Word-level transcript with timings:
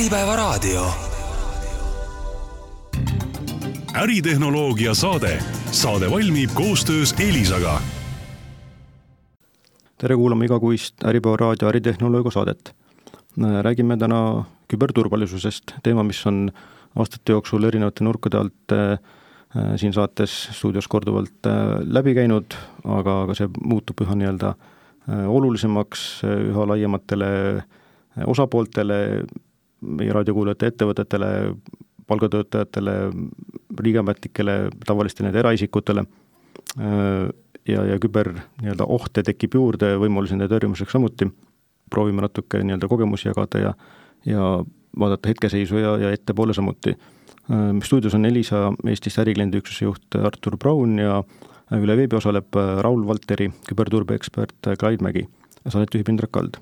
Äripäevaraadio. 0.00 0.86
äritehnoloogia 3.94 4.94
saade, 4.94 5.38
saade 5.70 6.10
valmib 6.10 6.50
koostöös 6.54 7.14
Elisaga. 7.18 7.80
tere 9.98 10.16
kuulama 10.16 10.44
igakuist 10.44 11.04
Äripäeva 11.04 11.36
raadio 11.36 11.68
äritehnoloogia 11.68 12.30
saadet. 12.30 12.74
räägime 13.62 13.96
täna 13.96 14.44
küberturvalisusest, 14.68 15.74
teema, 15.82 16.02
mis 16.02 16.26
on 16.26 16.50
aastate 16.96 17.32
jooksul 17.32 17.64
erinevate 17.64 18.04
nurkade 18.04 18.36
alt 18.36 18.72
äh, 18.72 18.98
siin 19.76 19.92
saates 19.92 20.48
stuudios 20.52 20.88
korduvalt 20.88 21.46
äh, 21.46 21.52
läbi 21.84 22.14
käinud, 22.14 22.56
aga, 22.84 23.22
aga 23.22 23.34
see 23.34 23.48
muutub 23.64 24.00
üha 24.00 24.14
nii-öelda 24.16 24.54
äh, 24.54 25.28
olulisemaks 25.28 26.24
üha 26.24 26.66
laiematele 26.72 27.62
osapooltele, 28.26 29.26
meie 29.80 30.12
raadiokuulajate 30.12 30.72
ettevõtetele, 30.72 31.28
palgatöötajatele, 32.10 32.94
riigiametnikele, 33.80 34.56
tavalistele 34.86 35.28
nii-öelda 35.28 35.44
eraisikutele 35.44 36.04
ja, 37.68 37.84
ja 37.92 37.98
küber 38.02 38.32
nii-öelda 38.34 38.88
ohte 38.88 39.22
tekib 39.26 39.54
juurde, 39.54 39.94
võimalusi 40.00 40.36
nende 40.36 40.50
tõrjumiseks 40.52 40.96
samuti, 40.96 41.30
proovime 41.90 42.26
natuke 42.26 42.62
nii-öelda 42.64 42.90
kogemusi 42.90 43.30
jagada 43.30 43.64
ja 43.64 43.74
ja 44.26 44.64
vaadata 44.98 45.28
hetkeseisu 45.28 45.78
ja, 45.78 45.96
ja 45.98 46.10
ettepoole 46.12 46.54
samuti. 46.54 46.96
stuudios 47.84 48.14
on 48.14 48.24
Elisa 48.24 48.72
Eestist 48.86 49.18
ärikliendi 49.18 49.58
üksuse 49.58 49.84
juht 49.84 50.16
Artur 50.24 50.58
Braun 50.58 50.98
ja 50.98 51.22
üle 51.72 51.96
veebi 51.96 52.16
osaleb 52.16 52.54
Raul 52.54 53.06
Valteri, 53.06 53.50
küberturbeekspert 53.68 54.74
Klaid 54.78 55.00
Mägi. 55.00 55.28
saadet 55.68 55.94
juhib 55.94 56.08
Indrek 56.08 56.32
Kald 56.32 56.60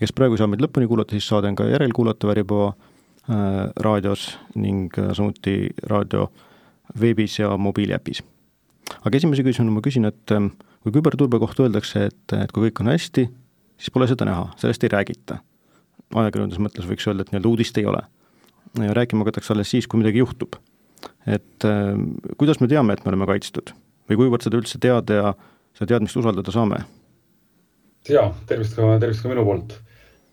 kes 0.00 0.12
praegu 0.16 0.36
ei 0.36 0.42
saa 0.42 0.50
meid 0.50 0.62
lõpuni 0.64 0.88
kuulata, 0.88 1.16
siis 1.16 1.28
saade 1.28 1.50
on 1.50 1.58
ka 1.58 1.66
järelkuulatav 1.68 2.32
Äripäeva 2.34 2.68
äh, 2.70 3.72
raadios 3.84 4.28
ning 4.54 4.94
äh, 4.98 5.12
samuti 5.16 5.70
raadio 5.90 6.30
veebis 7.00 7.38
ja 7.38 7.56
mobiiliäpis. 7.56 8.22
aga 9.04 9.16
esimese 9.16 9.42
küsimusena 9.42 9.74
ma 9.74 9.84
küsin, 9.84 10.08
et 10.08 10.32
äh, 10.32 10.50
kui 10.82 10.94
küberturbe 10.94 11.40
kohta 11.42 11.66
öeldakse, 11.66 12.06
et, 12.10 12.36
et 12.38 12.52
kui 12.54 12.68
kõik 12.68 12.84
on 12.84 12.92
hästi, 12.92 13.26
siis 13.76 13.92
pole 13.92 14.08
seda 14.10 14.28
näha, 14.28 14.50
sellest 14.60 14.84
ei 14.86 14.92
räägita. 14.92 15.40
ajakirjanduse 16.14 16.62
mõttes 16.62 16.86
võiks 16.86 17.08
öelda, 17.08 17.24
et 17.24 17.32
nii-öelda 17.32 17.50
uudist 17.50 17.78
ei 17.78 17.86
ole. 17.86 18.04
rääkima 18.76 19.24
hakatakse 19.24 19.52
alles 19.52 19.70
siis, 19.70 19.86
kui 19.86 19.98
midagi 19.98 20.18
juhtub. 20.18 20.56
et 21.26 21.64
äh, 21.64 21.98
kuidas 22.38 22.60
me 22.60 22.68
teame, 22.68 22.92
et 22.92 23.04
me 23.04 23.10
oleme 23.10 23.26
kaitstud 23.26 23.74
või 24.08 24.16
kuivõrd 24.16 24.42
seda 24.46 24.56
üldse 24.56 24.78
teada 24.78 25.14
ja 25.14 25.34
seda 25.74 25.94
teadmist 25.94 26.16
usaldada 26.16 26.52
saame? 26.54 26.84
Ja 28.10 28.28
tervist 28.48 28.76
ka, 28.76 28.96
tervist 29.02 29.24
ka 29.24 29.30
minu 29.32 29.44
poolt. 29.46 29.76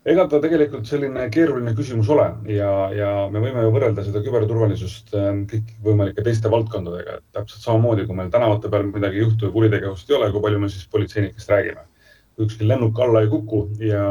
ega 0.06 0.26
ta 0.28 0.40
tegelikult 0.44 0.88
selline 0.88 1.30
keeruline 1.32 1.72
küsimus 1.78 2.10
ole 2.12 2.26
ja, 2.52 2.70
ja 2.92 3.12
me 3.32 3.40
võime 3.40 3.64
ju 3.64 3.72
võrrelda 3.72 4.04
seda 4.04 4.20
küberturvalisust 4.26 5.14
ähm, 5.16 5.46
kõikvõimalike 5.52 6.26
teiste 6.26 6.52
valdkondadega, 6.52 7.20
et 7.20 7.38
täpselt 7.38 7.64
samamoodi, 7.64 8.08
kui 8.10 8.18
meil 8.18 8.32
tänavate 8.34 8.72
peal 8.74 8.90
midagi 8.90 9.24
juhtu 9.24 9.48
ja 9.48 9.56
kuritegevust 9.56 10.12
ei 10.12 10.18
ole, 10.20 10.32
kui 10.34 10.44
palju 10.44 10.60
me 10.60 10.72
siis 10.74 10.90
politseinikest 10.92 11.56
räägime. 11.56 11.88
kui 12.36 12.48
ükski 12.50 12.68
lennuk 12.68 13.00
alla 13.00 13.22
ei 13.22 13.32
kuku 13.32 13.68
ja 13.80 14.04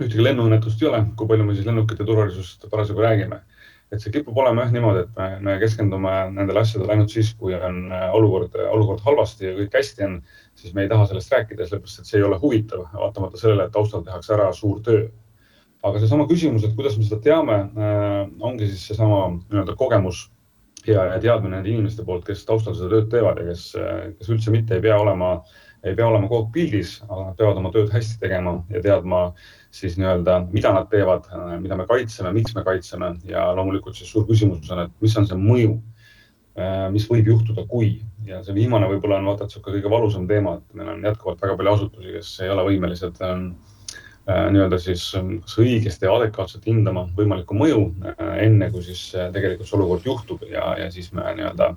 ühtegi 0.00 0.24
lennuõnnetust 0.24 0.82
ei 0.82 0.88
ole, 0.90 1.04
kui 1.16 1.30
palju 1.30 1.46
me 1.46 1.54
siis 1.54 1.66
lennukite 1.68 2.04
turvalisusest 2.04 2.66
parasjagu 2.70 3.04
räägime 3.04 3.42
et 3.94 4.02
see 4.02 4.12
kipub 4.14 4.38
olema 4.40 4.64
jah 4.64 4.72
niimoodi, 4.74 5.04
et 5.04 5.18
me, 5.18 5.28
me 5.46 5.56
keskendume 5.62 6.12
nendele 6.34 6.62
asjadele 6.64 6.94
ainult 6.94 7.12
siis, 7.14 7.32
kui 7.38 7.54
on 7.54 7.84
äh, 7.92 8.08
olukord, 8.16 8.56
olukord 8.70 9.04
halvasti 9.06 9.48
ja 9.48 9.54
kõik 9.58 9.76
hästi 9.78 10.06
on, 10.08 10.16
siis 10.60 10.74
me 10.74 10.84
ei 10.84 10.88
taha 10.88 11.06
sellest 11.10 11.32
rääkida, 11.32 11.66
sellepärast 11.68 12.02
et 12.02 12.10
see 12.10 12.20
ei 12.20 12.26
ole 12.26 12.38
huvitav, 12.42 12.86
vaatamata 12.94 13.40
sellele, 13.40 13.66
et 13.66 13.74
taustal 13.74 14.04
tehakse 14.06 14.34
ära 14.36 14.52
suur 14.52 14.80
töö. 14.84 15.08
aga 15.84 16.00
seesama 16.00 16.24
küsimus, 16.24 16.64
et 16.64 16.72
kuidas 16.76 16.94
me 16.96 17.04
seda 17.04 17.20
teame, 17.20 17.58
äh, 17.76 18.20
ongi 18.40 18.70
siis 18.70 18.86
seesama 18.88 19.26
nii-öelda 19.34 19.74
kogemus 19.76 20.30
ja, 20.86 21.04
ja 21.04 21.20
teadmine 21.20 21.58
nende 21.58 21.70
inimeste 21.70 22.04
poolt, 22.04 22.24
kes 22.26 22.44
taustal 22.48 22.76
seda 22.76 22.90
tööd 22.92 23.10
teevad 23.12 23.40
ja 23.40 23.50
kes, 23.50 23.66
kes 24.18 24.32
üldse 24.32 24.52
mitte 24.54 24.76
ei 24.78 24.84
pea 24.84 24.96
olema, 25.00 25.34
ei 25.84 25.96
pea 25.96 26.06
olema 26.08 26.28
kogu 26.28 26.46
aeg 26.46 26.52
pildis, 26.54 26.94
aga 27.08 27.20
nad 27.28 27.38
peavad 27.38 27.60
oma 27.60 27.72
tööd 27.74 27.92
hästi 27.92 28.20
tegema 28.22 28.54
ja 28.72 28.82
teadma 28.84 29.24
siis 29.74 29.98
nii-öelda, 30.00 30.38
mida 30.54 30.72
nad 30.76 30.88
teevad, 30.92 31.28
mida 31.60 31.76
me 31.78 31.86
kaitseme, 31.88 32.32
miks 32.36 32.54
me 32.56 32.64
kaitseme. 32.66 33.14
Ja 33.28 33.50
loomulikult 33.56 33.98
siis 33.98 34.12
suur 34.12 34.26
küsimus 34.28 34.70
on, 34.72 34.84
et 34.86 34.94
mis 35.04 35.16
on 35.20 35.28
see 35.28 35.40
mõju, 35.40 35.76
äh, 36.58 36.86
mis 36.94 37.08
võib 37.10 37.32
juhtuda, 37.32 37.66
kui 37.70 37.96
ja 38.28 38.40
see 38.44 38.56
viimane 38.56 38.88
võib-olla 38.90 39.20
on 39.20 39.30
vaata, 39.30 39.46
et 39.46 39.54
sihuke 39.54 39.76
kõige 39.76 39.92
valusam 39.92 40.26
teema, 40.30 40.58
et 40.58 40.78
meil 40.78 40.92
on 40.94 41.04
jätkuvalt 41.04 41.42
väga 41.44 41.58
palju 41.60 41.74
asutusi, 41.74 42.14
kes 42.16 42.32
ei 42.44 42.52
ole 42.54 42.64
võimelised 42.70 43.20
äh, 43.26 43.34
äh, 44.28 44.46
nii-öelda 44.54 44.80
siis 44.82 45.04
kas 45.16 45.58
õigesti 45.64 46.08
ja 46.08 46.16
adekvaatselt 46.16 46.66
hindama 46.70 47.06
võimalikku 47.18 47.58
mõju 47.58 47.84
enne, 48.18 48.70
kui 48.72 48.86
siis 48.86 49.06
tegelikult 49.34 49.68
see 49.68 49.78
olukord 49.80 50.08
juhtub 50.08 50.48
ja, 50.50 50.72
ja 50.80 50.90
siis 50.94 51.12
me 51.16 51.26
nii-öelda 51.38 51.74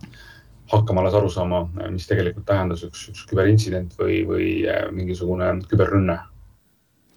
hakkame 0.71 0.99
alles 0.99 1.15
aru 1.15 1.29
saama, 1.31 1.61
mis 1.93 2.09
tegelikult 2.09 2.47
tähendas 2.47 2.81
üks, 2.83 3.05
üks 3.13 3.27
küberintsident 3.29 3.93
või, 3.99 4.23
või 4.27 4.49
mingisugune 4.91 5.53
küberrünne 5.71 6.17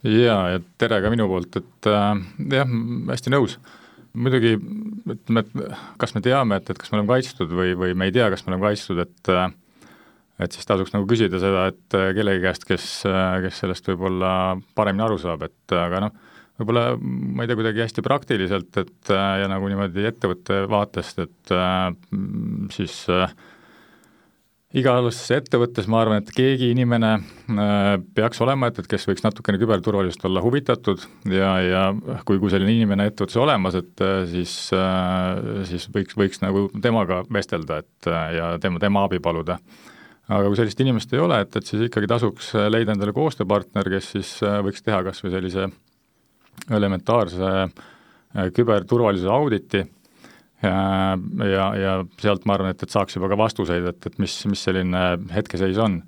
ja, 0.06 0.36
ja 0.54 0.60
tere 0.80 1.00
ka 1.02 1.12
minu 1.12 1.28
poolt, 1.30 1.60
et 1.60 1.88
äh, 1.90 2.10
jah, 2.54 2.74
hästi 3.10 3.32
nõus. 3.34 3.58
Muidugi 4.14 4.56
ütleme, 4.56 5.44
et 5.44 5.80
kas 6.00 6.14
me 6.16 6.22
teame, 6.24 6.60
et, 6.60 6.70
et 6.70 6.78
kas 6.78 6.92
me 6.92 7.00
oleme 7.00 7.12
kaitstud 7.12 7.52
või, 7.54 7.74
või 7.78 7.96
me 7.98 8.10
ei 8.10 8.14
tea, 8.14 8.30
kas 8.32 8.46
me 8.46 8.54
oleme 8.54 8.70
kaitstud, 8.70 9.02
et 9.04 9.32
äh, 9.32 9.50
et 10.40 10.56
siis 10.56 10.68
tasuks 10.68 10.94
nagu 10.94 11.06
küsida 11.08 11.40
seda, 11.40 11.66
et 11.70 11.96
äh, 11.96 12.10
kellegi 12.16 12.42
käest, 12.44 12.66
kes, 12.68 12.88
äh, 13.08 13.38
kes 13.44 13.60
sellest 13.62 13.88
võib-olla 13.92 14.32
paremini 14.78 15.04
aru 15.04 15.18
saab, 15.20 15.44
et 15.48 15.76
aga 15.76 16.04
noh, 16.06 16.14
võib-olla 16.60 16.84
ma 17.00 17.44
ei 17.44 17.50
tea, 17.50 17.58
kuidagi 17.60 17.84
hästi 17.84 18.04
praktiliselt, 18.04 18.80
et 18.80 19.12
ja 19.12 19.48
nagu 19.48 19.68
niimoodi 19.68 20.04
ettevõtte 20.08 20.62
vaatest, 20.70 21.22
et 21.24 21.54
siis 22.74 22.96
äh, 23.12 23.32
igas 24.76 25.18
ettevõttes 25.34 25.88
ma 25.90 26.00
arvan, 26.04 26.22
et 26.22 26.30
keegi 26.34 26.68
inimene 26.70 27.10
äh, 27.16 27.96
peaks 28.14 28.38
olema, 28.44 28.68
et, 28.70 28.78
et 28.78 28.88
kes 28.90 29.06
võiks 29.08 29.24
natukene 29.24 29.58
küberturvalisust 29.58 30.24
olla 30.28 30.42
huvitatud 30.44 31.02
ja, 31.30 31.50
ja 31.64 31.82
kui, 32.26 32.38
kui 32.38 32.52
selline 32.52 32.76
inimene 32.76 33.08
ettevõttes 33.10 33.38
olemas, 33.42 33.78
et 33.80 34.04
äh, 34.06 34.22
siis, 34.30 34.54
äh, 34.76 35.64
siis 35.68 35.88
võiks, 35.94 36.14
võiks 36.18 36.42
nagu 36.44 36.68
temaga 36.82 37.24
vestelda, 37.34 37.80
et 37.82 38.10
ja 38.36 38.52
tema, 38.62 38.82
tema 38.82 39.04
abi 39.08 39.18
paluda. 39.22 39.58
aga 40.30 40.46
kui 40.46 40.58
sellist 40.60 40.80
inimest 40.80 41.14
ei 41.14 41.24
ole, 41.24 41.42
et, 41.42 41.56
et 41.56 41.66
siis 41.66 41.88
ikkagi 41.88 42.10
tasuks 42.10 42.54
leida 42.70 42.94
endale 42.94 43.14
koostööpartner, 43.16 43.90
kes 43.90 44.12
siis 44.14 44.36
võiks 44.62 44.86
teha 44.86 45.02
kas 45.02 45.24
või 45.24 45.34
sellise 45.34 45.66
elementaarse 46.70 47.54
küberturvalisuse 48.54 49.32
auditi 49.34 49.82
ja, 50.62 51.16
ja, 51.46 51.66
ja 51.78 51.92
sealt 52.20 52.46
ma 52.48 52.56
arvan, 52.56 52.74
et, 52.74 52.82
et 52.84 52.92
saaks 52.92 53.16
juba 53.16 53.30
ka 53.32 53.38
vastuseid, 53.40 53.86
et, 53.92 54.06
et 54.06 54.22
mis, 54.22 54.34
mis 54.50 54.64
selline 54.68 55.04
hetkeseis 55.32 55.80
on. 55.80 56.00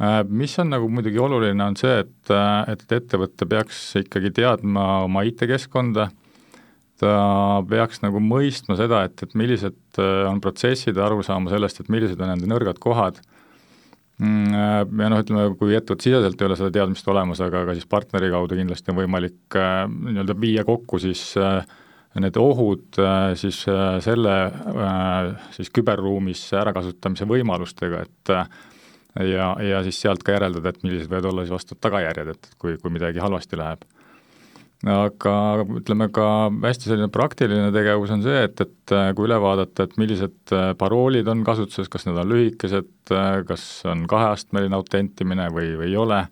Äh, 0.00 0.22
mis 0.26 0.56
on 0.62 0.72
nagu 0.72 0.88
muidugi 0.90 1.20
oluline, 1.20 1.60
on 1.64 1.76
see, 1.78 2.00
et, 2.04 2.32
et 2.72 2.96
ettevõte 3.00 3.48
peaks 3.48 3.82
ikkagi 4.00 4.32
teadma 4.40 5.04
oma 5.06 5.26
IT-keskkonda, 5.28 6.08
ta 7.00 7.10
peaks 7.68 8.02
nagu 8.04 8.20
mõistma 8.22 8.76
seda, 8.80 9.04
et, 9.08 9.22
et 9.24 9.36
millised 9.38 10.00
äh, 10.00 10.24
on 10.30 10.40
protsessid, 10.42 10.98
aru 11.00 11.24
saama 11.26 11.52
sellest, 11.52 11.82
et 11.82 11.92
millised 11.92 12.20
on 12.20 12.32
nende 12.32 12.48
nõrgad 12.50 12.80
kohad, 12.82 13.20
mm, 14.20 14.56
äh, 14.56 14.80
ja 15.04 15.12
noh, 15.12 15.22
ütleme, 15.22 15.46
kui 15.60 15.76
ettevõttesiseselt 15.78 16.40
ei 16.42 16.48
ole 16.48 16.58
seda 16.58 16.72
teadmist 16.74 17.12
olemas, 17.12 17.44
aga 17.44 17.62
ka 17.68 17.76
siis 17.78 17.88
partneri 17.88 18.32
kaudu 18.32 18.58
kindlasti 18.58 18.92
on 18.92 19.00
võimalik 19.02 19.60
nii-öelda 19.94 20.36
viia 20.40 20.66
kokku 20.68 21.00
siis 21.02 21.28
äh, 21.40 21.62
need 22.18 22.38
ohud 22.40 22.98
äh, 22.98 23.36
siis 23.38 23.62
äh, 23.70 24.00
selle 24.02 24.34
äh, 24.50 25.30
siis 25.54 25.70
küberruumis 25.74 26.42
ärakasutamise 26.58 27.28
võimalustega, 27.30 28.02
et 28.02 28.34
ja, 29.30 29.52
ja 29.62 29.84
siis 29.86 30.00
sealt 30.02 30.24
ka 30.26 30.34
järeldada, 30.34 30.72
et 30.72 30.82
millised 30.82 31.10
võivad 31.10 31.30
olla 31.30 31.46
siis 31.46 31.54
vastavad 31.54 31.82
tagajärjed, 31.86 32.34
et 32.34 32.52
kui, 32.58 32.76
kui 32.82 32.94
midagi 32.94 33.22
halvasti 33.22 33.58
läheb. 33.60 33.86
aga 34.90 35.36
ütleme 35.76 36.08
ka 36.10 36.26
hästi 36.64 36.88
selline 36.88 37.10
praktiline 37.12 37.70
tegevus 37.74 38.10
on 38.14 38.22
see, 38.26 38.44
et, 38.48 38.60
et 38.64 38.94
kui 39.14 39.28
üle 39.28 39.38
vaadata, 39.42 39.86
et 39.86 39.98
millised 40.00 40.54
paroolid 40.80 41.28
on 41.28 41.44
kasutuses, 41.46 41.90
kas 41.92 42.08
need 42.08 42.18
on 42.18 42.30
lühikesed, 42.32 43.14
kas 43.46 43.66
on 43.86 44.06
kaheastmeline 44.10 44.74
autentimine 44.78 45.50
või, 45.54 45.74
või 45.78 45.92
ei 45.92 45.98
ole 46.00 46.24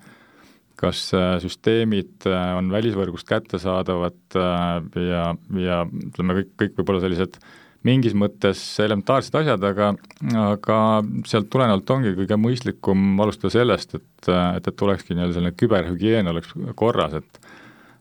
kas 0.79 1.09
äh, 1.17 1.37
süsteemid 1.43 2.27
äh, 2.29 2.51
on 2.59 2.71
välisvõrgust 2.73 3.27
kättesaadavad 3.29 4.39
äh, 4.39 4.75
ja, 5.09 5.25
ja 5.59 5.81
ütleme, 5.89 6.39
kõik, 6.41 6.53
kõik 6.63 6.77
võib-olla 6.79 7.03
sellised 7.03 7.39
mingis 7.87 8.15
mõttes 8.19 8.61
elementaarsed 8.83 9.37
asjad, 9.39 9.65
aga, 9.65 9.93
aga 10.43 10.79
sealt 11.31 11.47
tulenevalt 11.51 11.91
ongi 11.95 12.15
kõige 12.17 12.39
mõistlikum 12.41 13.23
alustada 13.23 13.55
sellest, 13.55 13.95
et, 14.01 14.31
et, 14.31 14.67
et 14.67 14.83
olekski 14.87 15.15
nii-öelda 15.15 15.37
selline 15.37 15.55
küberhügieen 15.59 16.31
oleks 16.35 16.55
korras, 16.79 17.21
et 17.21 17.47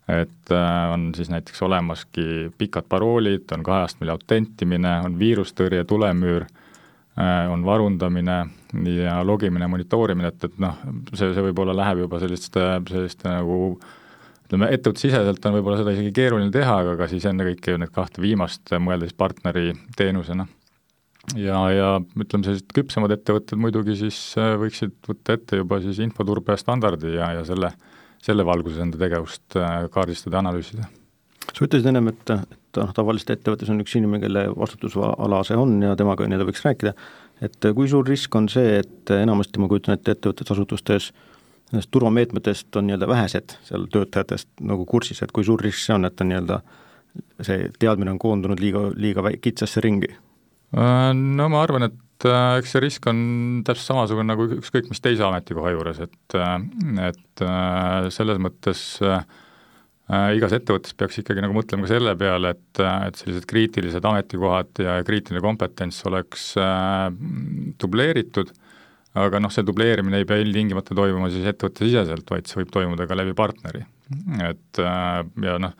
et 0.07 0.51
on 0.55 1.09
siis 1.17 1.27
näiteks 1.27 1.59
olemaski 1.67 2.47
pikad 2.55 2.85
paroolid, 2.87 3.43
on 3.51 3.63
kaheastmeline 3.67 4.13
autentimine, 4.13 4.93
on 5.03 5.17
viirustõrje, 5.19 5.81
tulemüür 5.83 6.45
on 7.17 7.63
varundamine 7.65 8.37
ja 8.93 9.21
logimine, 9.25 9.67
monitoorimine, 9.67 10.29
et, 10.33 10.43
et 10.45 10.59
noh, 10.61 10.75
see, 11.13 11.31
see 11.33 11.45
võib-olla 11.47 11.73
läheb 11.77 12.03
juba 12.03 12.19
selliste, 12.21 12.61
selliste 12.91 13.31
nagu 13.31 13.57
ütleme, 14.47 14.69
ettevõttesiseselt 14.75 15.47
on 15.49 15.57
võib-olla 15.57 15.79
seda 15.81 15.95
isegi 15.95 16.13
keeruline 16.15 16.51
teha, 16.53 16.75
aga 16.83 16.93
ka 16.99 17.07
siis 17.11 17.25
ennekõike 17.27 17.73
ju 17.73 17.81
need 17.81 17.91
kahte 17.95 18.23
viimast 18.23 18.75
mõelda 18.83 19.09
siis 19.09 19.17
partneri 19.17 19.73
teenusena. 19.97 20.45
ja, 21.35 21.63
ja 21.73 21.89
ütleme, 21.99 22.45
sellised 22.45 22.69
küpsemad 22.75 23.11
ettevõtted 23.17 23.59
muidugi 23.59 23.97
siis 23.99 24.19
äh, 24.39 24.53
võiksid 24.61 24.95
võtta 25.09 25.39
ette 25.39 25.63
juba 25.63 25.81
siis 25.83 25.99
infoturbe 26.05 26.55
standardi 26.59 27.17
ja, 27.17 27.33
ja 27.39 27.43
selle, 27.47 27.73
selle 28.23 28.45
valguses 28.45 28.79
enda 28.85 29.01
tegevust 29.01 29.57
äh, 29.59 29.89
kaardistada 29.91 30.39
analüüsida 30.43 30.87
sa 31.53 31.65
ütlesid 31.65 31.89
ennem, 31.89 32.11
et, 32.11 32.31
et 32.31 32.66
noh, 32.79 32.91
tavaliselt 32.95 33.35
ettevõttes 33.37 33.71
on 33.73 33.81
üks 33.83 33.95
inimene, 33.99 34.23
kelle 34.25 34.47
vastutusala 34.55 35.43
see 35.47 35.57
on 35.59 35.77
ja 35.83 35.95
temaga 35.99 36.27
nii-öelda 36.27 36.47
võiks 36.49 36.65
rääkida, 36.65 36.93
et 37.45 37.71
kui 37.77 37.89
suur 37.91 38.07
risk 38.07 38.35
on 38.39 38.49
see, 38.51 38.79
et 38.83 39.13
enamasti 39.17 39.61
ma 39.61 39.69
kujutan 39.71 39.97
ette, 39.97 40.15
ettevõtetes, 40.17 40.53
asutustes 40.55 41.11
nendest 41.71 41.91
turvameetmetest 41.91 42.75
on 42.79 42.87
nii-öelda 42.87 43.07
vähesed 43.09 43.57
seal 43.67 43.87
töötajatest 43.91 44.49
nagu 44.63 44.85
kursis, 44.87 45.21
et 45.23 45.33
kui 45.35 45.45
suur 45.47 45.61
risk 45.63 45.83
see 45.83 45.95
on, 45.97 46.07
et 46.07 46.21
on 46.23 46.31
nii-öelda 46.31 46.61
see 47.45 47.69
teadmine 47.79 48.13
on 48.13 48.19
koondunud 48.21 48.61
liiga, 48.61 48.87
liiga 48.95 49.25
kitsasse 49.41 49.81
ringi? 49.83 50.09
Äh, 50.75 51.11
no 51.15 51.49
ma 51.51 51.63
arvan, 51.63 51.87
et 51.89 52.27
äh, 52.27 52.57
eks 52.61 52.75
see 52.75 52.83
risk 52.83 53.07
on 53.09 53.19
täpselt 53.67 53.93
samasugune 53.93 54.27
nagu 54.31 54.47
ükskõik 54.59 54.89
mis 54.91 55.03
teise 55.03 55.25
ametikoha 55.27 55.73
juures, 55.75 56.01
et, 56.07 56.37
äh, 56.37 56.55
et 57.09 57.45
selles 58.13 58.41
mõttes 58.43 58.83
igas 60.37 60.53
ettevõttes 60.55 60.93
peaks 60.95 61.17
ikkagi 61.19 61.41
nagu 61.43 61.55
mõtlema 61.57 61.83
ka 61.83 61.89
selle 61.91 62.13
peale, 62.15 62.53
et, 62.55 62.79
et 62.79 63.17
sellised 63.19 63.43
kriitilised 63.49 64.05
ametikohad 64.07 64.79
ja 64.79 65.01
kriitiline 65.07 65.41
kompetents 65.43 65.99
oleks 66.07 66.53
dubleeritud 67.81 68.53
äh, 68.53 68.67
aga 69.25 69.41
noh, 69.41 69.53
see 69.53 69.65
dubleerimine 69.65 70.21
ei 70.21 70.27
pea 70.27 70.41
ilmtingimata 70.43 70.95
toimuma 70.97 71.29
siis 71.33 71.45
ettevõttesiseselt, 71.49 72.27
vaid 72.31 72.49
see 72.49 72.61
võib 72.61 72.73
toimuda 72.73 73.07
ka 73.09 73.17
läbi 73.17 73.35
partneri. 73.37 73.83
et 74.49 74.81
äh, 74.83 75.21
ja 75.43 75.57
noh, 75.61 75.73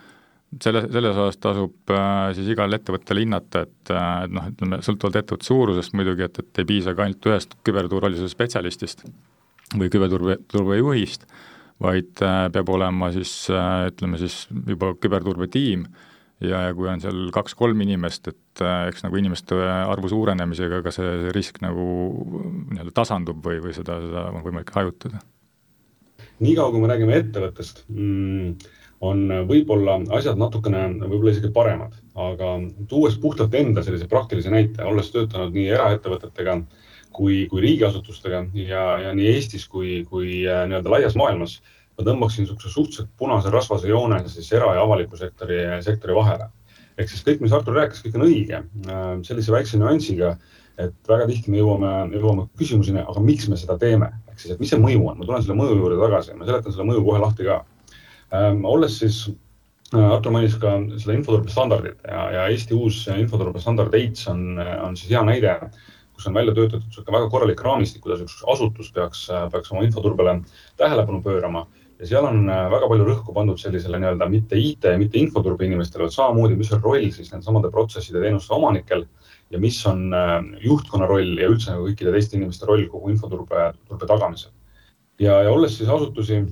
selle, 0.63 0.83
selles 0.87 1.19
osas 1.23 1.39
tasub 1.43 1.93
äh, 1.93 2.31
siis 2.37 2.51
igal 2.53 2.73
ettevõttel 2.77 3.21
hinnata, 3.23 3.65
et, 3.67 3.91
äh, 3.93 4.13
et 4.27 4.35
noh, 4.37 4.47
ütleme 4.53 4.81
sõltuvalt 4.85 5.19
ettevõtte 5.21 5.49
suurusest 5.49 5.97
muidugi, 5.97 6.27
et, 6.27 6.41
et 6.43 6.63
ei 6.63 6.69
piisa 6.73 6.95
ka 6.97 7.05
ainult 7.05 7.29
ühest 7.29 7.57
küberturvalisuse 7.67 8.33
spetsialistist 8.33 9.05
või 9.77 9.91
küberturbe, 9.91 10.39
turbejuhist, 10.51 11.27
vaid 11.83 12.13
peab 12.17 12.69
olema 12.73 13.11
siis 13.13 13.31
ütleme 13.51 14.17
siis 14.17 14.47
juba 14.65 14.95
küberturbetiim 14.97 15.83
ja, 16.43 16.61
ja 16.67 16.75
kui 16.77 16.87
on 16.89 17.01
seal 17.01 17.27
kaks-kolm 17.33 17.81
inimest, 17.85 18.29
et 18.31 18.63
äh, 18.63 18.87
eks 18.91 19.05
nagu 19.05 19.19
inimeste 19.19 19.57
arvu 19.57 20.11
suurenemisega 20.11 20.81
ka 20.85 20.93
see, 20.93 21.09
see 21.23 21.35
risk 21.35 21.61
nagu 21.65 21.87
nii-öelda 22.73 22.93
tasandub 22.95 23.41
või, 23.45 23.61
või 23.63 23.75
seda, 23.77 23.99
seda 24.03 24.27
on 24.31 24.45
võimalik 24.45 24.73
hajutada. 24.75 25.21
niikaua, 26.39 26.71
kui 26.73 26.83
me 26.83 26.91
räägime 26.91 27.17
ettevõttest 27.17 27.85
mm,, 27.89 28.73
on 29.07 29.23
võib-olla 29.49 29.99
asjad 30.17 30.39
natukene 30.41 30.83
võib-olla 31.05 31.33
isegi 31.33 31.53
paremad, 31.53 31.97
aga 32.17 32.57
tuues 32.89 33.17
puhtalt 33.21 33.53
enda 33.57 33.85
sellise 33.85 34.09
praktilise 34.09 34.53
näite, 34.53 34.85
olles 34.85 35.09
töötanud 35.13 35.53
nii 35.57 35.69
eraettevõtetega 35.73 36.61
kui, 37.13 37.45
kui 37.51 37.63
riigiasutustega 37.63 38.45
ja, 38.57 38.83
ja 39.05 39.15
nii 39.15 39.33
Eestis 39.33 39.67
kui, 39.67 40.03
kui 40.09 40.43
äh, 40.47 40.65
nii-öelda 40.69 40.93
laias 40.93 41.17
maailmas 41.19 41.59
ma 41.97 42.05
tõmbaksin 42.05 42.45
niisuguse 42.45 42.69
suhteliselt 42.69 43.09
punase 43.17 43.51
rasvase 43.53 43.89
joone 43.89 44.19
siis 44.29 44.51
era- 44.53 44.73
ja 44.75 44.83
avaliku 44.85 45.17
sektori, 45.17 45.59
sektori 45.81 46.15
vahele. 46.15 46.49
ehk 46.97 47.09
siis 47.09 47.21
kõik, 47.21 47.41
mis 47.41 47.51
Artur 47.53 47.75
rääkis, 47.77 48.01
kõik 48.01 48.15
on 48.17 48.23
õige 48.25 48.57
äh, 48.57 49.09
sellise 49.23 49.51
väikse 49.53 49.77
nüansiga, 49.77 50.31
et 50.81 50.93
väga 51.09 51.27
tihti 51.29 51.51
me 51.53 51.59
jõuame, 51.59 51.91
jõuame 52.13 52.47
küsimuseni, 52.57 53.03
aga 53.05 53.21
miks 53.21 53.47
me 53.49 53.57
seda 53.57 53.77
teeme, 53.77 54.09
ehk 54.29 54.39
siis, 54.39 54.53
et 54.53 54.59
mis 54.59 54.69
see 54.73 54.79
mõju 54.81 55.03
on, 55.03 55.17
ma 55.17 55.25
tulen 55.25 55.43
selle 55.45 55.57
mõju 55.57 55.77
juurde 55.77 55.99
tagasi, 56.01 56.33
ma 56.33 56.45
seletan 56.45 56.73
selle 56.73 56.87
mõju 56.89 57.03
kohe 57.05 57.21
lahti 57.21 57.45
ka. 57.45 57.59
Ähm, 58.33 58.65
olles 58.65 58.97
siis 58.97 59.19
äh, 59.93 60.09
Artur 60.09 60.33
mainis 60.33 60.57
ka 60.61 60.73
seda 60.97 61.13
infoturbe 61.13 61.53
standardit 61.53 62.01
ja, 62.01 62.23
ja 62.33 62.47
Eesti 62.49 62.77
uus 62.77 63.03
infoturbe 63.13 63.61
standard 63.61 63.93
EITS 63.93 64.27
on, 64.33 64.41
on 64.57 64.97
siis 64.97 65.13
hea 65.13 65.21
näide, 65.25 65.53
kus 66.17 66.27
on 66.27 66.37
välja 66.37 66.53
töötatud 66.57 66.87
niisugune 66.89 67.19
väga 67.19 67.29
korralik 67.29 67.61
raamistik, 67.61 68.01
kuidas 68.03 68.23
üks 68.25 68.39
asutus 68.49 68.89
peaks, 68.93 69.27
peaks 69.53 69.71
oma 69.71 69.85
infoturbele 69.85 70.39
tähelepanu 70.81 71.21
pöörama 71.21 71.67
ja 71.99 72.07
seal 72.07 72.27
on 72.29 72.45
äh, 72.49 72.67
väga 72.71 72.89
palju 72.89 73.05
rõhku 73.07 73.33
pandud 73.33 73.59
sellisele 73.61 73.99
nii-öelda 74.01 74.27
mitte 74.29 74.59
IT, 74.59 74.85
mitte 75.01 75.19
infoturbe 75.21 75.65
inimestele, 75.65 76.05
vaid 76.05 76.15
samamoodi, 76.15 76.57
mis 76.59 76.71
on 76.75 76.83
roll 76.83 77.09
siis 77.13 77.31
nende 77.33 77.47
samade 77.47 77.71
protsesside 77.73 78.21
teenuste 78.21 78.53
omanikel 78.57 79.07
ja 79.53 79.61
mis 79.61 79.79
on 79.89 80.05
äh, 80.13 80.37
juhtkonna 80.65 81.09
roll 81.09 81.37
ja 81.41 81.49
üldse 81.49 81.77
kõikide 81.79 82.13
teiste 82.13 82.37
inimeste 82.37 82.69
roll 82.69 82.85
kogu 82.91 83.11
infoturbe, 83.13 83.71
turbe 83.89 84.09
tagamisel. 84.09 84.53
ja, 85.19 85.41
ja 85.47 85.53
olles 85.53 85.77
siis 85.79 85.89
asutusi 85.89 86.43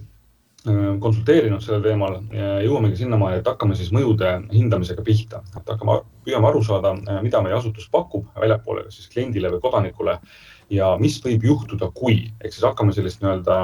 konsulteerinud 0.65 1.61
sellel 1.61 1.83
teemal, 1.85 2.17
jõuamegi 2.65 2.97
sinnamaani, 3.03 3.39
et 3.41 3.47
hakkame 3.47 3.77
siis 3.77 3.91
mõjude 3.93 4.31
hindamisega 4.49 5.05
pihta, 5.05 5.43
et 5.53 5.69
hakkame, 5.69 5.99
püüame 6.25 6.49
aru 6.49 6.63
saada, 6.65 6.95
mida 7.21 7.41
meie 7.45 7.53
asutus 7.57 7.85
pakub 7.93 8.25
väljapoole, 8.41 8.87
kas 8.87 8.97
siis 8.97 9.11
kliendile 9.13 9.51
või 9.53 9.61
kodanikule 9.61 10.17
ja 10.73 10.95
mis 11.01 11.19
võib 11.21 11.45
juhtuda, 11.45 11.91
kui, 11.93 12.23
ehk 12.41 12.53
siis 12.55 12.65
hakkame 12.65 12.95
sellist 12.97 13.21
nii-öelda 13.21 13.59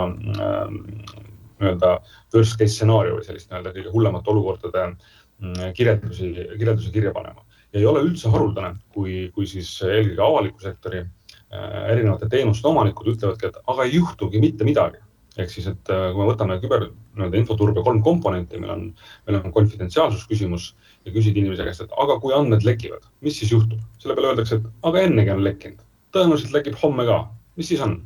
nii-öelda 1.61 1.91
worst 2.33 2.57
case 2.57 2.73
stsenaariumi, 2.75 3.23
sellist 3.25 3.51
nii-öelda 3.51 3.73
kõige 3.75 3.93
hullemate 3.93 4.33
olukordade 4.33 4.85
mm, 4.89 5.73
kirjeldusi, 5.77 6.31
kirjeldusi 6.57 6.93
kirja 6.93 7.13
panema. 7.15 7.45
ja 7.73 7.79
ei 7.79 7.85
ole 7.85 8.01
üldse 8.03 8.29
haruldane, 8.29 8.75
kui, 8.93 9.29
kui 9.35 9.47
siis 9.47 9.69
eelkõige 9.85 10.25
avaliku 10.25 10.65
sektori 10.65 11.03
äh, 11.03 11.77
erinevate 11.93 12.27
teenuste 12.29 12.67
omanikud 12.67 13.13
ütlevadki, 13.13 13.47
et 13.47 13.61
aga 13.73 13.87
ei 13.87 13.95
juhtugi 13.95 14.41
mitte 14.43 14.67
midagi. 14.67 14.99
Ehk 15.37 15.49
siis, 15.53 15.67
et 15.71 15.91
äh, 15.93 16.09
kui 16.11 16.21
me 16.21 16.29
võtame 16.33 16.59
küber 16.63 16.89
nii-öelda 16.89 17.39
infoturbe 17.39 17.83
kolm 17.85 18.01
komponenti, 18.03 18.59
meil 18.59 18.73
on, 18.75 18.85
meil 19.27 19.39
on 19.39 19.55
konfidentsiaalsusküsimus 19.55 20.71
ja 21.05 21.15
küsid 21.15 21.39
inimese 21.39 21.67
käest, 21.67 21.85
et 21.85 21.97
aga 22.03 22.19
kui 22.23 22.35
andmed 22.35 22.65
lekivad, 22.67 23.07
mis 23.21 23.39
siis 23.39 23.53
juhtub? 23.55 23.79
selle 24.01 24.17
peale 24.17 24.33
öeldakse, 24.33 24.59
et 24.59 24.87
aga 24.89 25.07
ennegi 25.07 25.33
on 25.33 25.43
lekkinud, 25.47 25.83
tõenäoliselt 26.15 26.55
lekib 26.57 26.79
homme 26.83 27.07
ka, 27.07 27.23
mis 27.59 27.71
siis 27.71 27.83
on? 27.85 27.99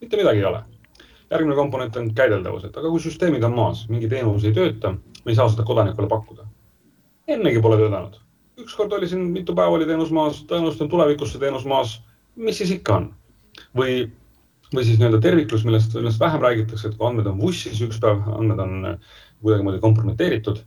mitte 0.00 0.16
midagi 0.16 0.40
ei 0.40 0.48
ole 0.48 0.64
järgmine 1.30 1.56
komponent 1.56 1.96
on 1.96 2.08
käideldavus, 2.14 2.64
et 2.66 2.76
aga 2.76 2.90
kui 2.90 3.02
süsteemid 3.02 3.44
on 3.46 3.54
maas, 3.54 3.84
mingi 3.90 4.08
teenus 4.10 4.44
ei 4.46 4.54
tööta, 4.56 4.94
me 4.96 5.32
ei 5.32 5.38
saa 5.38 5.50
seda 5.52 5.66
kodanikule 5.66 6.08
pakkuda. 6.10 6.46
ennegi 7.30 7.60
pole 7.62 7.76
töötanud. 7.78 8.16
ükskord 8.58 8.92
oli 8.92 9.08
siin, 9.08 9.20
mitu 9.30 9.54
päeva 9.54 9.76
oli 9.76 9.86
teenus 9.86 10.10
maas, 10.10 10.42
tõenäoliselt 10.50 10.82
on 10.82 10.88
tulevikus 10.88 11.32
see 11.32 11.40
teenus 11.40 11.64
maas. 11.64 12.00
mis 12.36 12.58
siis 12.58 12.70
ikka 12.70 12.96
on? 12.96 13.14
või, 13.76 14.10
või 14.74 14.84
siis 14.86 15.00
nii-öelda 15.00 15.20
terviklus, 15.24 15.64
millest, 15.66 15.94
millest 15.98 16.20
vähem 16.22 16.44
räägitakse, 16.44 16.88
et 16.88 16.98
kui 16.98 17.08
andmed 17.08 17.26
on 17.30 17.40
vussis 17.40 17.80
üks 17.84 17.98
päev, 18.02 18.22
andmed 18.36 18.60
on 18.62 18.76
kuidagimoodi 19.42 19.80
kompromiteeritud. 19.82 20.62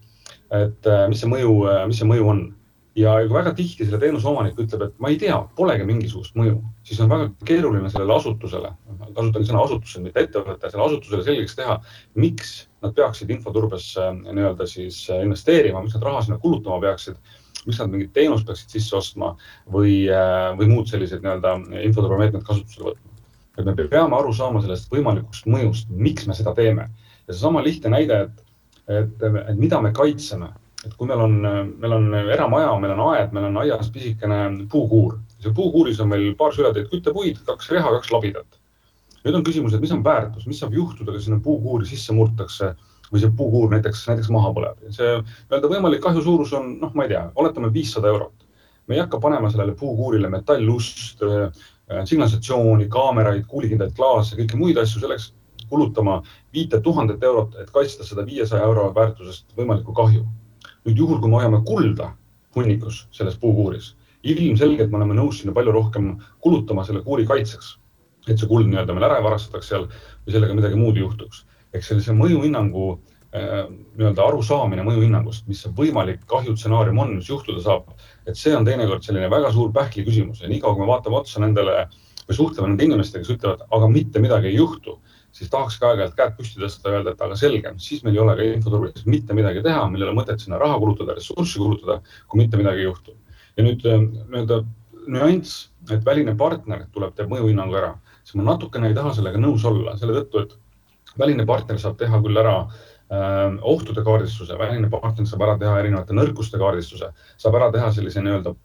et 0.54 0.86
äh, 0.86 1.08
mis 1.10 1.24
see 1.24 1.30
mõju, 1.30 1.54
äh, 1.66 1.86
mis 1.90 1.98
see 1.98 2.06
mõju 2.06 2.28
on 2.30 2.42
ja 2.96 3.14
kui 3.26 3.34
väga 3.34 3.54
tihti 3.58 3.86
selle 3.88 4.00
teenuse 4.02 4.28
omanik 4.30 4.60
ütleb, 4.62 4.84
et 4.86 5.00
ma 5.02 5.10
ei 5.10 5.18
tea, 5.22 5.38
polegi 5.58 5.86
mingisugust 5.88 6.36
mõju, 6.38 6.60
siis 6.86 7.00
on 7.02 7.10
väga 7.10 7.30
keeruline 7.48 7.90
sellele 7.90 8.14
asutusele, 8.14 8.70
kasutan 9.16 9.48
sõna 9.48 9.64
asutusele, 9.66 10.04
mitte 10.08 10.26
ettevõte, 10.28 10.70
selle 10.70 10.86
asutusele 10.86 11.26
selgeks 11.26 11.58
teha, 11.58 11.80
miks 12.22 12.52
nad 12.86 12.94
peaksid 12.98 13.32
infoturbesse 13.34 14.12
nii-öelda 14.20 14.68
siis 14.70 15.00
investeerima, 15.16 15.82
miks 15.82 15.98
nad 15.98 16.06
raha 16.06 16.22
sinna 16.26 16.38
kulutama 16.44 16.78
peaksid, 16.84 17.18
miks 17.66 17.82
nad 17.82 17.90
mingit 17.94 18.14
teenust 18.14 18.46
peaksid 18.46 18.78
sisse 18.78 18.98
ostma 19.00 19.34
või, 19.74 20.04
või 20.60 20.70
muud 20.76 20.92
sellised 20.92 21.26
nii-öelda 21.26 21.58
infoturbemeetmed 21.88 22.46
kasutusele 22.46 22.92
võtma. 22.92 23.13
Et 23.58 23.66
me 23.66 23.76
peame 23.78 24.18
aru 24.18 24.34
saama 24.34 24.62
sellest 24.64 24.90
võimalikust 24.92 25.46
mõjust, 25.46 25.90
miks 25.90 26.28
me 26.28 26.34
seda 26.38 26.56
teeme 26.58 26.90
ja 26.90 27.34
seesama 27.34 27.62
lihtne 27.64 27.94
näide, 27.94 28.20
et, 28.26 28.44
et, 28.88 29.26
et 29.30 29.58
mida 29.60 29.82
me 29.82 29.94
kaitseme 29.96 30.50
et 30.84 30.96
kui 31.00 31.08
meil 31.08 31.22
on, 31.24 31.36
meil 31.80 31.96
on 31.96 32.08
eramaja, 32.20 32.74
meil 32.82 32.94
on 32.96 33.04
aed, 33.14 33.32
meil 33.36 33.48
on 33.48 33.62
aias 33.62 33.90
pisikene 33.94 34.40
puukuur, 34.72 35.16
seal 35.40 35.56
puukuuris 35.56 36.02
on 36.04 36.12
meil 36.12 36.34
paar 36.40 36.56
sületäit 36.56 36.90
küttepuid, 36.92 37.40
kaks 37.48 37.72
reha, 37.72 37.94
kaks 38.00 38.12
labidat. 38.12 38.60
nüüd 39.24 39.38
on 39.38 39.44
küsimus, 39.48 39.72
et 39.72 39.80
mis 39.80 39.94
on 39.96 40.02
väärtus, 40.04 40.48
mis 40.50 40.58
saab 40.60 40.74
juhtuda, 40.76 41.14
kui 41.14 41.22
sinna 41.24 41.40
puukuuri 41.40 41.88
sisse 41.88 42.12
murtakse 42.12 42.74
või 43.08 43.22
see 43.22 43.32
puukuur 43.38 43.70
näiteks, 43.72 44.02
näiteks 44.10 44.32
maha 44.36 44.52
põleb. 44.56 44.82
see 44.92 45.14
nii-öelda 45.22 45.70
võimalik 45.72 46.04
kahju 46.04 46.24
suurus 46.26 46.52
on, 46.58 46.74
noh, 46.82 46.92
ma 46.98 47.06
ei 47.06 47.14
tea, 47.14 47.24
oletame 47.40 47.72
viissada 47.74 48.12
eurot. 48.12 48.34
me 48.88 48.98
ei 48.98 49.00
hakka 49.00 49.22
panema 49.24 49.48
sellele 49.50 49.78
puukuurile 49.80 50.28
metallust 50.30 51.24
signalisatsiooni, 51.90 52.88
kaameraid, 52.90 53.46
kuulikindlaid 53.48 53.96
klaase, 53.98 54.38
kõiki 54.40 54.60
muid 54.60 54.78
asju, 54.80 55.02
selleks 55.04 55.34
kulutama 55.70 56.22
viite 56.54 56.80
tuhandet 56.82 57.24
eurot, 57.24 57.56
et 57.60 57.72
kaitsta 57.74 58.06
seda 58.08 58.26
viiesaja 58.26 58.64
euro 58.64 58.90
väärtusest 58.96 59.56
võimalikku 59.58 59.96
kahju 59.96 60.24
nüüd 60.84 61.00
juhul, 61.00 61.20
kui 61.22 61.32
me 61.32 61.40
hoiame 61.40 61.62
kulda 61.68 62.12
hunnikus 62.56 63.06
selles 63.16 63.38
puukuuris, 63.40 63.94
ilmselgelt 64.24 64.92
me 64.92 65.00
oleme 65.00 65.16
nõus 65.18 65.40
sinna 65.42 65.56
palju 65.56 65.72
rohkem 65.76 66.12
kulutama 66.44 66.84
selle 66.88 67.04
kuuri 67.04 67.26
kaitseks. 67.28 67.78
et 68.28 68.40
see 68.40 68.48
kuld 68.48 68.70
nii-öelda 68.72 68.94
meil 68.96 69.04
ära 69.04 69.18
ei 69.20 69.24
varastataks 69.24 69.68
seal 69.68 69.82
või 69.88 70.32
sellega 70.32 70.54
midagi 70.56 70.78
muud 70.80 70.96
juhtuks. 70.98 71.46
ehk 71.74 71.84
sellise 71.84 72.14
mõjuhinnangu 72.16 72.84
äh, 72.92 73.13
nii-öelda 73.34 74.26
arusaamine 74.28 74.84
mõjuhinnangust, 74.86 75.48
mis 75.50 75.64
see 75.64 75.72
võimalik 75.74 76.22
kahjutsenaarium 76.30 77.00
on, 77.02 77.16
mis 77.18 77.30
juhtuda 77.32 77.64
saab, 77.66 77.88
et 78.30 78.38
see 78.38 78.54
on 78.54 78.66
teinekord 78.68 79.06
selline 79.06 79.30
väga 79.32 79.50
suur 79.56 79.72
pähkli 79.74 80.06
küsimus 80.06 80.44
ja 80.44 80.50
niikaua, 80.52 80.76
kui 80.76 80.86
me 80.86 80.92
vaatame 80.92 81.18
otsa 81.18 81.42
nendele 81.42 81.88
või 82.28 82.38
suhtleme 82.38 82.70
nende 82.70 82.86
inimestega, 82.86 83.26
kes 83.26 83.34
ütlevad, 83.34 83.66
aga 83.74 83.90
mitte 83.90 84.22
midagi 84.22 84.52
ei 84.52 84.60
juhtu, 84.60 85.00
siis 85.34 85.50
tahaks 85.50 85.80
ka 85.82 85.90
aeg-ajalt 85.90 86.16
käed 86.20 86.38
püsti 86.38 86.62
tõsta 86.62 86.92
ja 86.94 87.00
öelda, 87.00 87.16
et 87.16 87.26
aga 87.26 87.40
selge, 87.40 87.74
siis 87.82 88.06
meil 88.06 88.20
ei 88.20 88.24
ole 88.24 88.38
ka 88.38 88.48
infoturvalisusega 88.52 89.16
mitte 89.16 89.38
midagi 89.40 89.66
teha, 89.66 89.82
meil 89.90 90.06
ei 90.06 90.10
ole 90.12 90.16
mõtet 90.22 90.46
sinna 90.46 90.62
raha 90.62 90.78
kulutada, 90.86 91.18
ressurssi 91.18 91.60
kulutada, 91.64 92.00
kui 92.30 92.44
mitte 92.44 92.62
midagi 92.62 92.86
ei 92.86 92.90
juhtu. 92.92 93.18
ja 93.58 93.66
nüüd 93.66 93.84
äh, 93.86 94.00
nii-öelda 94.30 94.64
nüanss, 95.14 95.68
et 95.92 96.06
väline 96.06 96.38
partner 96.38 96.86
tuleb, 96.94 97.18
teeb 97.18 97.34
mõjuhinnangu 97.34 97.82
ära, 97.82 97.96
siis 98.24 98.38
ma 98.40 98.52
natukene 98.54 98.90
ei 98.90 98.96
taha 98.98 99.12
sellega 99.18 99.42
nõus 99.42 99.66
olla 99.66 99.98
selle 99.98 100.22
tõttu, 100.22 100.46
et 100.46 101.20
väline 101.20 101.46
partner 101.46 101.78
saab 101.82 102.00
teha 102.00 102.22
küll 102.24 102.40
ära 102.40 102.56
äh, 102.62 102.93
ohtude 103.12 104.04
kaardistuse, 104.04 104.58
väline 104.58 104.90
partner 104.90 105.28
saab 105.30 105.44
ära 105.46 105.58
teha 105.62 105.74
erinevate 105.80 106.16
nõrkuste 106.18 106.58
kaardistuse, 106.58 107.12
saab 107.38 107.58
ära 107.60 107.72
teha 107.74 107.92
sellise 107.94 108.24
nii-öelda 108.24 108.56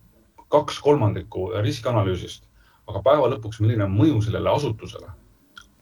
kaks 0.49 0.78
kolmandikku 0.80 1.50
riskianalüüsist, 1.64 2.47
aga 2.88 3.02
päeva 3.04 3.28
lõpuks, 3.35 3.61
milline 3.61 3.85
on 3.85 3.97
mõju 3.99 4.23
sellele 4.25 4.54
asutusele 4.54 5.11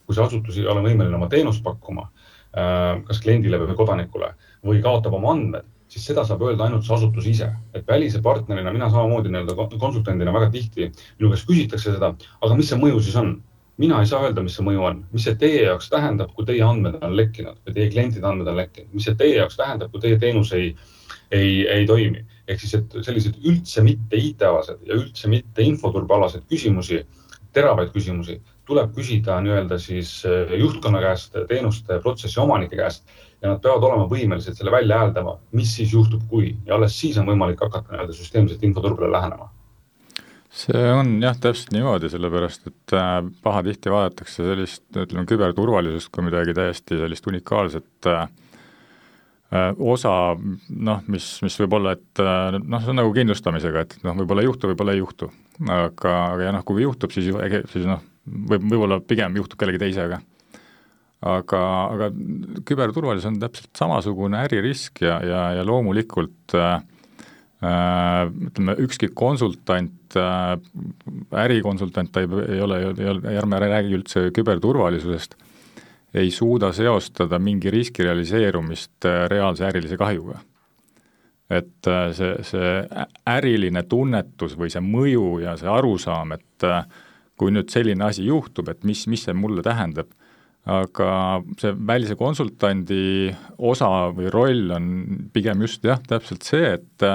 kui 0.06 0.14
see 0.14 0.24
asutus 0.24 0.58
ei 0.60 0.68
ole 0.70 0.84
võimeline 0.84 1.18
oma 1.18 1.28
teenust 1.30 1.64
pakkuma, 1.66 2.06
äh, 2.54 3.02
kas 3.08 3.20
kliendile 3.22 3.58
või 3.62 3.74
kodanikule 3.78 4.32
või 4.66 4.82
kaotab 4.84 5.18
oma 5.18 5.34
andmed, 5.34 5.66
siis 5.90 6.06
seda 6.06 6.24
saab 6.26 6.44
öelda 6.46 6.66
ainult 6.66 6.86
see 6.86 6.94
asutus 6.94 7.26
ise. 7.26 7.50
et 7.74 7.86
välise 7.86 8.22
partnerina, 8.22 8.72
mina 8.72 8.90
samamoodi 8.90 9.32
nii-öelda 9.32 9.78
konsultandina 9.78 10.32
väga 10.32 10.50
tihti 10.54 10.90
minu 11.18 11.32
käest 11.34 11.46
küsitakse 11.50 11.92
seda, 11.92 12.14
aga 12.40 12.54
mis 12.54 12.70
see 12.70 12.78
mõju 12.78 13.02
siis 13.02 13.18
on? 13.22 13.36
Mina 13.76 14.00
ei 14.00 14.08
saa 14.08 14.22
öelda, 14.24 14.42
mis 14.44 14.56
see 14.56 14.64
mõju 14.64 14.84
on, 14.88 15.02
mis 15.12 15.26
see 15.26 15.36
teie 15.40 15.64
jaoks 15.66 15.90
tähendab, 15.92 16.32
kui 16.36 16.46
teie 16.48 16.62
andmed 16.64 16.96
on 17.04 17.16
lekkinud 17.16 17.58
või 17.66 17.76
teie 17.76 17.90
klientide 17.92 18.28
andmed 18.28 18.48
on 18.52 18.58
lekkinud, 18.60 18.92
mis 18.96 19.08
see 19.08 19.18
teie 19.20 19.36
jaoks 19.36 19.58
tähendab, 19.60 19.92
kui 19.92 20.02
teie 20.04 20.18
teenus 20.22 20.52
ei, 20.56 20.70
ei, 21.30 21.66
ei 21.68 21.86
toimi. 21.88 22.24
ehk 22.46 22.60
siis, 22.62 22.74
et 22.78 22.98
sellised 23.02 23.40
üldse 23.44 23.82
mitte 23.82 24.16
IT-alased 24.16 24.84
ja 24.86 24.94
üldse 24.94 25.28
mitte 25.28 25.62
infoturbealased 25.66 26.46
küsimusi, 26.48 27.02
teravaid 27.52 27.90
küsimusi 27.92 28.38
tuleb 28.66 28.94
küsida 28.94 29.40
nii-öelda 29.42 29.78
siis 29.82 30.10
eh, 30.26 30.56
juhtkonna 30.60 31.00
käest, 31.02 31.36
teenuste 31.48 32.00
protsessi 32.02 32.40
omanike 32.42 32.78
käest 32.78 33.04
ja 33.42 33.52
nad 33.52 33.60
peavad 33.62 33.84
olema 33.90 34.08
võimelised 34.10 34.56
selle 34.58 34.72
välja 34.74 35.02
hääldama, 35.02 35.36
mis 35.52 35.74
siis 35.76 35.92
juhtub, 35.92 36.24
kui. 36.30 36.54
Ja 36.66 36.78
alles 36.78 36.96
siis 36.98 37.18
on 37.20 37.28
võimalik 37.28 37.60
hakata 37.62 37.92
nii-öelda 37.92 38.16
süsteemselt 38.16 38.64
infoturbele 38.64 39.12
lähenema 39.12 39.50
see 40.52 40.88
on 40.92 41.16
jah, 41.22 41.36
täpselt 41.40 41.72
niimoodi, 41.74 42.10
sellepärast 42.12 42.68
et 42.70 42.96
äh, 42.96 43.20
pahatihti 43.44 43.92
vaadatakse 43.92 44.46
sellist, 44.46 44.84
ütleme, 44.94 45.26
küberturvalisust 45.28 46.10
kui 46.14 46.26
midagi 46.26 46.54
täiesti 46.56 46.98
sellist 47.00 47.26
unikaalset 47.30 48.10
äh, 48.12 48.28
äh 49.56 49.68
osa, 49.78 50.12
noh, 50.36 51.02
mis, 51.12 51.28
mis 51.46 51.58
võib 51.62 51.78
olla, 51.80 51.96
et 51.98 52.22
äh, 52.22 52.58
noh, 52.60 52.82
see 52.82 52.94
on 52.94 53.00
nagu 53.02 53.12
kindlustamisega, 53.16 53.84
et 53.86 53.98
noh, 54.06 54.16
võib-olla 54.22 54.44
ei 54.44 54.50
juhtu, 54.50 54.70
võib-olla 54.72 54.96
ei 54.96 55.02
juhtu. 55.02 55.30
aga, 55.66 56.14
aga 56.32 56.48
ja 56.48 56.54
noh, 56.56 56.64
kui 56.66 56.82
juhtub, 56.84 57.12
siis, 57.14 57.30
siis 57.72 57.86
noh, 57.88 58.02
võib, 58.26 58.64
võib-olla 58.64 59.00
pigem 59.00 59.36
juhtub 59.38 59.60
kellegi 59.60 59.82
teisega. 59.82 60.20
aga, 61.26 61.60
aga 61.90 62.10
küberturvalisus 62.68 63.30
on 63.30 63.38
täpselt 63.40 63.70
samasugune 63.74 64.42
äririsk 64.44 65.00
ja, 65.02 65.16
ja, 65.24 65.40
ja 65.56 65.64
loomulikult 65.64 66.54
äh, 66.54 66.76
ütleme, 67.62 68.74
ükski 68.84 69.08
konsultant 69.16 70.16
äh,, 70.16 70.58
ärikonsultant, 71.32 72.12
ta 72.12 72.20
ei, 72.20 72.28
ei 72.56 72.60
ole, 72.60 72.80
ei 72.92 73.08
ole, 73.08 73.36
ärme 73.38 73.60
räägi 73.62 73.96
üldse 73.96 74.26
küberturvalisusest, 74.36 75.36
ei 76.14 76.30
suuda 76.30 76.72
seostada 76.72 77.38
mingi 77.38 77.70
riski 77.72 78.04
realiseerumist 78.04 79.08
äh, 79.08 79.24
reaalse 79.32 79.66
ärilise 79.68 79.96
kahjuga. 80.00 80.40
Et 81.50 81.88
äh, 81.88 82.10
see, 82.16 82.34
see 82.44 82.70
äriline 83.30 83.86
tunnetus 83.88 84.56
või 84.58 84.70
see 84.72 84.82
mõju 84.84 85.40
ja 85.44 85.56
see 85.60 85.70
arusaam, 85.70 86.34
et 86.36 86.66
äh, 86.66 86.84
kui 87.36 87.52
nüüd 87.52 87.72
selline 87.72 88.04
asi 88.08 88.26
juhtub, 88.26 88.68
et 88.72 88.84
mis, 88.84 89.06
mis 89.08 89.24
see 89.28 89.36
mulle 89.36 89.64
tähendab, 89.64 90.10
aga 90.66 91.08
see 91.60 91.72
välise 91.88 92.16
konsultandi 92.18 93.30
osa 93.56 94.10
või 94.16 94.32
roll 94.34 94.72
on 94.74 94.88
pigem 95.32 95.62
just 95.62 95.84
jah, 95.86 96.00
täpselt 96.08 96.48
see, 96.48 96.72
et 96.80 97.06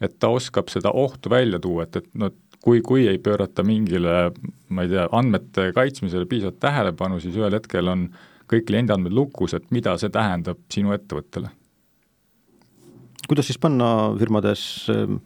et 0.00 0.18
ta 0.20 0.28
oskab 0.32 0.68
seda 0.72 0.92
ohtu 0.92 1.30
välja 1.32 1.60
tuua, 1.62 1.86
et, 1.86 1.96
et 2.02 2.08
noh, 2.20 2.32
kui, 2.64 2.80
kui 2.84 3.06
ei 3.08 3.18
pöörata 3.22 3.64
mingile, 3.66 4.30
ma 4.68 4.84
ei 4.84 4.92
tea, 4.92 5.06
andmete 5.14 5.70
kaitsmisele 5.76 6.26
piisavalt 6.28 6.58
tähelepanu, 6.62 7.20
siis 7.22 7.36
ühel 7.38 7.54
hetkel 7.56 7.92
on 7.92 8.08
kõik 8.50 8.66
kliendiandmed 8.68 9.14
lukus, 9.14 9.54
et 9.56 9.70
mida 9.74 9.96
see 10.00 10.12
tähendab 10.12 10.60
sinu 10.72 10.94
ettevõttele. 10.96 11.50
kuidas 13.26 13.48
siis 13.48 13.58
panna 13.58 14.14
firmades 14.18 14.62
ähm, 14.92 15.18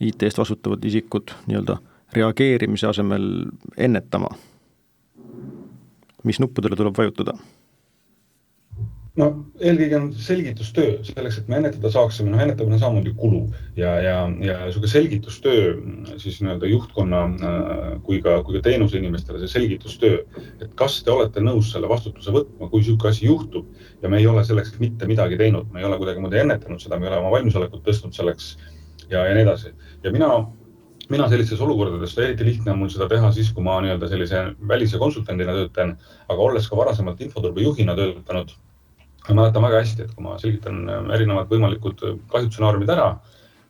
IT 0.00 0.22
eest 0.22 0.38
vastutavad 0.38 0.84
isikud 0.84 1.32
nii-öelda 1.48 1.80
reageerimise 2.14 2.86
asemel 2.86 3.48
ennetama? 3.76 4.30
mis 6.24 6.40
nuppudele 6.42 6.76
tuleb 6.76 6.98
vajutada? 6.98 7.38
No 9.18 9.26
eelkõige 9.58 9.96
on 9.98 10.06
selgitustöö 10.14 10.98
selleks, 11.06 11.40
et 11.40 11.48
me 11.50 11.58
ennetada 11.58 11.90
saaksime, 11.92 12.30
noh 12.30 12.42
ennetamine 12.42 12.76
on 12.76 12.82
samamoodi 12.82 13.14
kulu 13.18 13.40
ja, 13.76 13.96
ja, 14.04 14.16
ja 14.44 14.58
niisugune 14.66 14.90
selgitustöö 14.92 15.72
siis 16.22 16.38
nii-öelda 16.42 16.70
juhtkonna 16.70 17.22
äh, 17.26 17.80
kui 18.06 18.20
ka, 18.24 18.36
kui 18.46 18.58
ka 18.58 18.62
teenuse 18.68 19.00
inimestele, 19.00 19.40
see 19.42 19.54
selgitustöö, 19.56 20.20
et 20.60 20.70
kas 20.78 21.00
te 21.02 21.14
olete 21.14 21.42
nõus 21.42 21.72
selle 21.74 21.90
vastutuse 21.90 22.34
võtma, 22.34 22.70
kui 22.70 22.84
niisugune 22.84 23.10
asi 23.10 23.26
juhtub 23.26 23.66
ja 24.02 24.12
me 24.12 24.22
ei 24.22 24.30
ole 24.30 24.44
selleks 24.46 24.76
mitte 24.82 25.08
midagi 25.10 25.40
teinud, 25.40 25.66
me 25.72 25.82
ei 25.82 25.88
ole 25.88 25.98
kuidagimoodi 25.98 26.44
ennetanud 26.44 26.82
seda, 26.82 27.00
me 27.00 27.08
ei 27.08 27.12
ole 27.12 27.22
oma 27.24 27.34
valmisolekut 27.34 27.82
tõstnud 27.86 28.14
selleks 28.14 28.54
ja, 29.10 29.24
ja 29.24 29.34
nii 29.34 29.44
edasi. 29.48 29.74
ja 30.04 30.14
mina 30.14 30.30
mina 31.08 31.24
sellistes 31.28 31.60
olukordades, 31.64 32.12
eriti 32.20 32.44
lihtne 32.44 32.74
on 32.74 32.82
mul 32.82 32.90
seda 32.92 33.08
teha 33.08 33.30
siis, 33.32 33.48
kui 33.56 33.64
ma 33.64 33.78
nii-öelda 33.80 34.10
sellise 34.10 34.42
välise 34.68 35.00
konsultandina 35.00 35.54
töötan, 35.56 35.94
aga 36.28 36.48
olles 36.50 36.68
ka 36.68 36.76
varasemalt 36.76 37.22
infoturbe 37.24 37.64
juhina 37.64 37.94
töötanud, 37.96 38.52
ma 39.28 39.42
mäletan 39.42 39.64
väga 39.64 39.82
hästi, 39.82 40.06
et 40.06 40.14
kui 40.14 40.24
ma 40.24 40.36
selgitan 40.40 40.84
äh, 40.88 41.10
erinevad 41.16 41.50
võimalikud 41.52 42.04
äh, 42.06 42.16
kahjustsenaariumid 42.32 42.92
ära 42.94 43.08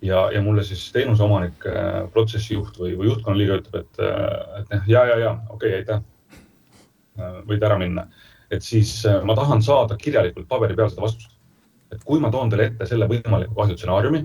ja, 0.04 0.28
ja 0.34 0.42
mulle 0.44 0.64
siis 0.66 0.84
teenuse 0.94 1.24
omanik, 1.26 1.66
äh, 1.66 2.04
protsessijuht 2.14 2.78
või, 2.78 2.94
või 2.98 3.10
juhtkonna 3.10 3.40
liige 3.40 3.58
ütleb, 3.62 3.82
et, 3.82 4.02
et 4.60 4.72
noh, 4.74 4.88
ja, 4.90 5.04
ja, 5.12 5.18
ja 5.24 5.34
okei 5.48 5.80
okay,, 5.80 5.82
aitäh. 5.82 6.06
võid 7.48 7.64
ära 7.66 7.78
minna, 7.80 8.06
et 8.54 8.62
siis 8.62 8.92
ma 9.26 9.34
tahan 9.34 9.62
saada 9.64 9.96
kirjalikult 9.98 10.46
paberi 10.48 10.76
peal 10.78 10.92
seda 10.92 11.02
vastust. 11.02 11.34
et 11.90 12.04
kui 12.04 12.20
ma 12.20 12.30
toon 12.30 12.50
teile 12.50 12.68
ette 12.68 12.86
selle 12.86 13.08
võimaliku 13.08 13.56
kahjustsenaariumi 13.56 14.20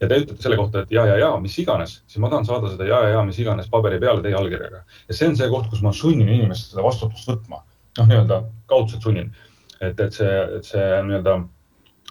ja 0.00 0.08
te 0.08 0.18
ütlete 0.22 0.42
selle 0.42 0.56
kohta, 0.58 0.84
et 0.84 0.92
ja, 0.94 1.04
ja, 1.10 1.16
ja 1.18 1.30
mis 1.42 1.56
iganes, 1.58 1.98
siis 2.06 2.22
ma 2.22 2.30
tahan 2.30 2.46
saada 2.46 2.70
seda 2.72 2.86
ja, 2.86 3.00
ja, 3.04 3.16
ja 3.16 3.24
mis 3.26 3.38
iganes 3.42 3.68
paberi 3.72 3.98
peale 4.02 4.22
teie 4.24 4.36
allkirjaga. 4.38 4.84
ja 5.08 5.16
see 5.16 5.28
on 5.28 5.36
see 5.38 5.48
koht, 5.50 5.68
kus 5.72 5.82
ma 5.84 5.92
sunnin 5.92 6.30
inimest 6.30 6.72
seda 6.72 6.84
vastutust 6.86 7.28
võtma. 7.30 7.62
noh, 7.98 8.06
nii-öelda 8.06 8.42
kaudselt 8.70 9.02
sunnin. 9.02 9.32
Et, 9.80 10.00
et 10.00 10.18
see, 10.18 10.34
see 10.66 10.88
nii-öelda 11.06 11.38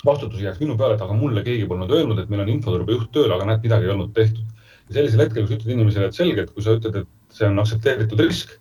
vastutus 0.06 0.42
jääks 0.44 0.62
minu 0.62 0.78
peale, 0.78 0.96
et 0.96 1.04
aga 1.04 1.16
mulle 1.18 1.44
keegi 1.46 1.68
polnud 1.70 1.92
öelnud, 1.92 2.20
et 2.22 2.32
meil 2.32 2.44
on 2.46 2.54
infoturbejuht 2.54 3.12
tööl, 3.16 3.32
aga 3.34 3.50
näed, 3.50 3.64
midagi 3.66 3.90
ei 3.90 3.94
olnud 3.96 4.14
tehtud. 4.16 4.46
ja 4.88 4.96
sellisel 4.96 5.24
hetkel, 5.26 5.44
kui 5.44 5.52
sa 5.52 5.60
ütled 5.60 5.74
inimesele, 5.76 6.08
et 6.08 6.16
selge, 6.16 6.44
et 6.46 6.52
kui 6.56 6.64
sa 6.64 6.78
ütled, 6.78 6.96
et 7.02 7.36
see 7.36 7.48
on 7.50 7.60
aktsepteeritud 7.60 8.22
risk 8.24 8.54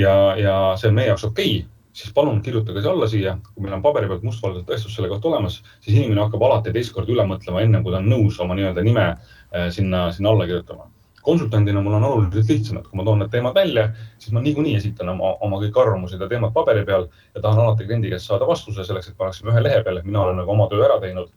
ja, 0.00 0.12
ja 0.40 0.54
see 0.80 0.88
on 0.88 0.96
meie 0.96 1.10
jaoks 1.10 1.26
okei 1.28 1.58
okay,, 1.58 1.70
siis 1.96 2.12
palun 2.16 2.42
kirjutage 2.44 2.80
see 2.80 2.92
alla 2.92 3.08
siia, 3.08 3.36
kui 3.54 3.64
meil 3.64 3.76
on 3.76 3.84
paberi 3.84 4.08
pealt 4.10 4.24
mustvalge 4.26 4.64
tõestus 4.68 4.96
selle 4.96 5.08
kohta 5.12 5.30
olemas, 5.30 5.62
siis 5.84 5.96
inimene 5.96 6.24
hakkab 6.24 6.44
alati 6.48 6.72
teist 6.74 6.92
korda 6.96 7.12
üle 7.12 7.24
mõtlema, 7.28 7.62
ennem 7.64 7.84
kui 7.84 7.94
ta 7.94 8.02
on 8.02 8.10
nõus 8.12 8.40
oma 8.44 8.56
nii-öelda 8.58 8.84
nime 8.84 9.06
äh, 9.12 9.68
sinna, 9.72 10.06
sinna 10.16 10.32
alla 10.32 10.48
kirjutama. 10.48 10.90
Konsultandina 11.26 11.82
mul 11.82 11.96
on 11.98 12.06
oluliselt 12.08 12.52
lihtsam, 12.52 12.78
et 12.80 12.86
kui 12.86 13.00
ma 13.00 13.06
toon 13.06 13.20
need 13.22 13.32
teemad 13.32 13.56
välja, 13.56 13.88
siis 14.22 14.34
ma 14.36 14.42
niikuinii 14.44 14.76
esitan 14.78 15.10
oma, 15.12 15.34
oma 15.46 15.58
kõik 15.62 15.80
arvamused 15.82 16.22
ja 16.22 16.28
teemad 16.30 16.54
paberi 16.54 16.84
peal 16.86 17.08
ja 17.34 17.42
tahan 17.42 17.64
alati 17.64 17.88
kliendi 17.88 18.12
käest 18.12 18.30
saada 18.30 18.48
vastuse 18.48 18.86
selleks, 18.86 19.10
et 19.10 19.18
paneksime 19.18 19.52
ühe 19.54 19.64
lehe 19.64 19.82
peale, 19.86 20.02
et 20.02 20.08
mina 20.08 20.22
olen 20.22 20.40
nagu 20.42 20.54
oma 20.54 20.68
töö 20.72 20.84
ära 20.86 21.00
teinud. 21.02 21.32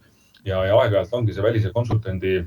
ja, 0.45 0.61
ja 0.65 0.77
aeg-ajalt 0.79 1.13
ongi 1.17 1.33
see 1.35 1.43
välise 1.43 1.73
konsultandi, 1.75 2.37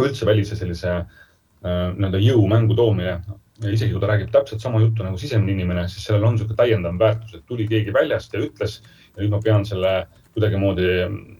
üldse 0.00 0.26
välise 0.26 0.56
sellise 0.56 0.94
äh, 0.94 1.90
nii-öelda 1.92 2.22
jõumängu 2.22 2.76
toomine 2.78 3.18
ja 3.62 3.72
isegi 3.74 3.92
kui 3.92 4.02
ta 4.02 4.12
räägib 4.12 4.30
täpselt 4.32 4.62
sama 4.62 4.80
juttu 4.82 5.04
nagu 5.04 5.18
sisemine 5.18 5.52
inimene, 5.52 5.88
siis 5.90 6.06
sellel 6.06 6.24
on 6.28 6.36
niisugune 6.36 6.56
täiendav 6.58 6.98
väärtus, 7.00 7.34
et 7.34 7.46
tuli 7.46 7.66
keegi 7.68 7.92
väljast 7.94 8.34
ja 8.34 8.42
ütles 8.44 8.78
ja 8.80 9.22
nüüd 9.22 9.34
ma 9.34 9.40
pean 9.44 9.66
selle 9.66 9.94
kuidagimoodi 10.36 10.88
mm, 11.08 11.38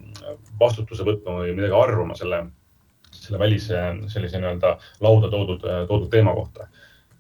vastutuse 0.60 1.06
võtma 1.06 1.38
või 1.40 1.54
midagi 1.54 1.76
arvama 1.78 2.16
selle, 2.18 2.42
selle 3.28 3.40
välise 3.42 3.82
sellise 4.12 4.40
nii-öelda 4.40 4.76
lauda 5.04 5.30
toodud, 5.32 5.66
toodud 5.88 6.08
teema 6.12 6.34
kohta. 6.36 6.68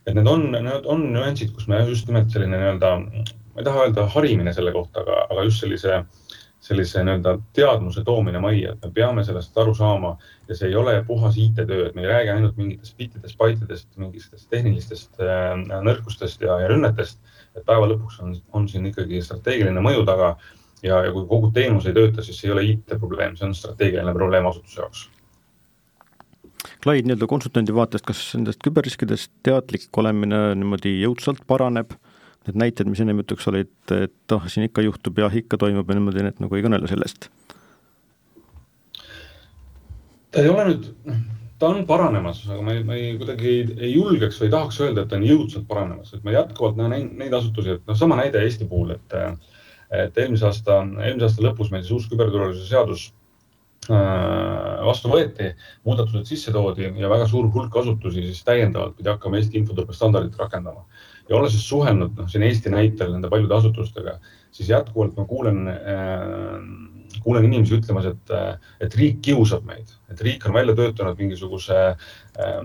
et 0.06 0.14
need 0.16 0.26
on, 0.26 0.46
need 0.54 0.86
on 0.88 1.04
nüansid, 1.12 1.52
kus 1.52 1.68
me 1.68 1.82
just 1.84 2.08
nimelt 2.08 2.32
selline 2.32 2.56
nii-öelda, 2.56 2.94
ma 2.98 3.60
ei 3.60 3.66
taha 3.66 3.86
öelda 3.86 4.08
harimine 4.14 4.54
selle 4.56 4.72
kohta, 4.72 5.04
aga, 5.04 5.26
aga 5.28 5.44
just 5.50 5.64
sellise 5.64 6.02
sellise 6.60 7.02
nii-öelda 7.04 7.38
teadmuse 7.54 8.02
toomine 8.04 8.40
majja, 8.42 8.72
et 8.72 8.84
me 8.84 8.90
peame 8.94 9.24
sellest 9.24 9.58
aru 9.62 9.74
saama 9.78 10.16
ja 10.48 10.56
see 10.58 10.68
ei 10.72 10.76
ole 10.76 10.96
puhas 11.06 11.36
IT-töö, 11.38 11.86
et 11.86 11.94
me 11.94 12.02
ei 12.02 12.08
räägi 12.10 12.32
ainult 12.34 12.56
mingitest 12.58 12.96
bittidest, 12.98 13.38
baitidest, 13.38 13.88
mingitest 13.96 14.48
tehnilistest 14.50 15.22
äh, 15.22 15.52
nõrkustest 15.86 16.42
ja, 16.42 16.58
ja 16.64 16.70
rünnetest. 16.72 17.20
et 17.56 17.64
päeva 17.66 17.86
lõpuks 17.90 18.18
on, 18.22 18.34
on 18.52 18.66
siin 18.68 18.86
ikkagi 18.90 19.22
strateegiline 19.22 19.82
mõju 19.82 20.04
taga 20.06 20.34
ja, 20.82 20.98
ja 21.06 21.12
kui 21.14 21.26
kogu 21.30 21.50
teenus 21.54 21.86
ei 21.86 21.94
tööta, 21.94 22.22
siis 22.22 22.42
ei 22.44 22.52
ole 22.54 22.66
IT-probleem, 22.72 23.36
see 23.38 23.48
on 23.48 23.54
strateegiline 23.54 24.14
probleem 24.14 24.46
asutuse 24.50 24.82
jaoks. 24.82 25.06
Clyde, 26.84 27.06
nii-öelda 27.08 27.28
konsultandi 27.30 27.74
vaatest, 27.74 28.06
kas 28.08 28.20
nendest 28.36 28.62
küberriskidest 28.64 29.32
teadlik 29.46 29.88
olemine 30.00 30.54
niimoodi 30.58 30.98
jõudsalt 31.02 31.44
paraneb 31.48 31.96
need 32.48 32.60
näited, 32.62 32.88
mis 32.88 33.00
ennem 33.02 33.20
jutuks 33.22 33.48
olid, 33.50 33.72
et 33.92 34.34
oh, 34.34 34.46
siin 34.48 34.68
ikka 34.68 34.84
juhtub 34.84 35.18
ja 35.20 35.28
ikka 35.40 35.58
toimub 35.60 35.88
ja 35.88 35.98
niimoodi, 35.98 36.24
need 36.24 36.38
nagu 36.42 36.56
ei 36.56 36.64
kõnele 36.64 36.90
sellest? 36.90 37.28
ta 40.32 40.44
ei 40.44 40.48
ole 40.52 40.64
nüüd, 40.68 40.88
noh, 41.08 41.20
ta 41.58 41.70
on 41.72 41.84
paranemas, 41.88 42.42
aga 42.46 42.62
ma 42.62 42.74
ei, 42.76 42.82
ma 42.86 42.96
ei 42.96 43.12
kuidagi 43.18 43.48
ei, 43.50 43.60
ei 43.88 43.92
julgeks 43.94 44.40
või 44.40 44.48
ei 44.48 44.54
tahaks 44.54 44.80
öelda, 44.84 45.04
et 45.04 45.10
ta 45.10 45.18
on 45.18 45.26
jõudsalt 45.26 45.68
paranemas, 45.70 46.12
et 46.14 46.24
ma 46.26 46.34
jätkuvalt 46.36 46.76
näen 46.78 46.92
neid, 46.94 47.14
neid 47.24 47.38
asutusi, 47.38 47.78
et 47.78 47.88
noh, 47.88 47.98
sama 47.98 48.18
näide 48.20 48.42
Eesti 48.44 48.68
puhul, 48.70 48.92
et, 48.94 49.16
et 50.04 50.20
eelmise 50.22 50.46
aasta, 50.48 50.82
eelmise 51.06 51.30
aasta 51.30 51.46
lõpus 51.48 51.72
meil 51.72 51.84
siis 51.84 51.96
uus 51.96 52.10
küberturvalisuse 52.12 52.70
seadus 52.70 53.08
vastu 53.88 55.10
võeti, 55.12 55.52
muudatused 55.86 56.28
sisse 56.28 56.52
toodi 56.52 56.90
ja 57.00 57.10
väga 57.10 57.28
suur 57.30 57.48
hulk 57.54 57.76
asutusi 57.80 58.26
siis 58.26 58.42
täiendavalt 58.44 58.96
pidi 58.98 59.08
hakkama 59.08 59.40
Eesti 59.40 59.58
infoturbe 59.62 59.96
standardit 59.96 60.36
rakendama 60.36 60.84
ja 61.28 61.36
olles 61.36 61.54
siis 61.54 61.68
suhelnud 61.68 62.18
noh, 62.18 62.28
siin 62.28 62.44
Eesti 62.48 62.72
näitel 62.72 63.14
nende 63.14 63.30
paljude 63.32 63.56
asutustega, 63.56 64.18
siis 64.52 64.68
jätkuvalt 64.72 65.16
ma 65.16 65.24
kuulen 65.28 65.64
äh,, 65.72 66.60
kuulen 67.24 67.48
inimesi 67.48 67.78
ütlemas, 67.78 68.10
et, 68.10 68.34
et 68.84 68.94
riik 69.00 69.22
kiusab 69.24 69.64
meid, 69.68 69.90
et 70.12 70.20
riik 70.24 70.44
on 70.48 70.56
välja 70.56 70.76
töötanud 70.76 71.18
mingisuguse 71.20 71.80
äh,, 71.88 72.62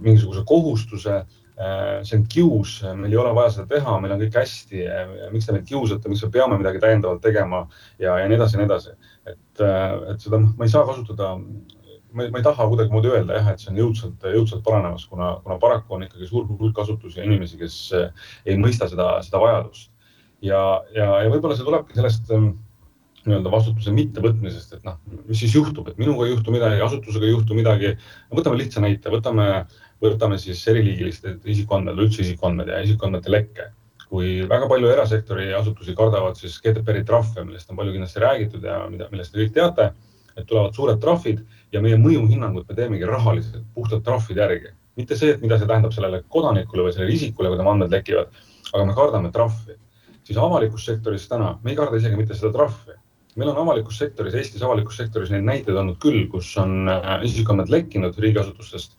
mingisuguse 0.00 0.44
kohustuse 0.50 1.22
äh,. 1.22 1.40
See 1.54 2.18
on 2.18 2.24
kius, 2.26 2.80
meil 2.98 3.12
ei 3.12 3.20
ole 3.20 3.30
vaja 3.36 3.52
seda 3.54 3.68
teha, 3.70 3.92
meil 4.02 4.16
on 4.16 4.22
kõik 4.24 4.40
hästi. 4.40 4.80
miks 5.30 5.46
te 5.46 5.54
meid 5.54 5.68
kiusate, 5.68 6.10
miks 6.10 6.24
me 6.26 6.32
peame 6.34 6.58
midagi 6.58 6.82
täiendavalt 6.82 7.22
tegema 7.22 7.64
ja, 7.98 8.16
ja 8.18 8.26
nii 8.26 8.38
edasi 8.38 8.56
ja 8.56 8.62
nii 8.62 8.70
edasi. 8.70 8.96
et, 9.24 9.62
äh, 9.62 9.94
et 10.12 10.20
seda 10.20 10.42
ma 10.42 10.66
ei 10.66 10.72
saa 10.72 10.84
kasutada 10.88 11.36
ma 12.14 12.26
ei, 12.26 12.42
taha 12.42 12.66
kuidagimoodi 12.70 13.10
öelda 13.10 13.38
jah, 13.38 13.48
et 13.50 13.62
see 13.62 13.72
on 13.72 13.78
jõudsalt, 13.80 14.26
jõudsalt 14.36 14.62
paranemas, 14.66 15.06
kuna, 15.10 15.32
kuna 15.46 15.58
paraku 15.62 15.96
on 15.96 16.04
ikkagi 16.06 16.28
suur 16.30 16.46
hulk 16.46 16.78
asutusi 16.78 17.18
ja 17.18 17.26
inimesi, 17.26 17.58
kes 17.58 17.78
ei 18.46 18.58
mõista 18.60 18.86
seda, 18.90 19.16
seda 19.26 19.40
vajadust. 19.42 19.90
ja, 20.42 20.60
ja, 20.94 21.08
ja 21.24 21.32
võib-olla 21.32 21.56
see 21.58 21.66
tulebki 21.66 21.98
sellest 21.98 22.30
ähm, 22.34 22.52
nii-öelda 23.24 23.50
vastutuse 23.52 23.92
mittevõtmisest, 23.94 24.74
et 24.76 24.84
noh, 24.84 24.98
mis 25.24 25.40
siis 25.40 25.54
juhtub, 25.56 25.88
et 25.88 26.00
minuga 26.00 26.26
ei 26.26 26.34
juhtu 26.34 26.52
midagi, 26.52 26.82
asutusega 26.84 27.24
ei 27.24 27.32
juhtu 27.32 27.56
midagi. 27.56 27.94
võtame 28.34 28.58
lihtsa 28.60 28.82
näite, 28.84 29.12
võtame, 29.12 29.46
võtame 30.12 30.36
siis 30.38 30.60
eriliigiliste 30.68 31.38
isikuandmed, 31.44 31.98
üldse 32.04 32.22
isikuandmed 32.22 32.68
ja 32.68 32.82
isikuandmete 32.84 33.32
lekke 33.32 33.70
kui 34.14 34.44
väga 34.46 34.68
palju 34.70 34.90
erasektori 34.94 35.48
asutusi 35.58 35.94
kardavad 35.98 36.38
siis 36.38 36.60
GDPR-i 36.62 37.02
trahve, 37.08 37.42
millest 37.46 37.70
on 37.72 37.78
palju 37.80 37.94
kindlasti 37.96 38.22
räägitud 38.22 38.66
ja 38.68 38.76
mida, 38.90 39.08
millest 39.10 39.34
te 39.34 39.40
kõik 39.40 39.54
teate, 39.56 39.88
et 40.38 40.46
tulevad 40.46 40.74
suured 40.76 41.00
trahvid 41.02 41.40
ja 41.74 41.82
meie 41.82 41.98
mõjuhinnangut 42.00 42.68
me 42.68 42.76
teemegi 42.78 43.08
rahaliselt, 43.10 43.64
puhtalt 43.74 44.04
trahvide 44.06 44.44
järgi. 44.44 44.74
mitte 44.94 45.16
see, 45.18 45.32
et 45.34 45.40
mida 45.42 45.56
see 45.58 45.66
tähendab 45.66 45.90
sellele 45.90 46.20
kodanikule 46.30 46.84
või 46.86 46.92
sellele 46.94 47.14
isikule, 47.16 47.48
kui 47.50 47.58
tema 47.58 47.72
andmed 47.74 47.90
lekivad, 47.90 48.28
aga 48.72 48.84
me 48.86 48.94
kardame 48.94 49.30
trahvi. 49.34 49.74
siis 50.24 50.38
avalikus 50.38 50.84
sektoris 50.86 51.26
täna, 51.28 51.58
me 51.62 51.70
ei 51.70 51.76
karda 51.76 51.96
isegi 51.96 52.16
mitte 52.16 52.34
seda 52.34 52.52
trahvi. 52.52 52.94
meil 53.36 53.50
on 53.50 53.58
avalikus 53.64 53.98
sektoris, 53.98 54.34
Eestis 54.34 54.62
avalikus 54.62 54.96
sektoris 54.96 55.30
neid 55.30 55.42
näiteid 55.42 55.76
olnud 55.76 55.98
küll, 55.98 56.28
kus 56.30 56.56
on 56.58 56.88
äh, 56.88 57.24
isikuandmed 57.24 57.68
lekkinud 57.68 58.18
riigiasutustest, 58.18 58.94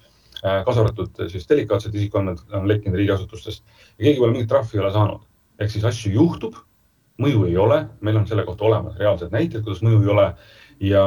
kaasa 0.65 0.83
arvatud 0.83 1.23
äh, 1.23 1.31
siis 1.31 1.47
delikaatsed 1.49 1.95
isikuandmed 1.95 2.43
on 2.53 2.67
lekkinud 2.69 2.99
riigiasutustest 2.99 3.63
ja 3.97 4.03
keegi 4.03 4.19
pole 4.21 4.35
mingit 4.35 4.51
trahvi 4.51 4.77
ei 4.77 4.83
ole 4.83 4.91
saanud. 4.93 5.25
ehk 5.59 5.71
siis 5.71 5.85
asju 5.87 6.11
juhtub, 6.11 6.57
mõju 7.21 7.45
ei 7.47 7.57
ole, 7.57 7.85
meil 8.03 8.17
on 8.19 8.27
selle 8.27 8.43
kohta 8.43 8.65
olemas 8.67 8.97
reaalsed 8.99 9.31
näited, 9.31 9.63
kuidas 9.63 9.81
mõju 9.85 10.01
ei 10.03 10.11
ole 10.11 10.25
ja, 10.83 11.03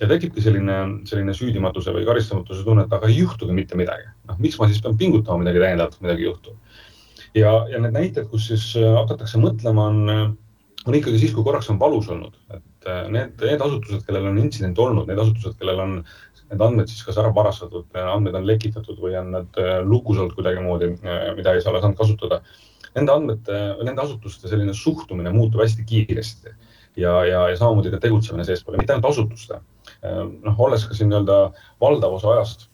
ja 0.00 0.08
tekibki 0.08 0.44
selline, 0.44 0.78
selline 1.08 1.34
süüdimatuse 1.36 1.92
või 1.92 2.06
karistamatuse 2.08 2.64
tunne, 2.64 2.86
et 2.86 2.96
aga 2.96 3.10
ei 3.10 3.18
juhtugi 3.20 3.56
mitte 3.56 3.76
midagi. 3.76 4.08
noh, 4.30 4.38
miks 4.40 4.58
ma 4.58 4.70
siis 4.70 4.80
pean 4.82 4.96
pingutama 4.98 5.44
midagi 5.44 5.60
täiendavat, 5.60 6.00
midagi 6.00 6.24
ei 6.24 6.30
juhtu. 6.30 6.56
ja, 7.34 7.52
ja 7.68 7.80
need 7.84 7.98
näited, 7.98 8.28
kus 8.32 8.48
siis 8.48 8.70
äh, 8.80 8.88
hakatakse 8.96 9.40
mõtlema, 9.42 9.88
on, 9.92 10.36
on 10.86 10.98
ikkagi 10.98 11.20
siis, 11.20 11.36
kui 11.36 11.44
korraks 11.44 11.70
on 11.70 11.80
valus 11.80 12.08
olnud, 12.08 12.36
et 12.56 12.88
äh, 12.88 13.04
need, 13.12 13.36
need 13.44 13.68
asutused, 13.68 14.06
kellel 14.08 14.32
on 14.32 14.40
intsident 14.40 14.78
olnud, 14.78 15.06
need 15.10 15.20
asutused, 15.20 15.58
kellel 15.60 15.84
on 15.84 15.98
need 16.52 16.64
andmed 16.64 16.90
siis 16.90 17.04
kas 17.06 17.18
ära 17.20 17.32
varastatud, 17.34 17.88
andmed 17.96 18.36
on 18.38 18.46
lekitatud 18.48 18.98
või 19.00 19.16
on 19.20 19.32
nad 19.34 19.60
äh, 19.60 19.78
lukus 19.86 20.20
olnud 20.20 20.36
kuidagimoodi, 20.36 20.92
mida 21.38 21.56
ei 21.56 21.64
saa 21.64 21.80
saanud 21.80 21.98
kasutada. 21.98 22.42
Nende 22.92 23.14
andmete, 23.14 23.58
nende 23.80 24.02
asutuste 24.04 24.50
selline 24.50 24.74
suhtumine 24.76 25.32
muutub 25.32 25.62
hästi 25.64 25.84
kiiresti 25.88 26.50
ja, 27.00 27.14
ja, 27.24 27.46
ja 27.48 27.56
samamoodi 27.56 27.92
ka 27.94 28.02
tegutsemine 28.02 28.44
seespool, 28.44 28.76
mitte 28.80 28.92
ainult 28.92 29.08
asutuste. 29.08 29.62
Ehm, 30.04 30.36
noh, 30.44 30.60
olles 30.60 30.84
ka 30.84 30.96
siin 30.96 31.08
nii-öelda 31.08 31.38
valdav 31.80 32.18
osa 32.18 32.34
ajast 32.34 32.68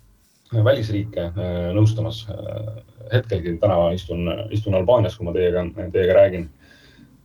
välisriike 0.52 1.28
äh, 1.28 1.56
nõustamas, 1.76 2.22
äh, 2.32 2.78
hetkelgi 3.12 3.56
täna 3.62 3.90
istun, 3.96 4.28
istun 4.54 4.76
Albaanias, 4.78 5.18
kui 5.18 5.28
ma 5.28 5.34
teiega, 5.36 5.64
teiega 5.92 6.16
räägin. 6.16 6.48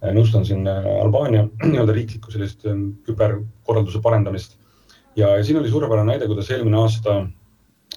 Äh, 0.04 0.12
nõustan 0.15 0.45
siin 0.47 0.67
Albaania 0.67 1.47
nii-öelda 1.71 1.95
riiklikku 1.95 2.34
sellist 2.34 2.67
küberkorralduse 3.08 4.04
parendamist 4.04 4.60
ja, 5.15 5.36
ja 5.38 5.43
siin 5.43 5.60
oli 5.60 5.69
suurepärane 5.69 6.13
näide, 6.13 6.28
kuidas 6.28 6.49
eelmine 6.52 6.78
aasta 6.82 7.19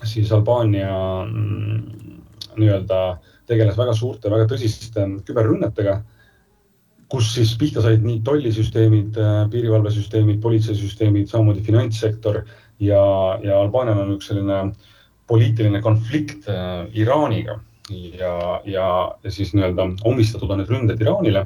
siis 0.05 0.33
Albaania 0.33 0.91
mm, 1.25 2.21
nii-öelda 2.57 3.01
tegeles 3.47 3.79
väga 3.79 3.95
suurte, 3.95 4.31
väga 4.31 4.49
tõsiste 4.51 5.07
küberrünnetega 5.25 6.01
kus 7.13 7.29
siis 7.37 7.55
pihta 7.59 7.83
said 7.85 8.05
nii 8.05 8.21
tollisüsteemid, 8.27 9.19
äh, 9.21 9.45
piirivalvesüsteemid, 9.53 10.41
politseisüsteemid, 10.43 11.29
samamoodi 11.31 11.63
finantssektor 11.67 12.43
ja, 12.83 13.03
ja 13.45 13.61
Albaanial 13.61 14.03
on 14.03 14.17
üks 14.17 14.31
selline 14.31 14.61
poliitiline 15.31 15.83
konflikt 15.83 16.49
äh, 16.51 16.87
Iraaniga. 16.99 17.61
Ja, 18.19 18.33
ja, 18.67 18.87
ja 19.23 19.31
siis 19.31 19.53
nii-öelda 19.55 19.85
omistatud 20.11 20.51
on 20.51 20.59
need 20.59 20.71
ründed 20.73 21.03
Iraanile 21.03 21.45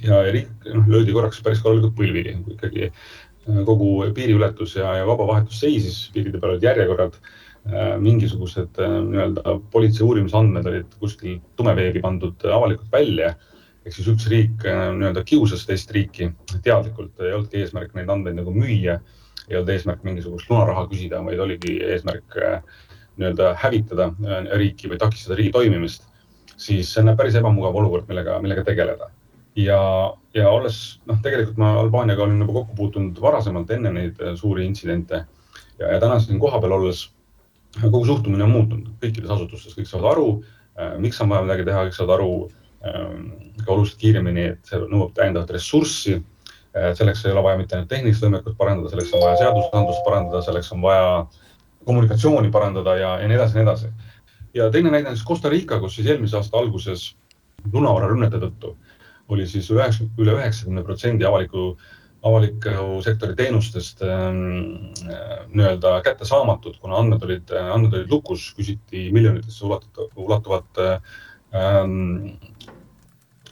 ja, 0.00 0.22
riik 0.32 0.70
noh, 0.72 0.86
löödi 0.88 1.12
korraks 1.12 1.42
päris 1.44 1.60
korralikult 1.60 1.92
põlvili, 1.98 2.32
kui 2.46 2.56
ikkagi 2.56 2.88
kogu 3.66 3.90
piiriületus 4.14 4.76
ja, 4.76 4.94
ja 5.00 5.06
vabavahetus 5.08 5.60
seisis, 5.62 6.00
piiride 6.14 6.40
peal 6.40 6.54
olid 6.54 6.66
järjekorrad 6.66 7.18
äh,, 7.18 7.94
mingisugused 8.02 8.80
äh, 8.82 8.96
nii-öelda 9.10 9.54
politsei 9.72 10.06
uurimisandmed 10.06 10.66
olid 10.68 10.98
kuskil 11.00 11.38
tumeveebi 11.56 12.02
pandud 12.04 12.48
avalikult 12.48 12.92
välja. 12.92 13.34
Ehk 13.86 13.94
siis 13.96 14.10
üks 14.12 14.26
riik 14.28 14.66
äh, 14.68 14.88
nii-öelda 14.98 15.24
kiusas 15.28 15.64
teist 15.68 15.92
riiki 15.96 16.32
teadlikult, 16.64 17.14
ei 17.22 17.32
olnudki 17.32 17.62
eesmärk 17.62 17.94
neid 17.96 18.10
andmeid 18.12 18.36
nagu 18.36 18.52
müüa, 18.52 18.98
ei 19.48 19.56
olnud 19.56 19.72
eesmärk 19.72 20.04
mingisugust 20.04 20.50
lunaraha 20.50 20.84
küsida, 20.90 21.22
vaid 21.24 21.40
oligi 21.40 21.78
eesmärk 21.88 22.36
äh, 22.42 22.60
nii-öelda 23.18 23.54
hävitada 23.62 24.10
äh, 24.12 24.50
riiki 24.60 24.90
või 24.92 25.00
takistada 25.00 25.38
riigi 25.38 25.54
toimimist, 25.56 26.04
siis 26.56 26.92
see 26.92 27.04
on 27.04 27.16
päris 27.16 27.38
ebamugav 27.38 27.76
olukord, 27.80 28.08
millega, 28.10 28.38
millega 28.44 28.64
tegeleda. 28.66 29.10
Ja, 29.58 29.80
ja 30.34 30.50
olles, 30.50 30.78
noh, 31.08 31.18
tegelikult 31.24 31.58
ma 31.60 31.72
Albaaniaga 31.80 32.24
olen 32.24 32.44
juba 32.44 32.60
kokku 32.60 32.76
puutunud 32.78 33.18
varasemalt, 33.22 33.70
enne 33.74 33.92
neid 33.94 34.22
suuri 34.38 34.66
intsidente 34.66 35.24
ja, 35.78 35.92
ja 35.92 35.98
täna 36.02 36.20
siin 36.22 36.38
kohapeal 36.42 36.76
olles 36.78 37.08
kogu 37.80 38.04
suhtumine 38.06 38.46
on 38.46 38.54
muutunud 38.54 38.94
kõikides 39.02 39.30
asutustes, 39.34 39.74
kõik 39.76 39.90
saavad 39.90 40.12
aru, 40.12 40.28
miks 41.02 41.20
on 41.20 41.28
vaja 41.30 41.44
midagi 41.44 41.66
teha, 41.68 41.84
kõik 41.86 41.98
saavad 41.98 42.16
aru 42.16 42.32
Ähm, 42.86 43.30
ka 43.64 43.72
oluliselt 43.72 43.98
kiiremini, 43.98 44.44
et 44.52 44.68
see 44.68 44.78
nõuab 44.86 45.10
täiendavat 45.16 45.50
ressurssi. 45.56 46.20
Äh, 46.76 46.92
selleks 46.94 47.24
ei 47.26 47.32
ole 47.32 47.42
vaja 47.42 47.58
mitte 47.58 47.74
ainult 47.74 47.90
tehnilist 47.90 48.22
võimekust 48.22 48.54
parandada, 48.60 48.92
selleks 48.92 49.14
on 49.16 49.24
vaja 49.24 49.40
seadusandlust 49.40 50.04
parandada, 50.06 50.42
selleks 50.46 50.70
on 50.76 50.84
vaja 50.84 51.08
kommunikatsiooni 51.88 52.52
parandada 52.54 52.94
ja, 53.00 53.16
ja 53.18 53.30
nii 53.30 53.38
edasi 53.38 53.58
nii 53.58 53.64
edasi. 53.64 53.90
ja 54.54 54.68
teine 54.70 54.92
näide 54.94 55.10
on 55.10 55.16
siis 55.16 55.26
Costa 55.26 55.50
Rica, 55.50 55.80
kus 55.80 55.96
siis 55.98 56.06
eelmise 56.06 56.38
aasta 56.38 56.58
alguses 56.58 57.08
lunavararünnete 57.72 58.38
tõttu 58.44 58.76
oli 59.28 59.46
siis 59.48 59.70
üheksa, 59.70 60.06
üle 60.18 60.34
üheksakümne 60.38 60.84
protsendi 60.86 61.26
avaliku, 61.28 61.72
avaliku 62.26 63.00
sektori 63.04 63.36
teenustest 63.38 64.02
ähm, 64.06 64.92
nii-öelda 65.52 65.98
kättesaamatud, 66.06 66.78
kuna 66.82 67.00
andmed 67.02 67.24
olid, 67.26 67.52
andmed 67.58 67.98
olid 67.98 68.12
lukus, 68.12 68.48
küsiti 68.56 69.08
miljonitesse 69.14 69.66
ulatuvat, 69.66 70.16
ulatuvat 70.16 70.82
ähm, 70.84 71.98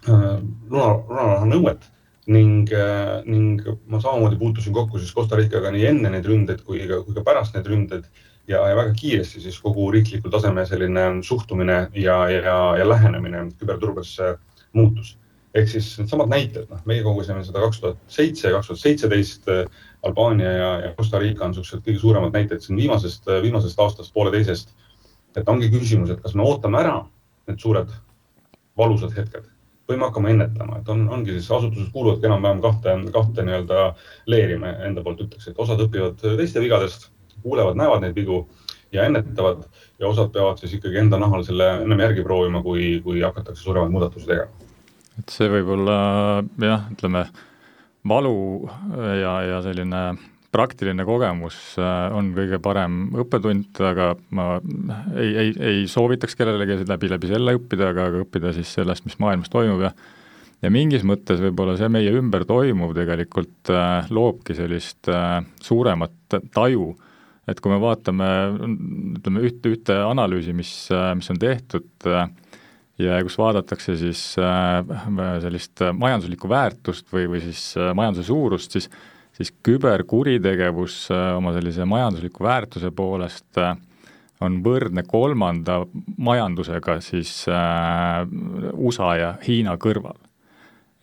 äh, 0.08 0.32
lunaraha 0.70 1.44
nõuet 1.50 1.90
ning, 2.26 2.70
äh, 2.74 3.20
ning 3.26 3.60
ma 3.86 4.00
samamoodi 4.02 4.38
puutusin 4.40 4.74
kokku 4.74 4.98
siis 4.98 5.14
Costa 5.14 5.38
Ricaga 5.38 5.70
nii 5.70 5.86
enne 5.92 6.10
neid 6.10 6.26
ründeid 6.26 6.64
kui 6.66 6.82
ka, 6.88 7.02
kui 7.06 7.14
ka 7.14 7.22
pärast 7.26 7.54
neid 7.54 7.68
ründeid 7.70 8.08
ja, 8.48 8.64
ja 8.66 8.74
väga 8.78 8.94
kiiresti 8.98 9.42
siis 9.44 9.58
kogu 9.62 9.86
riiklikul 9.94 10.32
tasemel 10.34 10.66
selline 10.66 11.06
suhtumine 11.26 11.78
ja, 11.94 12.18
ja, 12.30 12.58
ja 12.78 12.88
lähenemine 12.88 13.46
küberturbesse 13.60 14.34
muutus. 14.76 15.16
Ehk 15.56 15.70
siis 15.70 15.88
needsamad 16.00 16.30
näited, 16.30 16.68
noh, 16.70 16.82
meie 16.88 17.02
kogusime 17.04 17.42
seda 17.46 17.62
kaks 17.64 17.80
tuhat 17.82 18.00
seitse, 18.12 18.50
kaks 18.52 18.70
tuhat 18.70 18.82
seitseteist, 18.82 19.50
Albaania 20.06 20.52
ja, 20.52 20.70
ja 20.84 20.94
Costa 20.94 21.18
Rica 21.22 21.46
on 21.46 21.54
niisugused 21.54 21.82
kõige 21.86 22.02
suuremad 22.02 22.36
näited 22.36 22.62
siin 22.62 22.78
viimasest, 22.78 23.26
viimasest 23.42 23.80
aastast, 23.82 24.12
pooleteisest. 24.14 24.74
et 25.36 25.48
ongi 25.52 25.68
küsimus, 25.68 26.10
et 26.10 26.22
kas 26.22 26.34
me 26.34 26.44
ootame 26.46 26.78
ära 26.80 26.96
need 27.48 27.60
suured 27.60 27.90
valusad 28.78 29.12
hetked 29.16 29.44
või 29.88 29.98
me 30.00 30.08
hakkame 30.08 30.30
ennetama, 30.34 30.80
et 30.80 30.88
on, 30.90 31.04
ongi 31.12 31.36
siis 31.36 31.50
asutused 31.52 31.92
kuuluvadki 31.94 32.26
enam-vähem 32.26 32.62
kahte, 32.64 32.94
kahte 33.14 33.44
nii-öelda 33.46 33.82
leeri, 34.26 34.56
me 34.58 34.72
enda 34.88 35.04
poolt 35.04 35.20
ütleks, 35.22 35.46
et 35.50 35.60
osad 35.62 35.82
õpivad 35.84 36.18
teiste 36.24 36.62
vigadest, 36.62 37.10
kuulevad, 37.44 37.78
näevad 37.78 38.02
neid 38.02 38.16
vigu 38.16 38.40
ja 38.92 39.06
ennetavad 39.06 39.62
ja 40.00 40.08
osad 40.08 40.32
peavad 40.34 40.58
siis 40.58 40.74
ikkagi 40.78 40.98
enda 41.04 41.20
nahal 41.22 41.44
selle 41.46 41.68
ennem 41.84 42.02
järgi 42.02 42.24
proovima, 42.26 42.62
kui, 42.62 42.96
kui 43.04 43.22
hakatakse 43.22 43.62
suuremaid 43.62 43.94
muudatusi 43.94 44.26
tegema. 44.26 44.65
Et 45.20 45.32
see 45.32 45.50
võib 45.52 45.74
olla 45.78 45.98
jah, 46.60 46.88
ütleme 46.92 47.26
valu 48.06 48.38
ja, 49.20 49.36
ja 49.46 49.60
selline 49.64 50.02
praktiline 50.56 51.04
kogemus 51.04 51.56
äh, 51.80 52.12
on 52.16 52.30
kõige 52.36 52.60
parem 52.62 53.08
õppetund, 53.18 53.80
aga 53.84 54.12
ma 54.36 54.56
ei, 55.18 55.32
ei, 55.32 55.50
ei 55.56 55.88
soovitaks 55.90 56.38
kellelegi 56.38 56.84
läbi, 56.86 57.10
läbi 57.12 57.32
selle 57.32 57.56
õppida, 57.58 57.90
aga, 57.92 58.10
aga 58.10 58.22
õppida 58.24 58.54
siis 58.56 58.70
sellest, 58.78 59.04
mis 59.08 59.18
maailmas 59.22 59.52
toimub 59.52 59.88
ja 59.88 59.92
ja 60.64 60.70
mingis 60.72 61.04
mõttes 61.04 61.40
võib-olla 61.42 61.76
see 61.76 61.90
meie 61.92 62.12
ümber 62.16 62.46
toimuv 62.48 62.94
tegelikult 62.96 63.72
äh, 63.72 64.08
loobki 64.08 64.56
sellist 64.56 65.10
äh, 65.12 65.42
suuremat 65.62 66.38
taju, 66.54 66.94
et 67.46 67.60
kui 67.62 67.70
me 67.70 67.78
vaatame, 67.82 68.28
ütleme 69.18 69.44
ühte, 69.46 69.74
ühte 69.74 69.98
analüüsi, 70.06 70.56
mis, 70.56 70.72
äh, 70.94 71.12
mis 71.18 71.28
on 71.32 71.40
tehtud 71.42 72.08
äh, 72.08 72.30
ja 72.98 73.18
kus 73.24 73.38
vaadatakse 73.38 73.96
siis 74.00 74.22
äh, 74.40 74.96
sellist 75.42 75.82
majanduslikku 75.92 76.48
väärtust 76.48 77.12
või, 77.12 77.26
või 77.34 77.42
siis 77.44 77.68
äh, 77.76 77.92
majanduse 77.94 78.26
suurust, 78.30 78.78
siis 78.78 78.90
siis 79.36 79.52
küberkuritegevus 79.62 81.10
äh, 81.12 81.34
oma 81.36 81.52
sellise 81.52 81.84
majandusliku 81.84 82.44
väärtuse 82.44 82.90
poolest 82.96 83.58
äh, 83.60 83.74
on 84.40 84.60
võrdne 84.64 85.04
kolmanda 85.08 85.82
majandusega 86.16 87.00
siis 87.04 87.42
äh, 87.48 88.24
USA 88.72 89.10
ja 89.20 89.34
Hiina 89.46 89.76
kõrval 89.80 90.16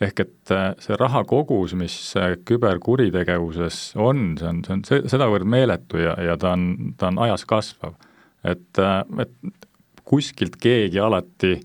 ehk 0.03 0.23
et 0.25 0.53
äh, 0.53 0.71
see 0.83 0.97
raha 0.99 1.23
kogus, 1.27 1.75
mis 1.77 1.95
äh, 2.19 2.35
küberkuritegevuses 2.47 3.93
on, 4.01 4.33
see 4.39 4.49
on, 4.49 4.63
see 4.65 4.99
on 4.99 5.11
sedavõrd 5.13 5.47
meeletu 5.49 6.01
ja, 6.01 6.15
ja 6.31 6.37
ta 6.39 6.55
on, 6.57 6.95
ta 6.99 7.11
on 7.11 7.21
ajas 7.27 7.45
kasvav. 7.49 7.95
et, 8.43 8.81
äh, 8.81 8.99
et 9.23 9.61
kuskilt 10.03 10.57
keegi 10.61 10.99
alati 10.99 11.55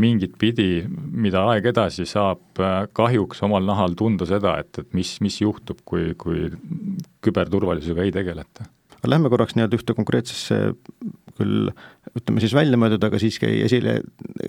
mingit 0.00 0.36
pidi, 0.40 0.84
mida 1.16 1.46
aeg 1.50 1.70
edasi 1.72 2.04
saab 2.08 2.60
kahjuks 2.96 3.42
omal 3.46 3.64
nahal 3.64 3.96
tunda 3.96 4.28
seda, 4.28 4.58
et, 4.60 4.82
et 4.82 4.96
mis, 4.96 5.14
mis 5.24 5.40
juhtub, 5.40 5.80
kui, 5.88 6.10
kui 6.20 6.50
küberturvalisusega 7.24 8.04
ei 8.04 8.14
tegeleta. 8.14 8.68
Lähme 9.06 9.30
korraks 9.30 9.54
nii-öelda 9.54 9.78
ühte 9.78 9.94
konkreetsesse 9.94 10.56
küll 11.36 11.68
ütleme 12.16 12.42
siis 12.42 12.54
välja 12.56 12.78
mõeldud, 12.80 13.04
aga 13.06 13.20
siiski 13.20 13.48
esile 13.66 13.98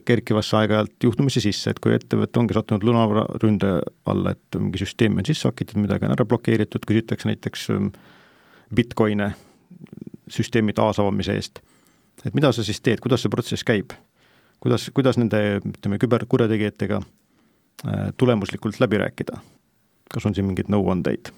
kerkivasse 0.07 0.55
aeg-ajalt 0.61 1.07
juhtumisse 1.07 1.43
sisse, 1.43 1.73
et 1.73 1.81
kui 1.83 1.93
ettevõte 1.95 2.41
ongi 2.41 2.55
sattunud 2.57 2.85
lunaründe 2.87 3.73
alla, 4.09 4.33
et 4.33 4.59
mingi 4.59 4.81
süsteem 4.81 5.19
on 5.19 5.27
sisse 5.27 5.49
hakitud, 5.49 5.79
midagi 5.83 6.07
on 6.07 6.15
ära 6.15 6.25
blokeeritud, 6.27 6.87
küsitakse 6.87 7.29
näiteks 7.29 7.67
ähm, 7.75 7.91
Bitcoine 8.73 9.33
süsteemi 10.31 10.75
taasavamise 10.75 11.37
eest. 11.37 11.61
et 12.25 12.33
mida 12.35 12.51
sa 12.51 12.65
siis 12.65 12.81
teed, 12.81 13.03
kuidas 13.03 13.23
see 13.23 13.31
protsess 13.31 13.67
käib? 13.67 13.93
Kuidas, 14.63 14.89
kuidas 14.95 15.19
nende, 15.19 15.59
ütleme, 15.61 15.99
küberkurjategijatega 16.01 17.01
äh, 17.01 18.07
tulemuslikult 18.17 18.79
läbi 18.83 19.03
rääkida? 19.03 19.41
kas 20.07 20.23
on 20.25 20.35
siin 20.35 20.47
mingeid 20.47 20.71
nõuandeid? 20.71 21.33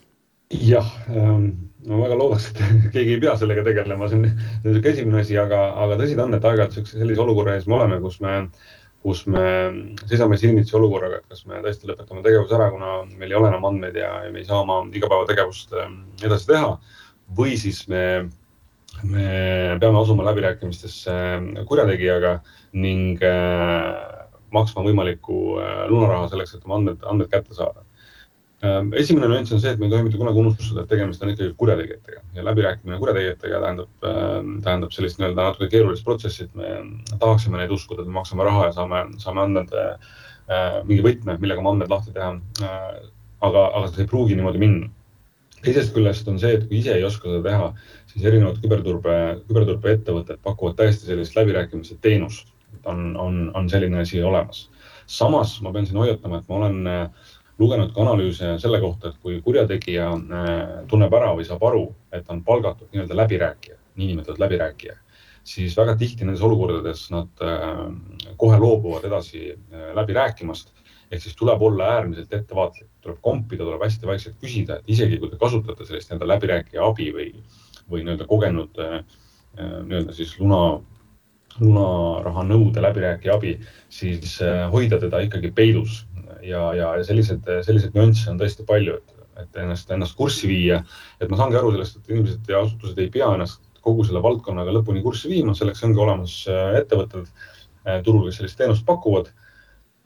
jah 0.50 0.88
ähm,, 1.14 1.52
ma 1.88 2.02
väga 2.04 2.18
loodaks, 2.18 2.50
et 2.52 2.60
keegi 2.96 3.16
ei 3.16 3.22
pea 3.22 3.36
sellega 3.38 3.64
tegelema, 3.66 4.10
see 4.10 4.20
on 4.20 4.26
niisugune 4.28 4.92
esimene 4.94 5.24
asi, 5.24 5.38
aga, 5.38 5.62
aga 5.86 6.00
tõsi 6.02 6.18
ta 6.18 6.26
on, 6.26 6.36
et 6.38 6.46
aeg-ajalt 6.50 6.78
sellise, 6.78 6.98
sellise 6.98 7.24
olukorra 7.26 7.56
ees 7.58 7.68
me 7.70 7.78
oleme, 7.78 8.00
kus 8.04 8.18
me, 8.26 8.36
kus 9.06 9.24
me 9.30 9.44
seisame 10.10 10.40
silmitsi 10.42 10.76
olukorraga, 10.80 11.22
et 11.22 11.36
kas 11.36 11.46
me 11.50 11.62
tõesti 11.66 11.90
lõpetame 11.90 12.26
tegevuse 12.26 12.58
ära, 12.58 12.72
kuna 12.74 12.96
meil 13.12 13.30
ei 13.30 13.38
ole 13.40 13.52
enam 13.52 13.70
andmeid 13.70 14.02
ja, 14.02 14.10
ja 14.26 14.34
me 14.34 14.42
ei 14.42 14.50
saa 14.50 14.64
oma 14.64 14.82
igapäevategevust 14.90 15.78
ähm, 15.78 16.02
edasi 16.26 16.50
teha. 16.50 16.74
või 17.38 17.54
siis 17.62 17.84
me, 17.88 18.04
me 19.04 19.28
peame 19.82 20.02
asuma 20.02 20.26
läbirääkimistesse 20.30 21.12
ähm, 21.12 21.52
kurjategijaga 21.70 22.40
ning 22.74 23.22
äh, 23.24 23.94
maksma 24.56 24.84
võimalikku 24.88 25.38
äh, 25.62 25.86
lunaraha 25.92 26.32
selleks, 26.32 26.56
et 26.58 26.66
oma 26.68 26.80
andmed, 26.80 27.06
andmed 27.08 27.32
kätte 27.32 27.58
saada 27.58 27.86
esimene 28.60 29.30
nüanss 29.32 29.54
on 29.56 29.62
see, 29.64 29.72
et 29.72 29.80
me 29.80 29.88
ei 29.88 29.94
tohi 29.94 30.04
mitte 30.04 30.20
kunagi 30.20 30.42
unustada, 30.42 30.84
et 30.84 30.90
tegemist 30.92 31.22
on 31.24 31.32
ikkagi 31.32 31.54
kurjategijatega 31.58 32.22
ja 32.36 32.44
läbirääkimine 32.44 32.98
kurjategijatega 33.00 33.62
tähendab, 33.64 34.08
tähendab 34.66 34.92
sellist 34.92 35.20
nii-öelda 35.20 35.46
natuke 35.46 35.70
keerulist 35.72 36.04
protsessi, 36.04 36.48
et 36.50 36.58
me 36.60 36.74
tahaksime 37.22 37.62
neid 37.62 37.72
uskuda, 37.72 38.04
et 38.04 38.12
me 38.12 38.18
maksame 38.20 38.44
raha 38.48 38.68
ja 38.68 38.76
saame, 38.76 39.06
saame 39.24 39.46
andmed 39.46 39.72
äh,, 39.80 40.12
mingi 40.84 41.06
võtme, 41.06 41.38
millega 41.40 41.64
oma 41.64 41.72
andmed 41.76 41.94
lahti 41.94 42.12
teha 42.16 42.34
äh,. 42.66 42.90
aga, 43.48 43.66
aga 43.80 43.86
see 43.94 44.04
ei 44.04 44.12
pruugi 44.12 44.36
niimoodi 44.36 44.60
minna. 44.60 44.92
Teisest 45.66 45.94
küljest 45.96 46.28
on 46.32 46.40
see, 46.42 46.54
et 46.58 46.68
kui 46.68 46.80
ise 46.80 46.94
ei 46.96 47.04
oska 47.08 47.30
seda 47.30 47.42
teha, 47.50 47.72
siis 48.12 48.28
erinevad 48.30 48.62
küberturbe, 48.64 49.16
küberturbeettevõtted 49.50 50.40
pakuvad 50.46 50.78
täiesti 50.80 51.10
sellist 51.10 51.36
läbirääkimise 51.38 52.00
teenust. 52.02 52.54
on, 52.86 53.18
on, 53.18 53.52
on 53.56 53.70
selline 53.70 54.00
asi 54.00 54.22
olemas. 54.24 54.70
samas 55.06 55.62
ma 55.62 55.72
pean 55.74 55.86
siin 55.86 55.98
hoiatama, 55.98 56.38
et 56.38 56.48
ma 56.50 56.56
olen 56.56 56.88
äh, 56.88 57.10
lugenud 57.60 57.92
ka 57.94 58.02
analüüse 58.02 58.54
selle 58.62 58.80
kohta, 58.80 59.10
et 59.10 59.18
kui 59.22 59.42
kurjategija 59.42 60.08
äh, 60.14 60.86
tunneb 60.88 61.14
ära 61.14 61.34
või 61.36 61.46
saab 61.46 61.64
aru, 61.64 61.84
et 62.14 62.30
on 62.30 62.44
palgatud 62.44 62.88
nii-öelda 62.94 63.18
läbirääkija, 63.18 63.78
niinimetatud 64.00 64.40
läbirääkija, 64.40 64.96
siis 65.44 65.76
väga 65.78 65.98
tihti 65.98 66.26
nendes 66.26 66.46
olukordades 66.46 67.10
nad 67.12 67.44
äh, 67.44 67.84
kohe 68.38 68.58
loobuvad 68.58 69.10
edasi 69.10 69.58
läbi 69.96 70.14
rääkimast. 70.14 70.72
Ehk 71.10 71.24
siis 71.24 71.36
tuleb 71.40 71.62
olla 71.66 71.88
äärmiselt 71.96 72.34
ettevaatlik, 72.34 72.90
tuleb 73.02 73.18
kompida, 73.26 73.66
tuleb 73.66 73.82
hästi 73.86 74.08
vaikselt 74.10 74.38
küsida, 74.42 74.80
et 74.80 74.94
isegi 74.96 75.18
kui 75.18 75.32
te 75.32 75.40
kasutate 75.42 75.88
sellist 75.88 76.12
nii-öelda 76.12 76.30
läbirääkija 76.34 76.86
abi 76.86 77.10
või, 77.16 77.32
või 77.90 78.04
nii-öelda 78.04 78.28
kogenud 78.30 78.78
nii-öelda 79.60 80.14
siis 80.14 80.36
luna 80.40 80.80
lunaraha 81.60 82.44
nõude 82.46 82.82
läbirääkija 82.86 83.34
abi, 83.36 83.56
siis 83.92 84.38
hoida 84.72 85.00
teda 85.02 85.20
ikkagi 85.26 85.50
peidus 85.52 86.04
ja, 86.46 86.70
ja, 86.78 86.92
ja 86.98 87.04
selliseid, 87.04 87.96
nüansse 87.96 88.30
on 88.32 88.38
tõesti 88.40 88.66
palju, 88.68 89.00
et, 89.00 89.26
et 89.44 89.60
ennast, 89.64 89.90
ennast 89.92 90.16
kurssi 90.18 90.48
viia. 90.48 90.84
et 91.20 91.32
ma 91.32 91.40
saangi 91.40 91.58
aru 91.60 91.74
sellest, 91.76 91.98
et 91.98 92.14
inimesed 92.14 92.54
ja 92.54 92.62
asutused 92.64 93.02
ei 93.02 93.10
pea 93.14 93.34
ennast 93.36 93.66
kogu 93.86 94.06
selle 94.08 94.22
valdkonnaga 94.24 94.74
lõpuni 94.76 95.04
kurssi 95.04 95.32
viima, 95.32 95.56
selleks 95.58 95.84
ongi 95.88 96.02
olemas 96.04 96.36
äh, 96.52 96.80
ettevõtted 96.82 97.28
äh, 97.28 98.02
turul, 98.06 98.28
kes 98.28 98.42
sellist 98.42 98.60
teenust 98.60 98.86
pakuvad. 98.88 99.32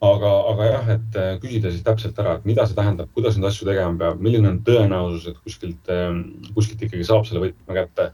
Aga, 0.04 0.34
aga 0.52 0.68
jah, 0.70 0.92
et 0.98 1.18
äh, 1.20 1.32
küsida 1.44 1.72
siis 1.72 1.86
täpselt 1.86 2.20
ära, 2.20 2.38
et 2.38 2.46
mida 2.50 2.68
see 2.68 2.78
tähendab, 2.78 3.10
kuidas 3.16 3.38
neid 3.38 3.50
asju 3.50 3.70
tegema 3.70 3.96
peab, 4.00 4.22
milline 4.24 4.52
on 4.52 4.62
tõenäosus, 4.68 5.30
et 5.32 5.42
kuskilt, 5.44 5.92
kuskilt 6.54 6.88
ikkagi 6.88 7.08
saab 7.08 7.28
selle 7.30 7.48
võtme 7.48 7.78
kätte 7.80 8.12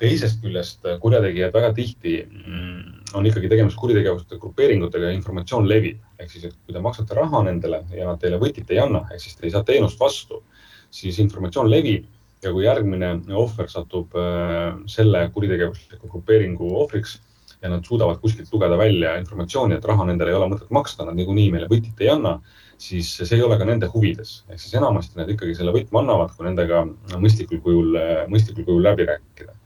teisest 0.00 0.42
küljest 0.44 0.84
äh, 0.86 0.98
kurjategijad 1.00 1.54
väga 1.56 1.70
tihti 1.76 2.18
mm, 2.26 2.80
on 3.16 3.28
ikkagi 3.28 3.48
tegemist 3.52 3.78
kuritegevuste 3.80 4.38
grupeeringutega 4.40 5.10
ja 5.10 5.16
informatsioon 5.16 5.68
levib. 5.68 6.02
ehk 6.18 6.32
siis, 6.32 6.44
et 6.48 6.56
kui 6.64 6.74
te 6.74 6.82
maksate 6.84 7.16
raha 7.16 7.42
nendele 7.44 7.82
ja 7.92 8.08
nad 8.08 8.20
teile 8.20 8.40
võtit 8.40 8.70
ei 8.72 8.80
anna, 8.82 9.04
ehk 9.12 9.22
siis 9.22 9.36
te 9.36 9.46
ei 9.46 9.54
saa 9.54 9.64
teenust 9.64 10.00
vastu, 10.00 10.42
siis 10.90 11.18
informatsioon 11.24 11.70
levib 11.70 12.06
ja 12.44 12.52
kui 12.52 12.66
järgmine 12.66 13.12
ohver 13.36 13.70
satub 13.72 14.16
äh, 14.20 14.76
selle 14.90 15.26
kuritegevusliku 15.34 16.12
grupeeringu 16.12 16.74
ohvriks 16.82 17.18
ja 17.62 17.72
nad 17.72 17.84
suudavad 17.84 18.20
kuskilt 18.20 18.52
lugeda 18.52 18.78
välja 18.78 19.16
informatsiooni, 19.20 19.78
et 19.78 19.84
raha 19.88 20.06
nendele 20.08 20.32
ei 20.32 20.38
ole 20.38 20.50
mõtet 20.52 20.72
maksta, 20.74 21.06
nad 21.06 21.16
niikuinii 21.18 21.50
meile 21.54 21.68
võtit 21.70 22.02
ei 22.04 22.10
anna, 22.12 22.36
siis 22.78 23.14
see 23.16 23.38
ei 23.38 23.44
ole 23.44 23.56
ka 23.58 23.64
nende 23.68 23.88
huvides. 23.92 24.42
ehk 24.48 24.60
siis 24.60 24.74
enamasti 24.76 25.20
nad 25.20 25.30
ikkagi 25.32 25.54
selle 25.56 25.72
võtme 25.72 26.02
annavad, 26.02 26.34
kui 26.36 26.46
nendega 26.46 26.84
mõistlikul 27.16 27.62
kujul, 27.64 27.96
mõistlikul 28.32 28.68
kujul 28.68 28.84
läbi 28.84 29.08
rääkida 29.08 29.56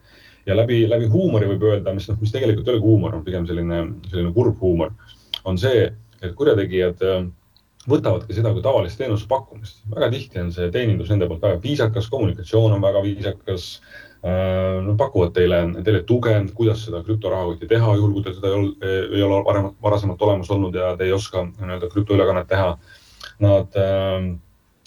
ja 0.46 0.57
läbi, 0.57 0.85
läbi 0.88 1.09
huumori 1.11 1.48
võib 1.50 1.66
öelda, 1.70 1.94
mis 1.94 2.09
noh, 2.09 2.18
mis 2.20 2.33
tegelikult 2.35 2.68
ei 2.68 2.76
olegi 2.76 2.87
huumor, 2.87 3.16
on 3.18 3.26
pigem 3.26 3.46
selline, 3.48 3.83
selline 4.11 4.33
kurb 4.37 4.62
huumor, 4.62 4.94
on 5.44 5.59
see, 5.61 5.90
et 6.20 6.35
kurjategijad 6.38 7.05
äh, 7.07 7.26
võtavadki 7.90 8.37
seda 8.37 8.53
kui 8.55 8.62
tavalist 8.64 9.00
teenuse 9.00 9.29
pakkumist. 9.29 9.83
väga 9.94 10.11
tihti 10.12 10.40
on 10.42 10.53
see 10.53 10.70
teenindus 10.74 11.11
nende 11.12 11.29
poolt 11.29 11.44
väga 11.44 11.61
viisakas, 11.62 12.11
kommunikatsioon 12.12 12.76
on 12.76 12.85
väga 12.85 13.03
viisakas. 13.07 13.70
Äh, 14.20 14.83
Nad 14.85 14.98
pakuvad 15.00 15.33
teile, 15.33 15.62
teile 15.85 16.02
tuge, 16.04 16.35
kuidas 16.56 16.83
seda 16.85 17.00
krüptorahakotti 17.04 17.68
teha, 17.70 17.94
juhul 17.96 18.12
kui 18.16 18.24
teil 18.26 18.35
seda 18.37 18.50
ei 18.50 18.59
ole, 18.59 18.92
ei 19.16 19.22
ole 19.24 19.38
varem, 19.46 19.70
varasemalt 19.83 20.22
olemas 20.26 20.50
olnud 20.52 20.76
ja 20.76 20.90
te 20.96 21.09
ei 21.09 21.14
oska 21.16 21.46
nii-öelda 21.48 21.88
krüptoülekannet 21.92 22.50
teha. 22.50 22.74
Nad 23.40 23.78
äh, 23.80 24.28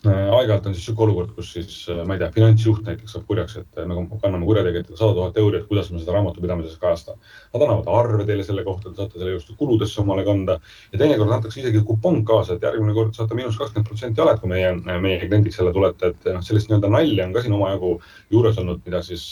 aeg-ajalt 0.10 0.66
on 0.68 0.74
siis 0.76 0.84
niisugune 0.84 1.12
olukord, 1.12 1.30
kus 1.38 1.52
siis 1.56 1.76
äh, 1.92 2.02
ma 2.08 2.16
ei 2.16 2.22
tea, 2.22 2.30
finantsjuht 2.36 2.84
näiteks 2.88 3.14
saab 3.16 3.26
kurjaks, 3.30 3.56
et 3.62 3.80
äh, 3.80 3.86
me 3.88 3.96
kanname 4.22 4.48
kurjategijatele 4.48 4.98
sada 5.00 5.16
tuhat 5.16 5.38
euri, 5.40 5.62
et 5.62 5.70
kuidas 5.70 5.92
me 5.94 6.02
seda 6.02 6.16
raamatupidamises 6.18 6.76
kajasta. 6.82 7.16
Nad 7.54 7.64
annavad 7.64 7.88
arve 8.00 8.26
teile 8.28 8.44
selle 8.48 8.66
kohta, 8.68 8.90
te 8.92 9.00
saate 9.00 9.22
selle 9.22 9.36
just 9.38 9.54
kuludesse 9.60 10.02
omale 10.04 10.26
kanda 10.28 10.58
ja 10.92 11.00
teinekord 11.00 11.32
antakse 11.38 11.62
isegi 11.62 11.84
kupong 11.88 12.26
kaasa, 12.28 12.58
et 12.58 12.68
järgmine 12.68 12.96
kord 12.98 13.16
saate 13.16 13.38
miinus 13.38 13.60
kakskümmend 13.62 13.88
protsenti 13.88 14.24
alet, 14.24 14.42
kui 14.42 14.52
meie, 14.52 14.74
meie 15.06 15.22
kliendiks 15.24 15.62
jälle 15.62 15.72
tulete, 15.76 16.12
et 16.12 16.28
noh, 16.34 16.44
sellist 16.44 16.72
nii-öelda 16.72 16.92
nalja 16.92 17.28
on 17.30 17.38
ka 17.38 17.46
siin 17.46 17.56
omajagu 17.60 17.94
juures 18.34 18.60
olnud, 18.60 18.84
mida 18.88 19.00
siis 19.06 19.30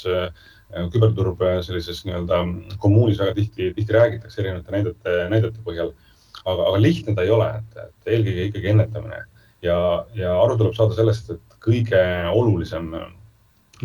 küberturbe 0.93 1.57
sellises 1.67 2.05
nii-öelda 2.07 2.45
kommuunis 2.79 3.19
väga 3.19 3.35
tihti, 3.35 3.73
tihti 3.75 3.97
räägitakse 3.97 4.39
erinevate 4.39 4.77
näidete, 4.77 5.17
näidete 5.33 5.65
põhjal. 5.65 5.91
aga, 6.45 6.63
aga 6.69 6.77
lihtne 6.81 7.13
ta 7.13 7.21
ei 7.21 7.29
ole, 7.29 7.47
et, 7.59 7.75
et 7.83 8.13
eelkõige 8.15 8.45
ikkagi 8.47 8.71
ennetamine 8.71 9.19
ja, 9.61 10.05
ja 10.17 10.33
aru 10.41 10.57
tuleb 10.57 10.75
saada 10.77 10.97
sellest, 10.97 11.29
et 11.33 11.59
kõige 11.61 12.01
olulisem, 12.33 12.89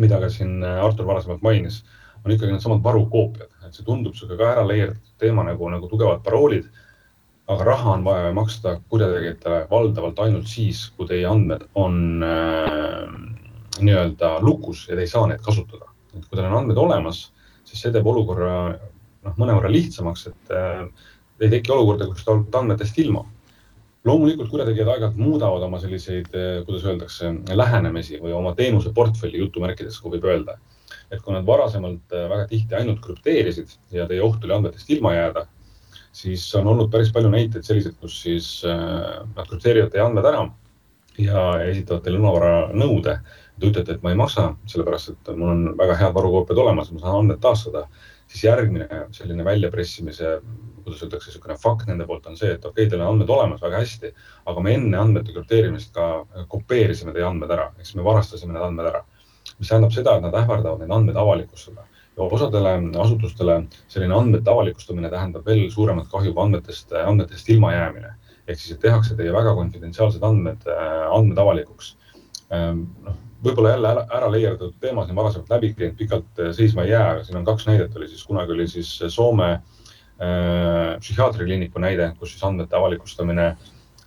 mida 0.01 0.19
ka 0.21 0.29
siin 0.33 0.63
Artur 0.65 1.07
varasemalt 1.09 1.43
mainis, 1.45 1.83
on 2.25 2.33
ikkagi 2.33 2.51
needsamad 2.51 2.83
varukoopiad, 2.83 3.49
et 3.65 3.77
see 3.77 3.85
tundub 3.87 4.17
sihuke 4.17 4.37
ka 4.39 4.51
ära 4.55 4.65
leierdatud 4.67 5.21
teema 5.21 5.45
nagu, 5.47 5.69
nagu 5.71 5.89
tugevad 5.89 6.23
paroolid. 6.25 6.67
aga 7.47 7.63
raha 7.63 7.91
on 7.93 8.01
vaja 8.03 8.31
maksta 8.35 8.73
kurjategijatele 8.91 9.67
valdavalt 9.69 10.17
ainult 10.19 10.49
siis, 10.51 10.89
kui 10.97 11.07
teie 11.07 11.23
andmed 11.25 11.61
on 11.79 12.23
äh, 12.23 13.13
nii-öelda 13.79 14.33
lukus 14.43 14.81
ja 14.89 14.97
te 14.97 15.05
ei 15.05 15.07
saa 15.07 15.27
neid 15.27 15.39
kasutada. 15.45 15.87
et 16.17 16.25
kui 16.25 16.35
teil 16.35 16.49
on 16.49 16.57
andmed 16.57 16.77
olemas, 16.77 17.31
siis 17.63 17.81
see 17.81 17.93
teeb 17.95 18.07
olukorra 18.07 18.57
noh, 18.73 19.37
mõnevõrra 19.37 19.71
lihtsamaks, 19.71 20.27
et 20.27 20.51
äh, 20.51 20.83
ei 21.39 21.49
teki 21.49 21.71
olukorda, 21.71 22.09
kus 22.11 22.25
te 22.25 22.33
olete 22.33 22.59
andmetest 22.59 22.99
ilma 22.99 23.23
loomulikult 24.07 24.49
kurjategijad 24.51 24.89
aeg-ajalt 24.93 25.19
muudavad 25.19 25.65
oma 25.67 25.79
selliseid, 25.81 26.29
eh, 26.33 26.61
kuidas 26.65 26.85
öeldakse, 26.87 27.33
lähenemisi 27.61 28.21
või 28.23 28.33
oma 28.37 28.53
teenuseportfelli 28.57 29.43
jutumärkides, 29.43 29.99
kui 30.01 30.17
võib 30.17 30.27
öelda. 30.31 30.57
et 31.11 31.21
kui 31.23 31.31
nad 31.31 31.45
varasemalt 31.47 32.11
eh, 32.11 32.25
väga 32.27 32.47
tihti 32.47 32.75
ainult 32.75 32.99
krüpteerisid 32.99 33.77
ja 33.95 34.05
teie 34.07 34.19
oht 34.23 34.43
oli 34.43 34.53
andmetest 34.53 34.89
ilma 34.91 35.13
jääda, 35.13 35.45
siis 36.11 36.43
on 36.55 36.67
olnud 36.67 36.91
päris 36.91 37.13
palju 37.15 37.29
näiteid 37.31 37.63
selliseid, 37.63 37.95
kus 38.01 38.17
siis 38.25 38.47
eh, 38.67 39.19
nad 39.35 39.47
krüpteerivad 39.47 39.93
teie 39.93 40.03
andmed 40.03 40.27
ära 40.27 40.41
ja 41.17 41.43
esitavad 41.65 42.03
teile 42.03 42.19
lunavara 42.19 42.73
nõude. 42.75 43.17
Te 43.57 43.71
ütlete, 43.71 43.95
et 43.95 44.03
ma 44.03 44.11
ei 44.13 44.19
maksa, 44.19 44.51
sellepärast 44.69 45.13
et 45.13 45.31
mul 45.35 45.49
on 45.53 45.63
väga 45.79 45.95
head 45.97 46.13
varukoopiad 46.13 46.59
olemas, 46.61 46.91
ma 46.93 47.01
saan 47.01 47.23
andmed 47.23 47.41
taastada. 47.41 47.87
siis 48.27 48.43
järgmine 48.43 48.87
selline 49.15 49.43
väljapressimise 49.45 50.41
kuidas 50.87 51.03
öeldakse, 51.03 51.29
niisugune 51.31 51.57
fakt 51.59 51.89
nende 51.89 52.07
poolt 52.07 52.27
on 52.31 52.37
see, 52.39 52.53
et 52.55 52.63
okei 52.65 52.85
okay,, 52.85 52.91
teil 52.91 53.03
on 53.03 53.11
andmed 53.11 53.31
olemas 53.35 53.61
väga 53.63 53.81
hästi, 53.83 54.13
aga 54.47 54.63
me 54.63 54.73
enne 54.77 55.01
andmete 55.01 55.35
krüpteerimist 55.35 55.91
ka 55.95 56.07
kopeerisime 56.51 57.13
teie 57.15 57.27
andmed 57.27 57.51
ära, 57.51 57.69
ehk 57.75 57.89
siis 57.89 57.99
me 57.99 58.07
varastasime 58.07 58.55
need 58.55 58.63
andmed 58.69 58.91
ära. 58.93 59.03
mis 59.57 59.69
tähendab 59.69 59.93
seda, 59.95 60.17
et 60.17 60.23
nad 60.25 60.35
ähvardavad 60.35 60.81
neid 60.83 60.91
andmeid 60.93 61.17
avalikustada 61.17 61.85
ja 62.17 62.23
osadele 62.23 62.73
asutustele 63.01 63.55
selline 63.87 64.15
andmete 64.15 64.51
avalikustamine 64.51 65.09
tähendab 65.09 65.45
veel 65.45 65.69
suuremat 65.71 66.09
kahju 66.11 66.33
kui 66.33 66.43
andmetest, 66.43 66.91
andmetest 67.03 67.49
ilmajäämine. 67.49 68.13
ehk 68.47 68.59
siis, 68.59 68.75
et 68.75 68.81
tehakse 68.81 69.15
teie 69.15 69.33
väga 69.33 69.53
konfidentsiaalsed 69.55 70.23
andmed, 70.23 70.61
andmed 71.11 71.37
avalikuks. 71.37 71.97
Ehm, 72.51 72.83
noh, 73.03 73.17
võib-olla 73.43 73.73
jälle 73.73 73.89
ära, 73.89 74.05
ära 74.19 74.29
leierdatud 74.31 74.77
teema 74.79 75.03
siin 75.05 75.15
varasemalt 75.15 75.49
läbi 75.49 75.73
käinud, 75.73 75.97
pikalt 75.97 76.45
seisma 76.55 76.85
ei 76.85 76.93
jää, 76.93 77.09
aga 77.09 77.25
siin 77.27 77.37
on 77.41 77.45
kaks 77.45 77.67
näidet 77.67 77.95
oli 77.95 78.07
siis, 78.07 78.23
kunagi 78.23 78.55
oli 78.55 78.67
siis 78.71 78.93
Soome 79.07 79.49
äh, 79.51 79.59
Äh, 79.59 79.76
psühhiaatriakliiniku 80.17 81.81
näide, 81.81 82.11
kus 82.19 82.31
siis 82.33 82.43
andmete 82.47 82.77
avalikustamine 82.77 83.51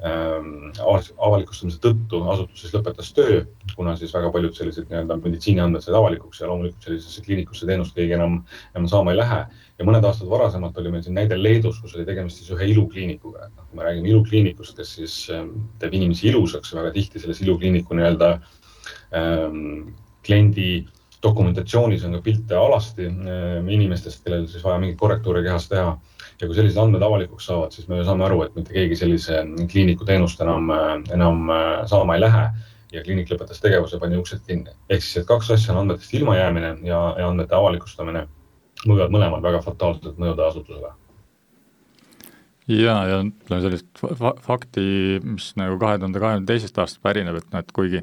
ähm, 0.07 0.70
avalikustamise 1.18 1.79
tõttu 1.83 2.23
asutus 2.33 2.64
siis 2.64 2.75
lõpetas 2.75 3.12
töö, 3.14 3.42
kuna 3.77 3.94
siis 4.01 4.12
väga 4.14 4.33
paljud 4.35 4.57
sellised 4.57 4.88
nii-öelda 4.90 5.18
meditsiiniandmed 5.20 5.85
said 5.85 5.96
avalikuks 5.99 6.40
ja 6.42 6.49
loomulikult 6.51 6.88
sellisesse 6.88 7.25
kliinikusse 7.27 7.68
teenust 7.68 7.96
keegi 7.96 8.16
enam, 8.16 8.40
enam 8.75 8.88
saama 8.90 9.14
ei 9.14 9.20
lähe. 9.20 9.40
ja 9.79 9.87
mõned 9.88 10.05
aastad 10.05 10.29
varasemalt 10.29 10.79
oli 10.81 10.92
meil 10.92 11.05
siin 11.05 11.16
näide 11.16 11.38
Leedus, 11.38 11.81
kus 11.81 11.94
oli 11.96 12.07
tegemist 12.09 12.40
siis 12.40 12.51
ühe 12.57 12.70
ilukliinikuga, 12.75 13.46
et 13.46 13.55
noh, 13.57 13.68
kui 13.68 13.81
me 13.81 13.87
räägime 13.87 14.11
ilukliinikust, 14.12 14.77
kes 14.77 14.94
siis 14.99 15.16
ähm, 15.35 15.53
teeb 15.81 15.94
inimesi 15.96 16.31
ilusaks, 16.33 16.75
väga 16.77 16.94
tihti 16.96 17.23
selles 17.23 17.42
ilukliiniku 17.44 17.96
nii-öelda 17.96 18.33
ähm, 19.16 19.92
kliendi 20.27 20.87
dokumentatsioonis 21.22 22.04
on 22.04 22.16
ka 22.16 22.22
pilte 22.24 22.56
alasti 22.56 23.06
äh, 23.06 23.59
inimestest, 23.68 24.22
kellel 24.24 24.46
siis 24.48 24.64
vaja 24.64 24.80
mingeid 24.80 24.98
korrektuure 25.00 25.42
kehas 25.44 25.68
teha. 25.68 25.98
ja 26.40 26.46
kui 26.48 26.56
sellised 26.56 26.80
andmed 26.80 27.02
avalikuks 27.04 27.50
saavad, 27.50 27.74
siis 27.76 27.88
me 27.88 28.00
saame 28.04 28.24
aru, 28.24 28.42
et 28.46 28.54
mitte 28.56 28.72
keegi 28.72 28.96
sellise 28.96 29.42
kliiniku 29.72 30.06
teenust 30.09 30.40
enam, 30.40 30.70
äh, 30.72 30.94
enam 31.12 31.50
äh, 31.52 31.66
saama 31.90 32.16
ei 32.16 32.24
lähe 32.24 32.46
ja 32.92 33.02
kliinik 33.04 33.28
lõpetas 33.30 33.61
tegevuse, 33.61 34.00
pani 34.00 34.16
uksed 34.16 34.40
kinni. 34.46 34.72
ehk 34.88 35.04
siis, 35.04 35.20
et 35.20 35.28
kaks 35.28 35.50
asja 35.56 35.74
on 35.74 35.83
andmetest 35.85 36.14
ilmajäämine 36.16 36.76
ja, 36.88 37.02
ja 37.18 37.28
andmete 37.28 37.54
avalikustamine 37.54 38.26
võivad 38.87 39.12
mõlemad 39.12 39.44
väga 39.44 39.61
fataalselt 39.66 40.18
mõjuda 40.18 40.48
asutusele 40.48 40.94
ja, 42.70 42.96
ja 43.11 43.20
ütleme 43.26 43.61
sellist 43.66 44.02
fakti, 44.46 44.85
mis 45.24 45.52
nagu 45.61 45.78
kahe 45.80 46.00
tuhande 46.00 46.22
kahekümne 46.22 46.48
teisest 46.48 46.78
aastast 46.78 47.02
pärineb, 47.04 47.40
et 47.40 47.52
noh, 47.52 47.62
et 47.64 47.72
kuigi 47.76 48.02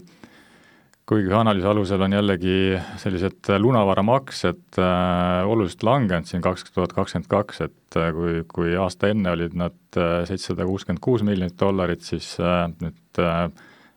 kuigi 1.08 1.32
analüüsi 1.32 1.68
alusel 1.72 2.04
on 2.04 2.14
jällegi 2.18 2.56
sellised 3.00 3.48
lunavaramaksed 3.64 4.80
äh, 4.82 5.48
oluliselt 5.48 5.86
langenud 5.88 6.28
siin 6.28 6.44
kaks 6.44 6.68
tuhat 6.68 6.92
kakskümmend 6.98 7.30
kaks, 7.32 7.62
et 7.64 8.00
äh, 8.00 8.10
kui, 8.16 8.42
kui 8.52 8.76
aasta 8.76 9.14
enne 9.14 9.32
olid 9.32 9.56
nad 9.56 9.78
äh, 9.96 10.20
seitsesada 10.28 10.68
kuuskümmend 10.68 11.00
kuus 11.04 11.24
miljonit 11.24 11.56
dollarit, 11.62 12.04
siis 12.04 12.34
äh, 12.44 12.66
nüüd 12.84 13.22
äh, 13.24 13.46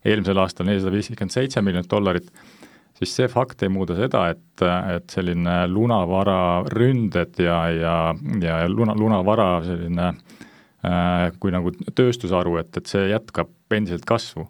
eelmisel 0.06 0.38
aastal 0.38 0.70
nelisada 0.70 0.94
viiskümmend 0.94 1.34
seitse 1.34 1.64
miljonit 1.66 1.90
dollarit, 1.90 2.30
siis 3.00 3.16
see 3.18 3.26
fakt 3.32 3.66
ei 3.66 3.72
muuda 3.74 3.98
seda, 3.98 4.28
et, 4.30 4.64
et 4.94 5.10
selline 5.10 5.64
lunavara 5.72 6.38
ründed 6.70 7.42
ja, 7.42 7.58
ja, 7.74 7.96
ja 8.44 8.62
luna, 8.70 8.94
lunavara 8.94 9.50
selline 9.66 10.12
äh, 10.12 11.26
kui 11.42 11.50
nagu 11.50 11.74
tööstusharu, 11.90 12.54
et, 12.62 12.70
et 12.78 12.94
see 12.94 13.10
jätkab 13.10 13.50
endiselt 13.74 14.06
kasvu 14.06 14.46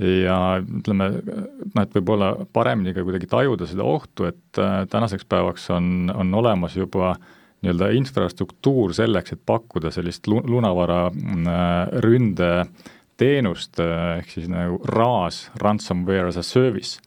ja 0.00 0.36
ütleme, 0.62 1.10
noh, 1.20 1.82
et 1.82 1.96
võib-olla 1.96 2.32
paremini 2.54 2.94
ka 2.96 3.04
kuidagi 3.04 3.28
tajuda 3.30 3.68
seda 3.68 3.84
ohtu, 3.86 4.28
et 4.30 4.60
äh, 4.60 4.82
tänaseks 4.90 5.26
päevaks 5.28 5.68
on, 5.76 6.10
on 6.14 6.32
olemas 6.40 6.76
juba 6.78 7.14
nii-öelda 7.60 7.90
infrastruktuur 7.98 8.94
selleks, 8.96 9.34
et 9.34 9.42
pakkuda 9.46 9.92
sellist 9.92 10.28
lunavara 10.30 11.02
äh, 11.10 11.98
ründeteenust, 12.06 13.82
äh, 13.84 14.06
ehk 14.22 14.32
siis 14.32 14.48
nagu 14.52 14.80
RAS, 14.88 15.48
Ransomware 15.60 16.30
as 16.32 16.40
a 16.40 16.46
Service. 16.46 17.00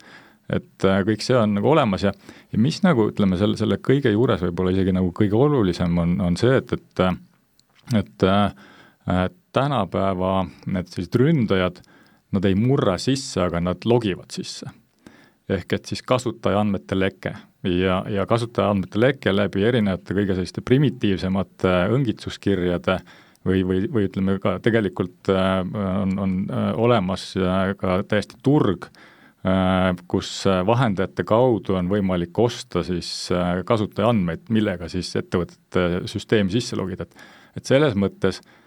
et 0.53 0.84
kõik 1.08 1.23
see 1.23 1.38
on 1.39 1.53
nagu 1.56 1.69
olemas 1.71 2.03
ja, 2.03 2.12
ja 2.51 2.58
mis 2.60 2.82
nagu 2.84 3.06
ütleme, 3.10 3.38
selle, 3.39 3.56
selle 3.58 3.77
kõige 3.82 4.12
juures 4.12 4.41
võib-olla 4.43 4.73
isegi 4.73 4.91
nagu 4.93 5.13
kõige 5.15 5.38
olulisem 5.39 5.95
on, 5.97 6.17
on 6.21 6.36
see, 6.38 6.58
et, 6.60 6.73
et 6.75 7.03
et 7.95 8.23
äh, 8.27 9.23
tänapäeva 9.56 10.34
need 10.67 10.91
sellised 10.91 11.15
ründajad 11.19 11.79
äh, 11.79 11.92
nad 12.34 12.46
ei 12.46 12.56
murra 12.58 12.98
sisse, 13.02 13.41
aga 13.43 13.62
nad 13.63 13.86
logivad 13.86 14.34
sisse. 14.34 14.72
ehk 15.50 15.74
et 15.76 15.89
siis 15.91 16.00
kasutajaandmete 16.08 16.96
leke 16.96 17.34
ja, 17.67 17.98
ja 18.10 18.24
kasutajaandmete 18.26 19.00
leke 19.00 19.34
läbi 19.36 19.65
erinevate 19.67 20.15
kõige 20.15 20.38
selliste 20.38 20.63
primitiivsemate 20.63 21.74
õngitsuskirjade 21.91 22.96
või, 23.43 23.65
või, 23.67 23.82
või 23.91 24.08
ütleme 24.08 24.38
ka 24.39 24.56
tegelikult 24.63 25.32
äh, 25.34 25.60
on, 26.04 26.15
on 26.19 26.38
äh, 26.48 26.69
olemas 26.80 27.34
äh, 27.36 27.74
ka 27.80 28.02
täiesti 28.08 28.39
turg, 28.43 28.89
kus 30.08 30.30
vahendajate 30.48 31.26
kaudu 31.28 31.74
on 31.76 31.89
võimalik 31.91 32.38
osta 32.39 32.80
siis 32.88 33.10
kasutaja 33.67 34.13
andmeid, 34.13 34.46
millega 34.56 34.88
siis 34.88 35.10
ettevõtete 35.19 36.06
süsteemi 36.08 36.54
sisse 36.54 36.80
logida, 36.80 37.04
et 37.04 37.26
et 37.60 37.67
selles 37.67 37.93
mõttes 38.00 38.39
Äh, 38.39 38.62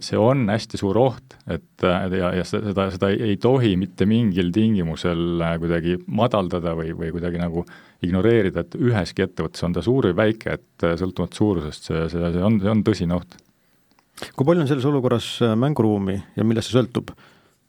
see 0.00 0.18
on 0.18 0.46
hästi 0.48 0.78
suur 0.80 0.96
oht, 1.00 1.36
et 1.50 1.84
äh, 1.84 2.06
ja, 2.16 2.30
ja 2.38 2.44
seda, 2.48 2.88
seda 2.94 3.10
ei, 3.12 3.36
tohi 3.40 3.74
mitte 3.80 4.06
mingil 4.08 4.48
tingimusel 4.54 5.42
äh, 5.44 5.56
kuidagi 5.60 5.98
madaldada 6.06 6.72
või, 6.78 6.94
või 6.96 7.12
kuidagi 7.14 7.40
nagu 7.42 7.64
ignoreerida, 8.06 8.64
et 8.64 8.76
üheski 8.78 9.26
ettevõttes, 9.26 9.64
on 9.66 9.76
ta 9.76 9.84
suur 9.84 10.08
või 10.10 10.16
väike, 10.16 10.56
et 10.58 10.86
sõltumata 11.00 11.38
suurusest, 11.38 11.90
see, 11.90 12.02
see, 12.12 12.32
see 12.34 12.44
on, 12.48 12.58
see 12.62 12.72
on 12.72 12.82
tõsine 12.86 13.16
oht. 13.16 13.38
kui 14.32 14.48
palju 14.48 14.64
on 14.64 14.70
selles 14.70 14.88
olukorras 14.88 15.30
mänguruumi 15.60 16.18
ja 16.36 16.44
millest 16.44 16.70
see 16.70 16.78
sõltub? 16.78 17.12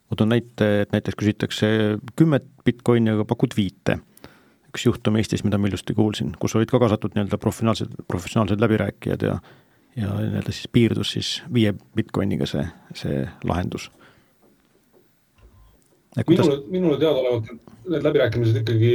ma 0.08 0.16
toon 0.16 0.32
näite, 0.32 0.68
et 0.86 0.92
näiteks 0.94 1.16
küsitakse 1.20 1.68
kümmet 2.16 2.46
Bitcoini, 2.64 3.12
aga 3.12 3.28
pakud 3.28 3.52
viite. 3.56 3.98
üks 4.68 4.84
juhtum 4.84 5.16
Eestis, 5.20 5.44
mida 5.44 5.60
ma 5.60 5.68
ilusti 5.68 5.96
kuulsin, 5.96 6.34
kus 6.40 6.56
olid 6.56 6.70
ka 6.72 6.80
kaasatud 6.80 7.16
nii-öelda 7.16 7.40
professionaalsed, 7.40 7.92
professionaalsed 8.08 8.60
läbirääkijad 8.60 9.24
ja 9.24 9.38
ja 9.96 10.10
nii-öelda 10.18 10.52
siis 10.52 10.68
piirdus 10.72 11.12
siis 11.16 11.30
viie 11.54 11.74
Bitcoiniga 11.96 12.46
see, 12.46 12.66
see 12.94 13.22
lahendus. 13.44 13.90
minule, 16.26 16.60
minule 16.70 16.98
teadaolevalt 16.98 17.50
need 17.88 18.04
läbirääkimised 18.04 18.56
ikkagi, 18.60 18.92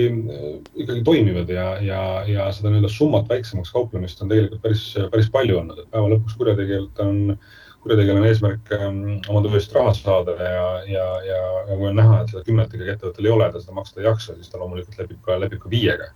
ikkagi 0.75 1.03
toimivad 1.03 1.49
ja, 1.49 1.67
ja, 1.81 2.01
ja 2.27 2.47
seda 2.53 2.69
nii-öelda 2.69 2.89
summat 2.91 3.29
väiksemaks 3.29 3.71
kauplemist 3.71 4.21
on 4.21 4.31
tegelikult 4.31 4.61
päris, 4.61 4.85
päris 5.11 5.29
palju 5.33 5.59
olnud, 5.59 5.79
et 5.79 5.91
päeva 5.91 6.11
lõpuks 6.13 6.37
kurjategijalt 6.37 6.99
on, 7.05 7.37
kurjategijal 7.85 8.21
on 8.21 8.27
eesmärk 8.29 8.73
ähm, 8.77 9.01
oma 9.27 9.41
töö 9.45 9.57
eest 9.59 9.73
raha 9.75 9.93
saada 9.97 10.37
ja, 10.39 10.69
ja, 10.89 11.07
ja, 11.29 11.41
ja 11.69 11.79
kui 11.79 11.89
on 11.89 11.99
näha, 11.99 12.21
et 12.21 12.33
seda 12.33 12.45
kümmet 12.47 12.75
ikkagi 12.75 12.95
ettevõttel 12.95 13.29
ei 13.29 13.35
ole, 13.35 13.49
ta 13.51 13.63
seda 13.63 13.77
maksta 13.79 14.01
ei 14.01 14.09
jaksa, 14.09 14.37
siis 14.37 14.51
ta 14.53 14.61
loomulikult 14.61 14.99
lepib 15.01 15.21
ka, 15.25 15.39
lepib 15.41 15.63
ka 15.63 15.73
viiega 15.73 16.11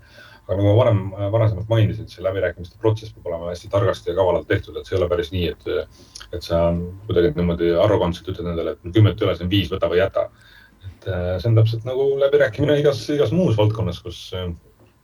aga 0.47 0.57
nagu 0.57 0.67
ma 0.69 0.75
varem, 0.77 0.99
varasemalt 1.31 1.71
mainisin, 1.71 2.07
see 2.11 2.23
läbirääkimiste 2.23 2.79
protsess 2.81 3.15
peab 3.15 3.27
olema 3.31 3.49
hästi 3.51 3.71
targasti 3.71 4.11
ja 4.11 4.15
kavalalt 4.15 4.47
tehtud, 4.47 4.77
et 4.79 4.87
see 4.87 4.95
ei 4.95 5.01
ole 5.01 5.09
päris 5.11 5.31
nii, 5.33 5.49
et, 5.51 5.97
et 6.37 6.45
sa 6.45 6.61
kuidagi 7.07 7.33
niimoodi 7.35 7.73
arrogantselt 7.83 8.31
ütled 8.31 8.47
nendele, 8.47 8.75
et 8.77 8.95
kümmet 8.95 9.19
ei 9.19 9.27
ole, 9.27 9.35
see 9.35 9.47
on 9.47 9.51
viis, 9.51 9.71
võta 9.73 9.91
või 9.91 9.99
jäta. 9.99 10.29
et 10.87 11.09
äh, 11.11 11.33
see 11.41 11.51
on 11.51 11.59
täpselt 11.59 11.83
nagu 11.87 12.07
läbirääkimine 12.23 12.79
igas, 12.79 13.03
igas 13.11 13.35
muus 13.35 13.59
valdkonnas, 13.59 13.99
kus, 14.05 14.21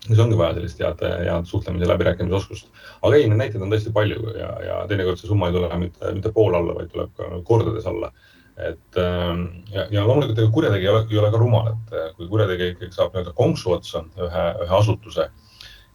kus 0.08 0.22
ongi 0.24 0.40
vaja 0.40 0.56
sellist 0.60 0.80
head, 0.80 1.04
head 1.28 1.50
suhtlemise 1.52 1.86
ja 1.86 1.92
läbirääkimisoskust. 1.92 2.72
aga 3.02 3.20
ei, 3.20 3.28
neid 3.28 3.44
näiteid 3.44 3.68
on 3.68 3.76
tõesti 3.76 3.92
palju 3.96 4.38
ja, 4.40 4.54
ja 4.70 4.80
teinekord 4.88 5.20
see 5.20 5.32
summa 5.32 5.52
ei 5.52 5.58
tule 5.58 5.82
mitte, 5.82 6.14
mitte 6.16 6.32
pool 6.32 6.56
alla, 6.56 6.78
vaid 6.80 6.94
tuleb 6.96 7.12
ka 7.20 7.44
kordades 7.44 7.90
alla 7.92 8.14
et 8.58 8.98
ähm, 9.02 9.46
ja, 9.74 9.88
ja 9.90 10.04
loomulikult 10.06 10.38
ega 10.38 10.52
kurjategija 10.54 10.92
ei 10.92 10.96
ole, 10.96 11.06
ei 11.10 11.22
ole 11.22 11.32
ka 11.34 11.40
rumal, 11.42 11.72
et 11.72 11.96
äh, 11.98 12.12
kui 12.18 12.28
kurjategija 12.30 12.76
ikkagi 12.76 12.94
saab 12.94 13.16
nii-öelda 13.16 13.34
konksu 13.38 13.74
otsa 13.74 14.04
ühe, 14.20 14.46
ühe 14.66 14.78
asutuse 14.78 15.26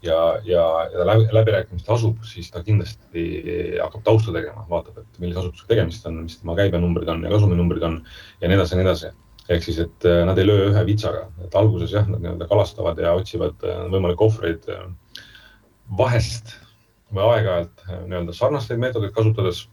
ja, 0.02 0.18
ja, 0.44 0.64
ja 0.92 1.06
läbi, 1.06 1.28
läbirääkimiste 1.32 1.92
asub, 1.92 2.18
siis 2.26 2.50
ta 2.50 2.62
kindlasti 2.66 3.24
hakkab 3.82 4.02
tausta 4.06 4.34
tegema, 4.34 4.66
vaatab, 4.70 5.00
et 5.02 5.22
millise 5.22 5.42
asutusega 5.42 5.72
tegemist 5.74 6.06
on, 6.10 6.20
mis 6.26 6.38
tema 6.40 6.58
käibenumbrid 6.58 7.10
on 7.14 7.24
ja 7.26 7.32
kasuminumbrid 7.32 7.86
on 7.86 7.98
ja 8.40 8.50
nii 8.50 8.58
edasi 8.58 8.74
ja 8.74 8.80
nii 8.80 8.88
edasi. 8.88 9.14
ehk 9.48 9.64
siis, 9.64 9.78
et 9.80 10.04
äh, 10.04 10.24
nad 10.28 10.38
ei 10.38 10.46
löö 10.46 10.68
ühe 10.68 10.84
vitsaga, 10.86 11.28
et 11.44 11.54
alguses 11.56 11.94
jah, 11.94 12.06
nad 12.10 12.20
nii-öelda 12.20 12.50
kalastavad 12.50 12.98
ja 13.00 13.14
otsivad 13.16 13.62
äh, 13.64 13.84
võimalikke 13.94 14.26
ohvreid 14.26 14.66
vahest 15.98 16.58
või 17.14 17.24
aeg-ajalt 17.24 17.86
nii-öelda 18.10 18.34
sarnaseid 18.36 18.80
meetodeid 18.82 19.14
kasutades 19.16 19.64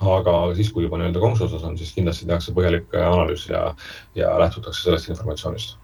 aga 0.00 0.38
siis, 0.56 0.72
kui 0.72 0.86
juba 0.86 0.98
nii-öelda 0.98 1.20
konksu 1.20 1.44
osas 1.44 1.64
on, 1.68 1.76
siis 1.78 1.92
kindlasti 1.92 2.26
tehakse 2.26 2.54
põhjalik 2.56 2.94
analüüs 2.96 3.48
ja, 3.50 3.74
ja 4.16 4.32
lähtutakse 4.40 4.86
sellest 4.86 5.12
informatsioonist 5.12 5.76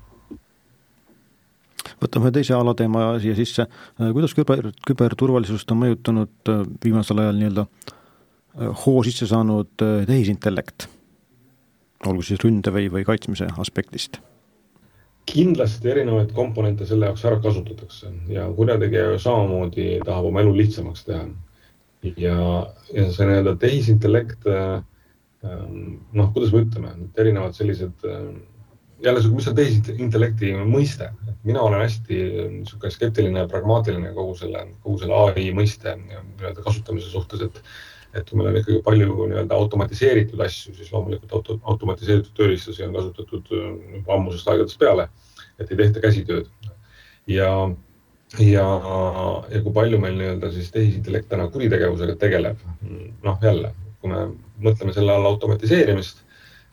võtame 2.02 2.28
ühe 2.28 2.34
teise 2.38 2.54
alateema 2.56 3.10
siia 3.22 3.36
sisse, 3.38 3.66
äh, 3.68 4.12
kuidas 4.14 4.34
küber, 4.36 4.70
küberturvalisust 4.86 5.70
on 5.74 5.82
mõjutanud 5.82 6.52
äh, 6.52 6.62
viimasel 6.84 7.22
ajal 7.22 7.40
nii-öelda 7.40 7.66
äh, 7.66 8.84
hoo 8.84 9.02
sisse 9.06 9.28
saanud 9.30 9.70
tehisintellekt, 9.78 10.88
olgu 12.06 12.24
siis 12.26 12.42
ründe 12.44 12.74
või, 12.74 12.88
või 12.92 13.06
kaitsmise 13.08 13.52
aspektist? 13.58 14.22
kindlasti 15.28 15.90
erinevaid 15.92 16.30
komponente 16.32 16.86
selle 16.88 17.04
jaoks 17.04 17.20
ära 17.28 17.36
kasutatakse 17.44 18.08
ja 18.32 18.46
kurjategija 18.56 19.18
samamoodi 19.20 19.98
tahab 20.00 20.30
oma 20.30 20.40
elu 20.40 20.54
lihtsamaks 20.56 21.04
teha. 21.04 21.26
Ja, 22.02 22.36
ja 22.94 23.08
see 23.12 23.26
nii-öelda 23.26 23.56
tehisintellekt, 23.62 24.46
noh, 25.42 26.30
kuidas 26.34 26.54
me 26.54 26.62
ütleme, 26.64 26.94
et 27.08 27.20
erinevad 27.24 27.56
sellised 27.56 28.06
jälle, 29.04 29.22
mis 29.34 29.48
on 29.48 29.54
tehisintellekti 29.58 30.54
mõiste, 30.66 31.12
et 31.28 31.44
mina 31.46 31.62
olen 31.62 31.84
hästi 31.84 32.18
niisugune 32.56 32.90
skeptiline 32.94 33.44
ja 33.44 33.50
pragmaatiline 33.50 34.10
kogu 34.16 34.34
selle, 34.38 34.64
kogu 34.82 34.98
selle 35.02 35.20
ai 35.22 35.52
mõiste 35.54 35.94
nii-öelda 36.00 36.64
kasutamise 36.64 37.12
suhtes, 37.12 37.46
et 37.46 37.62
et 38.16 38.30
kui 38.30 38.38
meil 38.38 38.48
on 38.48 38.56
ikkagi 38.56 38.78
palju 38.86 39.26
nii-öelda 39.28 39.54
automatiseeritud 39.54 40.40
asju, 40.40 40.72
siis 40.74 40.88
loomulikult 40.94 41.32
auto, 41.36 41.58
automatiseeritud 41.68 42.32
tööriistusi 42.38 42.86
on 42.86 42.94
kasutatud 42.96 43.50
juba 43.52 44.14
ammusest 44.14 44.48
aegadest 44.48 44.80
peale, 44.80 45.04
et 45.60 45.68
ei 45.68 45.76
tehta 45.76 46.00
käsitööd. 46.00 46.48
ja, 47.28 47.50
ja, 48.36 48.68
ja 49.48 49.60
kui 49.64 49.72
palju 49.74 50.00
meil 50.02 50.16
nii-öelda 50.20 50.52
siis 50.52 50.70
tehisintellekt 50.74 51.30
täna 51.32 51.48
kuritegevusega 51.52 52.16
tegeleb, 52.20 52.62
noh 53.24 53.38
jälle, 53.42 53.72
kui 54.00 54.12
me 54.12 54.26
mõtleme 54.62 54.92
selle 54.94 55.14
all 55.14 55.30
automatiseerimist 55.30 56.24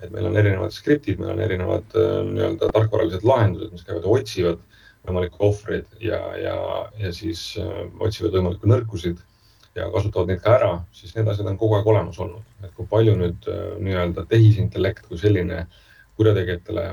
et 0.03 0.11
meil 0.13 0.27
on 0.29 0.37
erinevad 0.37 0.73
skriptid, 0.75 1.19
meil 1.19 1.33
on 1.35 1.43
erinevad 1.45 1.95
äh, 1.97 2.17
nii-öelda 2.27 2.71
tarkvaralised 2.75 3.25
lahendused, 3.27 3.71
mis 3.73 3.85
käivad, 3.87 4.07
otsivad 4.17 4.59
võimalikke 5.05 5.39
ohvreid 5.45 5.87
ja, 6.03 6.19
ja, 6.41 6.57
ja 6.99 7.13
siis 7.15 7.47
äh, 7.61 7.85
otsivad 8.03 8.35
võimalikke 8.35 8.69
nõrkusid 8.69 9.21
ja 9.75 9.89
kasutavad 9.93 10.31
neid 10.31 10.41
ka 10.43 10.55
ära, 10.57 10.71
siis 10.95 11.15
need 11.15 11.29
asjad 11.31 11.49
on 11.51 11.59
kogu 11.59 11.77
aeg 11.77 11.87
olemas 11.91 12.19
olnud. 12.23 12.43
et 12.63 12.71
kui 12.75 12.87
palju 12.91 13.15
nüüd 13.19 13.49
äh, 13.51 13.67
nii-öelda 13.83 14.25
tehisintellekt 14.31 15.07
kui 15.09 15.19
selline 15.21 15.65
kurjategijatele 16.19 16.87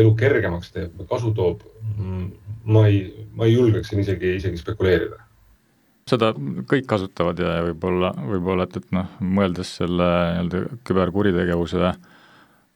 elu 0.00 0.14
kergemaks 0.16 0.72
teeb 0.72 0.96
või 0.96 1.08
kasu 1.08 1.32
toob, 1.36 1.60
mm, 1.96 2.28
ma 2.64 2.86
ei, 2.88 3.04
ma 3.36 3.48
ei 3.48 3.54
julgeks 3.56 3.92
siin 3.92 4.02
isegi, 4.04 4.36
isegi 4.40 4.60
spekuleerida 4.60 5.20
seda 6.08 6.32
kõik 6.68 6.86
kasutavad 6.88 7.38
ja 7.40 7.60
võib-olla, 7.70 8.10
võib-olla, 8.28 8.66
et, 8.68 8.76
et 8.80 8.90
noh, 8.92 9.08
mõeldes 9.24 9.70
selle 9.80 10.08
nii-öelda 10.34 10.80
küberkuritegevuse 10.84 11.94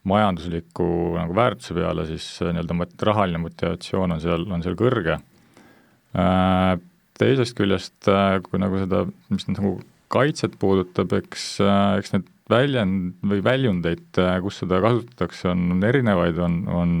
majandusliku 0.09 0.87
nagu 1.17 1.35
väärtuse 1.37 1.75
peale, 1.77 2.07
siis 2.09 2.25
nii-öelda 2.41 2.87
rahaline 3.05 3.41
motivatsioon 3.43 4.15
on 4.15 4.23
seal, 4.23 4.47
on 4.49 4.65
seal 4.65 4.77
kõrge. 4.79 5.19
Äh, 6.17 6.73
teisest 7.19 7.57
küljest, 7.57 7.97
äh, 8.09 8.39
kui 8.45 8.61
nagu 8.61 8.81
seda, 8.81 9.03
mis 9.29 9.45
nüüd 9.45 9.59
nagu 9.59 9.75
kaitset 10.09 10.55
puudutab, 10.61 11.13
eks, 11.19 11.51
äh, 11.61 11.99
eks 12.01 12.15
need 12.15 12.29
väljend 12.49 13.19
või 13.29 13.43
väljundeid, 13.45 14.19
kus 14.43 14.61
seda 14.63 14.79
kasutatakse, 14.83 15.51
on, 15.51 15.83
erinevaid, 15.85 16.39
on, 16.41 16.55
on 16.73 16.93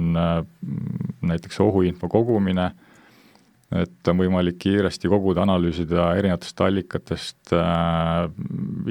näiteks 1.25 1.59
ohuinfo 1.65 2.09
kogumine, 2.11 2.69
et 3.75 4.09
on 4.09 4.17
võimalik 4.17 4.57
kiiresti 4.61 5.09
koguda, 5.09 5.43
analüüsida 5.45 6.11
erinevatest 6.17 6.61
allikatest 6.65 7.53
äh, 7.53 8.29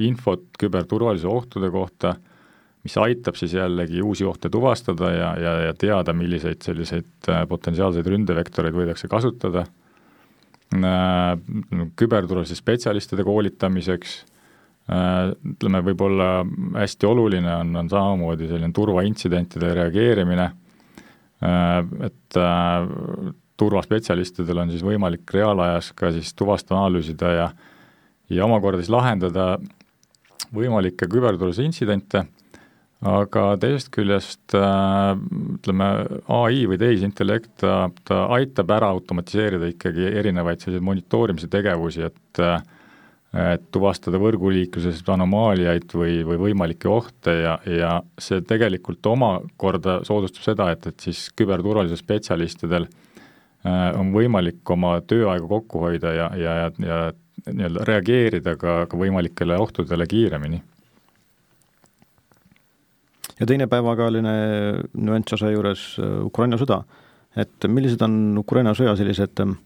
infot 0.06 0.44
küberturvalisuse 0.60 1.30
ohtude 1.30 1.70
kohta 1.74 2.14
mis 2.88 2.96
aitab 3.00 3.36
siis 3.38 3.52
jällegi 3.56 4.02
uusi 4.02 4.24
ohte 4.24 4.50
tuvastada 4.52 5.10
ja, 5.12 5.28
ja, 5.40 5.52
ja 5.68 5.74
teada, 5.76 6.14
milliseid 6.16 6.62
selliseid 6.64 7.28
äh, 7.28 7.42
potentsiaalseid 7.48 8.06
ründevektoreid 8.08 8.76
võidakse 8.76 9.10
kasutada, 9.10 9.66
äh, 10.78 11.32
küberturvalisuse 11.98 12.62
spetsialistide 12.62 13.26
koolitamiseks, 13.26 14.18
äh, 14.22 14.37
ütleme, 14.88 15.82
võib-olla 15.84 16.28
hästi 16.78 17.06
oluline 17.08 17.50
on, 17.60 17.74
on 17.76 17.90
samamoodi 17.92 18.48
selline 18.48 18.72
turvaintsidentide 18.72 19.74
reageerimine, 19.76 20.46
et 22.08 22.38
turvaspetsialistidel 23.60 24.62
on 24.62 24.72
siis 24.72 24.86
võimalik 24.86 25.28
reaalajas 25.34 25.92
ka 25.98 26.08
siis 26.14 26.32
tuvastada, 26.32 26.80
analüüsida 26.80 27.34
ja 27.36 27.50
ja 28.32 28.44
omakorda 28.44 28.80
siis 28.80 28.92
lahendada 28.92 29.44
võimalikke 30.56 31.06
küberturvalisuse 31.08 31.68
intsidente 31.68 32.24
aga 33.06 33.52
teisest 33.62 33.90
küljest 33.94 34.54
äh, 34.58 35.12
ütleme, 35.58 35.88
ai 36.34 36.64
või 36.70 36.78
tehisintellekt, 36.80 37.52
ta, 37.62 37.90
ta 38.08 38.24
aitab 38.34 38.72
ära 38.74 38.90
automatiseerida 38.96 39.70
ikkagi 39.70 40.08
erinevaid 40.18 40.62
selliseid 40.62 40.86
monitoorimise 40.86 41.50
tegevusi, 41.52 42.08
et 42.08 42.42
äh, 42.42 42.58
et 43.36 43.66
tuvastada 43.74 44.16
võrguliikluses 44.20 45.02
anomaaliaid 45.12 45.92
või, 45.92 46.22
või 46.24 46.38
võimalikke 46.46 46.88
ohte 46.88 47.34
ja, 47.42 47.58
ja 47.68 47.90
see 48.16 48.40
tegelikult 48.40 49.04
omakorda 49.06 49.98
soodustab 50.08 50.46
seda, 50.46 50.70
et, 50.72 50.86
et 50.88 51.08
siis 51.08 51.26
küberturvalisuse 51.36 52.00
spetsialistidel 52.00 52.88
äh, 52.88 53.92
on 54.00 54.14
võimalik 54.16 54.64
oma 54.72 54.96
tööaega 55.04 55.44
kokku 55.50 55.84
hoida 55.84 56.14
ja, 56.16 56.30
ja, 56.40 56.56
ja, 56.80 57.02
nii-öelda 57.52 57.84
reageerida 57.84 58.56
ka, 58.56 58.80
ka 58.88 58.98
võimalikele 58.98 59.60
ohtudele 59.60 60.08
kiiremini 60.08 60.62
ja 63.38 63.46
teine 63.46 63.68
päevakajaline 63.70 64.34
nüanss 64.96 65.36
asja 65.36 65.52
juures 65.52 65.84
äh, 66.00 66.20
Ukraina 66.26 66.58
sõda. 66.60 66.82
et 67.36 67.68
millised 67.68 68.02
on 68.02 68.38
Ukraina 68.40 68.72
sõja 68.74 68.96
sellised 68.96 69.44
äh, 69.44 69.56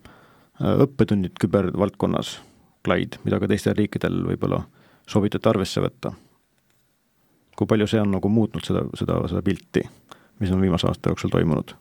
õppetunnid 0.61 1.39
kübervaldkonnas, 1.41 2.41
Clyde, 2.83 3.21
mida 3.25 3.39
ka 3.39 3.49
teistel 3.51 3.77
riikidel 3.79 4.23
võib-olla 4.27 4.63
soovitate 5.09 5.51
arvesse 5.53 5.85
võtta? 5.85 6.15
kui 7.57 7.69
palju 7.69 7.87
see 7.87 8.01
on 8.01 8.15
nagu 8.15 8.29
muutnud 8.33 8.65
seda, 8.65 8.81
seda, 8.97 9.19
seda 9.29 9.43
pilti, 9.45 9.83
mis 10.41 10.51
on 10.51 10.63
viimase 10.65 10.89
aasta 10.89 11.13
jooksul 11.13 11.31
toimunud? 11.31 11.75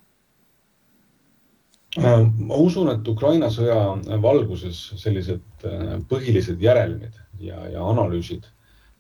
Äh, 1.98 2.26
ma 2.48 2.58
usun, 2.60 2.92
et 2.92 3.08
Ukraina 3.08 3.50
sõja 3.52 3.78
valguses 4.22 4.82
sellised 5.00 5.66
põhilised 6.12 6.60
järelmid 6.62 7.16
ja, 7.40 7.64
ja 7.72 7.86
analüüsid 7.88 8.46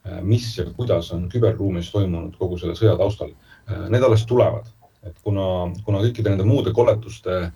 Äh, 0.05 0.21
mis 0.21 0.57
ja 0.57 0.65
kuidas 0.73 1.11
on 1.13 1.27
küberruumis 1.29 1.91
toimunud 1.93 2.33
kogu 2.39 2.57
selle 2.57 2.73
sõja 2.77 2.95
taustal. 2.97 3.35
Äh, 3.69 3.83
need 3.93 4.01
alles 4.01 4.23
tulevad, 4.25 4.65
et 5.05 5.19
kuna, 5.21 5.43
kuna 5.85 5.99
kõikide 6.01 6.33
nende 6.33 6.47
muude 6.49 6.73
koletuste, 6.73 7.51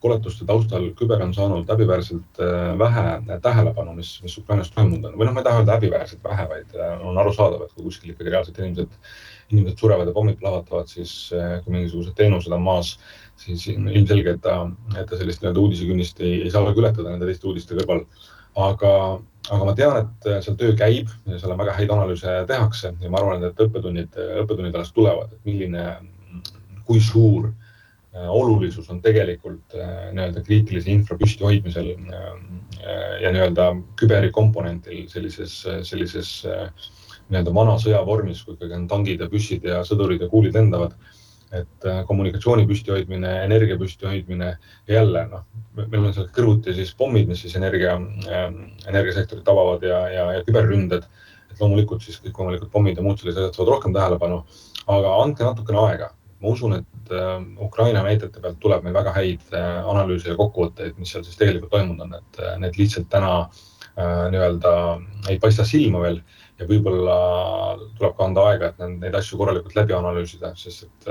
koletuste 0.00 0.46
taustal 0.48 0.86
küber 0.98 1.22
on 1.24 1.32
saanud 1.36 1.68
häbiväärselt 1.68 2.40
äh, 2.40 2.78
vähe 2.78 3.38
tähelepanu, 3.42 3.94
mis, 3.98 4.14
mis 4.24 4.38
Ukrainas 4.38 4.70
toimunud 4.74 5.10
on 5.10 5.18
või 5.18 5.28
noh, 5.28 5.34
ma 5.36 5.42
ei 5.42 5.48
taha 5.48 5.62
öelda 5.62 5.76
häbiväärselt 5.76 6.24
vähe, 6.24 6.46
vaid 6.50 6.76
on 7.06 7.18
arusaadav, 7.20 7.66
et 7.66 7.74
kui 7.76 7.88
kuskil 7.88 8.14
ikkagi 8.14 8.32
reaalselt 8.32 8.60
inimesed, 8.62 8.94
inimesed 9.50 9.82
surevad 9.82 10.08
ja 10.08 10.16
pommid 10.16 10.38
plahvatavad, 10.40 10.88
siis 10.88 11.14
kui 11.64 11.74
mingisugused 11.74 12.16
teenused 12.16 12.52
on 12.56 12.64
maas, 12.64 12.94
siis 13.40 13.66
ilmselge, 13.72 14.36
et 14.36 14.44
ta, 14.44 14.60
et 14.96 15.08
ta 15.10 15.18
sellist 15.20 15.42
nii-öelda 15.42 15.64
uudisekünnist 15.64 16.20
ei, 16.24 16.40
ei 16.44 16.52
saa 16.52 16.64
ületada 16.70 17.10
nende 17.10 17.28
teiste 17.28 17.50
uudiste 17.50 17.76
kõrval. 17.78 18.06
aga 18.56 18.94
aga 19.50 19.64
ma 19.66 19.72
tean, 19.74 19.96
et 20.04 20.28
äh, 20.28 20.38
seal 20.44 20.56
töö 20.60 20.74
käib 20.78 21.08
ja 21.26 21.38
seal 21.40 21.54
on 21.54 21.60
väga 21.60 21.74
häid 21.78 21.92
analüüse 21.94 22.34
tehakse 22.48 22.92
ja 23.00 23.10
ma 23.10 23.20
arvan, 23.20 23.44
et 23.48 23.62
õppetunnid, 23.64 24.18
õppetunnid 24.44 24.76
alles 24.76 24.92
tulevad, 24.96 25.32
et 25.32 25.48
milline, 25.48 25.84
kui 26.86 27.00
suur 27.02 27.48
äh, 27.48 27.59
olulisus 28.12 28.90
on 28.90 29.02
tegelikult 29.04 29.76
äh, 29.78 30.10
nii-öelda 30.16 30.42
kriitilise 30.46 30.90
infra 30.90 31.18
püstihoidmisel 31.20 31.92
ja 33.20 33.30
nii-öelda 33.30 33.70
küberikomponentil 34.00 35.04
sellises, 35.12 35.60
sellises 35.86 36.30
nii-öelda 37.30 37.54
vana 37.54 37.76
sõjavormis, 37.78 38.42
kui 38.44 38.56
ikkagi 38.56 38.78
on 38.78 38.86
tangid 38.90 39.22
ja 39.22 39.28
püssid 39.30 39.66
ja 39.68 39.82
sõdurid 39.86 40.24
ja 40.24 40.30
kuulid 40.32 40.56
lendavad 40.56 40.96
et 41.50 41.86
äh, 41.86 42.02
kommunikatsiooni 42.06 42.66
püstihoidmine, 42.68 43.30
energia 43.44 43.78
püstihoidmine 43.78 44.52
ja 44.52 44.94
jälle 44.94 45.24
noh, 45.32 45.42
meil 45.80 46.04
on 46.04 46.14
seal 46.14 46.28
kõrvuti 46.34 46.74
siis 46.76 46.92
pommid, 46.98 47.26
mis 47.30 47.42
siis 47.42 47.56
energia 47.58 47.96
äh,, 47.98 48.46
energiasektorit 48.86 49.44
tabavad 49.46 49.82
ja, 49.86 50.04
ja, 50.14 50.28
ja 50.36 50.44
küberründed. 50.46 51.08
et 51.50 51.58
loomulikult 51.58 52.04
siis 52.06 52.20
kõikvõimalikud 52.22 52.70
pommid 52.70 52.98
ja 52.98 53.02
muud 53.02 53.18
sellised 53.18 53.42
asjad 53.42 53.56
saavad 53.56 53.72
rohkem 53.72 53.94
tähelepanu, 53.96 54.44
aga 54.86 55.14
andke 55.24 55.42
natukene 55.42 55.80
aega. 55.82 56.12
Ma 56.40 56.54
usun, 56.54 56.76
et 56.80 57.12
Ukraina 57.60 58.02
näidete 58.06 58.40
pealt 58.40 58.60
tuleb 58.62 58.84
meil 58.84 58.94
väga 58.94 59.12
häid 59.16 59.54
analüüse 59.54 60.30
ja 60.30 60.38
kokkuvõtteid, 60.38 60.94
mis 60.98 61.12
seal 61.12 61.24
siis 61.26 61.36
tegelikult 61.40 61.72
toimunud 61.74 62.06
on, 62.06 62.14
et 62.20 62.40
need 62.62 62.78
lihtsalt 62.80 63.10
täna 63.12 63.32
nii-öelda 64.30 64.72
ei 65.28 65.40
paista 65.42 65.66
silma 65.68 66.00
veel 66.00 66.20
ja 66.60 66.68
võib-olla 66.68 67.16
tuleb 67.98 68.14
ka 68.16 68.28
anda 68.28 68.44
aega, 68.50 68.70
et 68.70 68.84
neid 69.00 69.16
asju 69.16 69.40
korralikult 69.40 69.76
läbi 69.76 69.96
analüüsida, 69.96 70.54
sest 70.56 70.86
et 70.86 71.10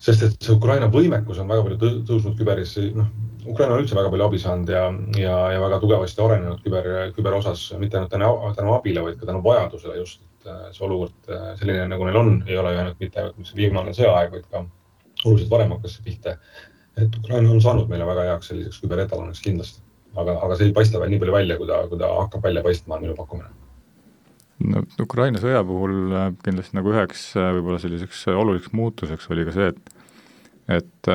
sest 0.00 0.24
et 0.24 0.36
see 0.40 0.56
Ukraina 0.56 0.88
võimekus 0.92 1.40
on 1.42 1.50
väga 1.50 1.66
palju 1.66 2.00
tõusnud 2.08 2.38
küberis, 2.38 2.72
noh, 2.96 3.10
Ukraina 3.48 3.74
on 3.74 3.82
üldse 3.82 3.96
väga 3.96 4.10
palju 4.12 4.26
abi 4.26 4.40
saanud 4.40 4.72
ja, 4.72 4.86
ja, 5.18 5.36
ja 5.54 5.60
väga 5.62 5.80
tugevasti 5.82 6.22
arenenud 6.24 6.62
küber, 6.64 6.88
küber 7.16 7.36
osas, 7.38 7.66
mitte 7.80 7.98
ainult 7.98 8.12
tänu, 8.12 8.30
tänu 8.56 8.74
abile, 8.76 9.04
vaid 9.04 9.20
ka 9.20 9.28
tänu 9.28 9.42
vajadusele 9.44 9.96
just, 10.00 10.22
et 10.40 10.50
äh, 10.52 10.66
see 10.76 10.84
olukord 10.88 11.32
äh, 11.32 11.46
selline, 11.60 11.86
nagu 11.92 12.08
neil 12.08 12.20
on, 12.20 12.34
ei 12.48 12.58
ole 12.60 12.74
ju 12.74 12.82
ainult 12.82 13.00
mitte 13.04 13.22
ainult 13.22 13.54
viimane 13.56 13.94
sõjaaeg, 13.96 14.34
vaid 14.36 14.48
ka 14.48 14.64
oluliselt 15.26 15.52
varem 15.52 15.72
hakkas 15.76 15.96
see 15.96 16.08
pihta. 16.08 16.36
et 17.00 17.16
Ukraina 17.16 17.52
on 17.52 17.62
saanud 17.64 17.88
meile 17.88 18.08
väga 18.08 18.26
heaks 18.32 18.52
selliseks 18.52 18.82
küberetaloniks 18.82 19.40
kindlasti, 19.44 19.84
aga, 20.16 20.36
aga 20.36 20.56
see 20.56 20.68
ei 20.68 20.76
paista 20.76 21.00
veel 21.00 21.12
nii 21.14 21.22
palju 21.22 21.36
välja, 21.36 21.56
kui 21.60 21.68
ta, 21.68 21.80
kui 21.88 22.00
ta 22.00 22.12
hakkab 22.18 22.44
välja 22.48 22.64
paistma, 22.66 22.96
on 22.96 23.08
minu 23.08 23.16
pakkumine 23.16 23.59
no 24.68 24.82
Ukraina 25.00 25.40
sõja 25.40 25.62
puhul 25.66 26.12
äh, 26.12 26.28
kindlasti 26.44 26.76
nagu 26.78 26.92
üheks 26.92 27.30
äh, 27.38 27.50
võib-olla 27.56 27.80
selliseks 27.82 28.26
äh, 28.28 28.38
oluliseks 28.38 28.74
muutuseks 28.76 29.30
oli 29.32 29.46
ka 29.48 29.56
see, 29.56 29.72
et 29.72 29.96
et 30.70 31.08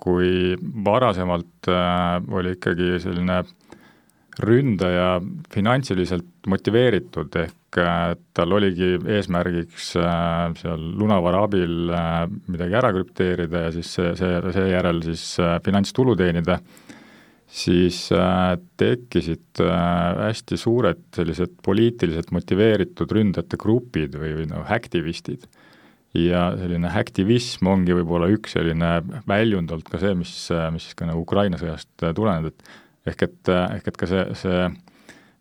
kui 0.00 0.54
varasemalt 0.86 1.68
oli 2.32 2.54
ikkagi 2.54 2.94
selline 3.02 3.42
ründaja 4.40 5.18
finantsiliselt 5.52 6.48
motiveeritud, 6.48 7.36
ehk 7.42 7.76
tal 8.32 8.56
oligi 8.56 8.94
eesmärgiks 9.18 9.90
seal 10.62 10.86
lunavara 10.96 11.42
abil 11.44 11.92
midagi 12.46 12.78
ära 12.80 12.94
krüpteerida 12.96 13.66
ja 13.66 13.74
siis 13.76 13.92
see, 13.98 14.14
see, 14.16 14.40
seejärel 14.56 15.02
siis 15.04 15.26
finantstulu 15.66 16.16
teenida 16.16 16.56
siis 17.52 18.06
äh, 18.16 18.54
tekkisid 18.80 19.60
äh, 19.60 19.72
hästi 20.26 20.56
suured 20.56 21.02
sellised 21.16 21.58
poliitiliselt 21.64 22.32
motiveeritud 22.32 23.12
ründajate 23.12 23.58
grupid 23.60 24.16
või, 24.16 24.32
või 24.38 24.48
noh, 24.50 24.64
häktivistid. 24.68 25.44
ja 26.16 26.50
selline 26.60 26.90
häktivism 26.92 27.68
ongi 27.72 27.94
võib-olla 27.96 28.28
üks 28.32 28.56
selline 28.56 28.94
väljund 29.28 29.70
olnud 29.72 29.88
ka 29.88 30.00
see, 30.00 30.14
mis, 30.16 30.32
mis 30.72 30.88
siis 30.88 30.96
ka 30.96 31.08
nagu 31.08 31.24
Ukraina 31.24 31.60
sõjast 31.60 31.88
tulenenud, 32.16 32.52
et 32.52 33.12
ehk 33.12 33.28
et, 33.28 33.52
ehk 33.52 33.88
et 33.88 34.00
ka 34.00 34.08
see, 34.08 34.24
see 34.36 34.66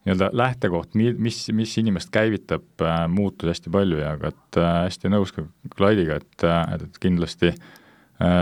nii-öelda 0.05 0.31
lähtekoht, 0.35 0.95
mi-, 0.95 1.15
mis, 1.15 1.43
mis 1.55 1.75
inimest 1.79 2.11
käivitab, 2.11 2.63
muutus 3.11 3.51
hästi 3.51 3.71
palju 3.71 3.99
ja 3.99 4.15
ka 4.19 4.31
et 4.31 4.63
hästi 4.87 5.11
nõus 5.11 5.35
ka 5.35 5.43
Klaidiga, 5.75 6.21
et, 6.23 6.47
et, 6.47 6.97
kindlasti 7.03 7.51
äh, 7.51 7.59
Äh, 7.61 7.80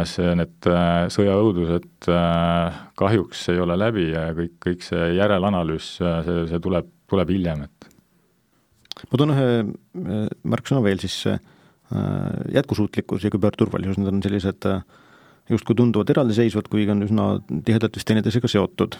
see, 0.09 0.31
need 0.37 0.67
äh, 0.69 1.07
sõjaõudused 1.13 2.09
äh, 2.11 2.79
kahjuks 2.99 3.45
ei 3.53 3.61
ole 3.63 3.77
läbi 3.79 4.09
ja 4.11 4.29
kõik, 4.37 4.55
kõik 4.65 4.85
see 4.85 5.11
järelanalüüs, 5.17 5.91
see, 5.99 6.39
see 6.49 6.61
tuleb, 6.63 6.89
tuleb 7.11 7.33
hiljem, 7.33 7.67
et 7.67 7.89
ma 9.11 9.21
toon 9.21 9.35
ühe 9.35 9.51
märksõna 10.49 10.81
veel 10.83 10.99
siis, 10.99 11.21
jätkusuutlikkus 12.53 13.23
ja 13.23 13.31
küberturvalisus, 13.33 13.97
need 13.97 14.11
on 14.11 14.19
sellised 14.21 14.65
justkui 15.49 15.77
tunduvad 15.77 16.11
eraldiseisvad, 16.13 16.67
kuigi 16.69 16.91
on 16.93 17.05
üsna 17.05 17.29
tihedalt 17.65 17.95
vist 17.97 18.09
teineteisega 18.09 18.51
seotud. 18.51 18.99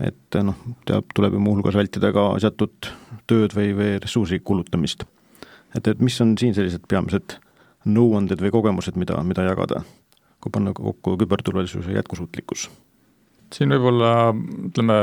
et 0.00 0.36
noh, 0.40 0.56
teab, 0.88 1.10
tuleb 1.12 1.34
ju 1.36 1.40
muuhulgas 1.44 1.76
vältida 1.76 2.08
ka 2.16 2.30
asjatut 2.32 2.88
tööd 3.28 3.52
või, 3.52 3.74
või 3.76 3.94
ressursi 4.00 4.40
kulutamist. 4.40 5.04
et, 5.76 5.86
et 5.86 6.00
mis 6.00 6.20
on 6.20 6.34
siin 6.40 6.56
sellised 6.56 6.84
peamised 6.88 7.38
nõuanded 7.84 8.40
või 8.40 8.52
kogemused, 8.52 8.96
mida, 9.00 9.22
mida 9.24 9.46
jagada? 9.46 9.84
Kui 10.40 10.52
panna 10.52 10.72
kokku 10.76 11.16
küberturvalisuse 11.20 11.92
jätkusuutlikkus? 11.98 12.68
siin 13.54 13.72
võib-olla 13.74 14.10
ütleme, 14.68 14.96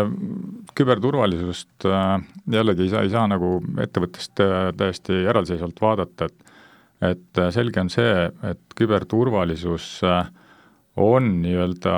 küberturvalisust 0.77 1.87
äh, 1.89 2.21
jällegi 2.51 2.85
ei 2.85 2.91
saa, 2.93 3.03
ei 3.03 3.11
saa 3.11 3.25
nagu 3.29 3.57
ettevõttest 3.83 4.43
äh, 4.43 4.55
täiesti 4.77 5.23
eraldiseisvalt 5.27 5.81
vaadata, 5.83 6.29
et 6.29 6.53
et 7.11 7.37
äh, 7.37 7.51
selge 7.53 7.81
on 7.83 7.91
see, 7.93 8.13
et 8.49 8.77
küberturvalisus 8.79 9.99
on 10.97 11.27
nii-öelda 11.43 11.97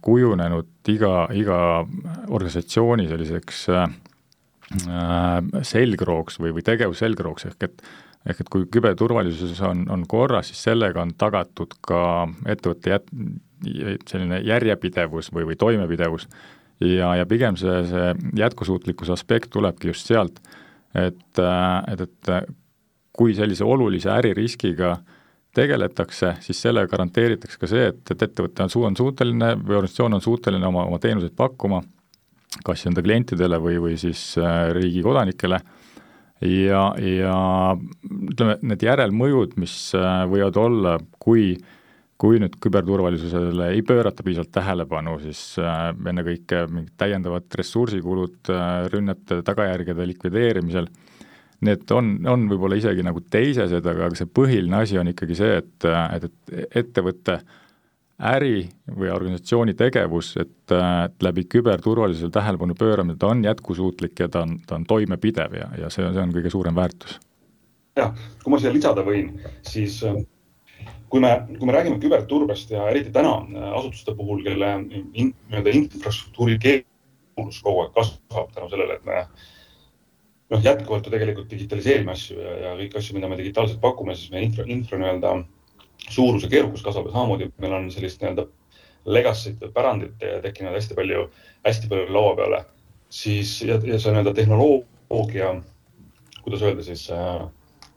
kujunenud 0.00 0.88
iga, 0.88 1.26
iga 1.36 1.58
organisatsiooni 2.32 3.04
selliseks 3.10 3.66
selgrooks 5.68 6.40
või, 6.40 6.54
või 6.56 6.64
tegevusselgrooks, 6.64 7.50
ehk 7.50 7.66
et 7.68 7.84
ehk 8.28 8.42
et 8.44 8.50
kui 8.52 8.66
küberturvalisuses 8.70 9.60
on, 9.66 9.84
on 9.90 10.04
korras, 10.08 10.50
siis 10.52 10.62
sellega 10.68 11.02
on 11.02 11.14
tagatud 11.18 11.74
ka 11.84 12.02
ettevõtte 12.46 12.94
jät-, 12.94 13.14
selline 14.08 14.40
järjepidevus 14.46 15.32
või, 15.34 15.46
või 15.50 15.58
toimepidevus. 15.58 16.28
Ja, 16.82 17.12
ja 17.14 17.26
pigem 17.30 17.56
see, 17.58 17.74
see 17.86 18.08
jätkusuutlikkuse 18.40 19.14
aspekt 19.14 19.52
tulebki 19.54 19.92
just 19.92 20.08
sealt, 20.10 20.40
et, 20.98 21.38
et, 21.38 22.00
et 22.06 22.30
kui 23.14 23.34
sellise 23.38 23.64
olulise 23.64 24.10
äririskiga 24.10 24.96
tegeletakse, 25.54 26.36
siis 26.40 26.62
sellega 26.64 26.90
garanteeritakse 26.94 27.60
ka 27.60 27.68
see, 27.68 27.90
et, 27.92 28.00
et 28.14 28.24
ettevõte 28.26 28.64
on, 28.64 28.72
on 28.88 28.96
suuteline 28.98 29.52
või 29.60 29.78
organisatsioon 29.82 30.16
on 30.16 30.24
suuteline 30.24 30.66
oma, 30.66 30.86
oma 30.88 30.98
teenuseid 31.02 31.36
pakkuma, 31.36 31.82
kas 32.64 32.86
enda 32.88 33.04
klientidele 33.04 33.60
või, 33.62 33.76
või 33.82 33.98
siis 34.00 34.32
äh, 34.40 34.70
riigi 34.74 35.04
kodanikele 35.04 35.60
ja, 36.42 36.82
ja 36.98 37.36
ütleme, 38.32 38.56
need 38.66 38.82
järelmõjud, 38.86 39.56
mis 39.62 39.76
äh, 39.98 40.24
võivad 40.30 40.58
olla, 40.60 40.98
kui 41.22 41.54
kui 42.22 42.38
nüüd 42.38 42.54
küberturvalisusele 42.62 43.72
ei 43.74 43.80
pöörata 43.82 44.22
piisavalt 44.22 44.52
tähelepanu, 44.54 45.16
siis 45.24 45.40
äh, 45.58 45.88
ennekõike 45.90 46.68
mingid 46.70 46.92
täiendavad 47.00 47.48
ressursikulud 47.58 48.52
äh, 48.54 48.84
rünnete 48.92 49.40
tagajärgede 49.42 50.06
likvideerimisel, 50.12 50.86
need 51.66 51.90
on, 51.94 52.12
on 52.30 52.46
võib-olla 52.50 52.78
isegi 52.78 53.02
nagu 53.06 53.24
teisesed, 53.26 53.88
aga 53.90 54.12
see 54.18 54.30
põhiline 54.38 54.84
asi 54.84 55.00
on 55.02 55.10
ikkagi 55.10 55.38
see, 55.38 55.58
et, 55.64 55.88
et, 55.88 56.28
et 56.28 56.78
ettevõte 56.84 57.40
äh, 57.40 57.58
äri 58.22 58.68
või 58.86 59.10
organisatsiooni 59.12 59.74
tegevus, 59.78 60.32
et, 60.40 60.72
et 60.72 61.24
läbi 61.24 61.44
küberturvalisusele 61.50 62.32
tähelepanu 62.34 62.76
pööramine, 62.78 63.18
ta 63.18 63.32
on 63.32 63.42
jätkusuutlik 63.44 64.20
ja 64.22 64.28
ta 64.32 64.44
on, 64.46 64.58
ta 64.66 64.78
on 64.78 64.86
toimepidev 64.88 65.56
ja, 65.58 65.68
ja 65.78 65.90
see 65.90 66.06
on, 66.06 66.14
see 66.14 66.22
on 66.22 66.34
kõige 66.34 66.52
suurem 66.52 66.78
väärtus. 66.78 67.18
jah, 67.98 68.14
kui 68.44 68.54
ma 68.54 68.60
siia 68.62 68.72
lisada 68.72 69.04
võin, 69.06 69.34
siis 69.66 69.98
äh, 70.06 70.20
kui 71.12 71.20
me, 71.20 71.32
kui 71.58 71.68
me 71.68 71.74
räägime 71.76 72.00
küberturbest 72.02 72.70
ja 72.72 72.86
eriti 72.90 73.12
täna 73.14 73.34
äh, 73.42 73.72
asutuste 73.78 74.14
puhul, 74.18 74.44
kelle 74.46 74.70
in, 74.78 75.32
nii-öelda 75.50 75.74
infrastruktuuri 75.80 76.58
keerukus 76.62 77.58
kogu 77.64 77.86
aeg 77.86 77.96
kasvab 77.98 78.54
tänu 78.54 78.70
sellele, 78.72 79.00
et 79.00 79.08
me 79.08 79.24
noh, 80.52 80.62
jätkuvalt 80.62 81.08
ju 81.08 81.12
tegelikult 81.12 81.50
digitaliseerime 81.50 82.14
asju 82.14 82.38
ja, 82.38 82.54
ja 82.66 82.76
kõiki 82.78 83.00
asju, 83.00 83.18
mida 83.18 83.28
me 83.28 83.40
digitaalselt 83.40 83.82
pakume, 83.82 84.16
siis 84.16 84.30
meie 84.32 84.46
infra, 84.46 84.68
infra 84.68 85.00
nii-öelda 85.00 85.34
suurus 86.12 86.44
ja 86.44 86.50
keerukus 86.52 86.82
kasvab 86.84 87.08
ja 87.08 87.14
samamoodi 87.16 87.50
meil 87.62 87.76
on 87.76 87.88
sellist 87.92 88.20
nii-öelda 88.22 88.46
legacy't 89.04 89.62
või 89.62 89.72
pärandit 89.74 90.20
tekkinud 90.44 90.76
hästi 90.76 90.96
palju, 90.98 91.26
hästi 91.66 91.90
palju 91.90 92.14
laua 92.14 92.36
peale, 92.38 92.60
siis 93.12 93.56
ja, 93.66 93.78
ja 93.82 93.98
see 93.98 94.12
nii-öelda 94.14 94.34
tehnoloogia, 94.36 95.50
kuidas 96.42 96.62
öelda 96.62 96.86
siis 96.86 97.08
äh, 97.10 97.42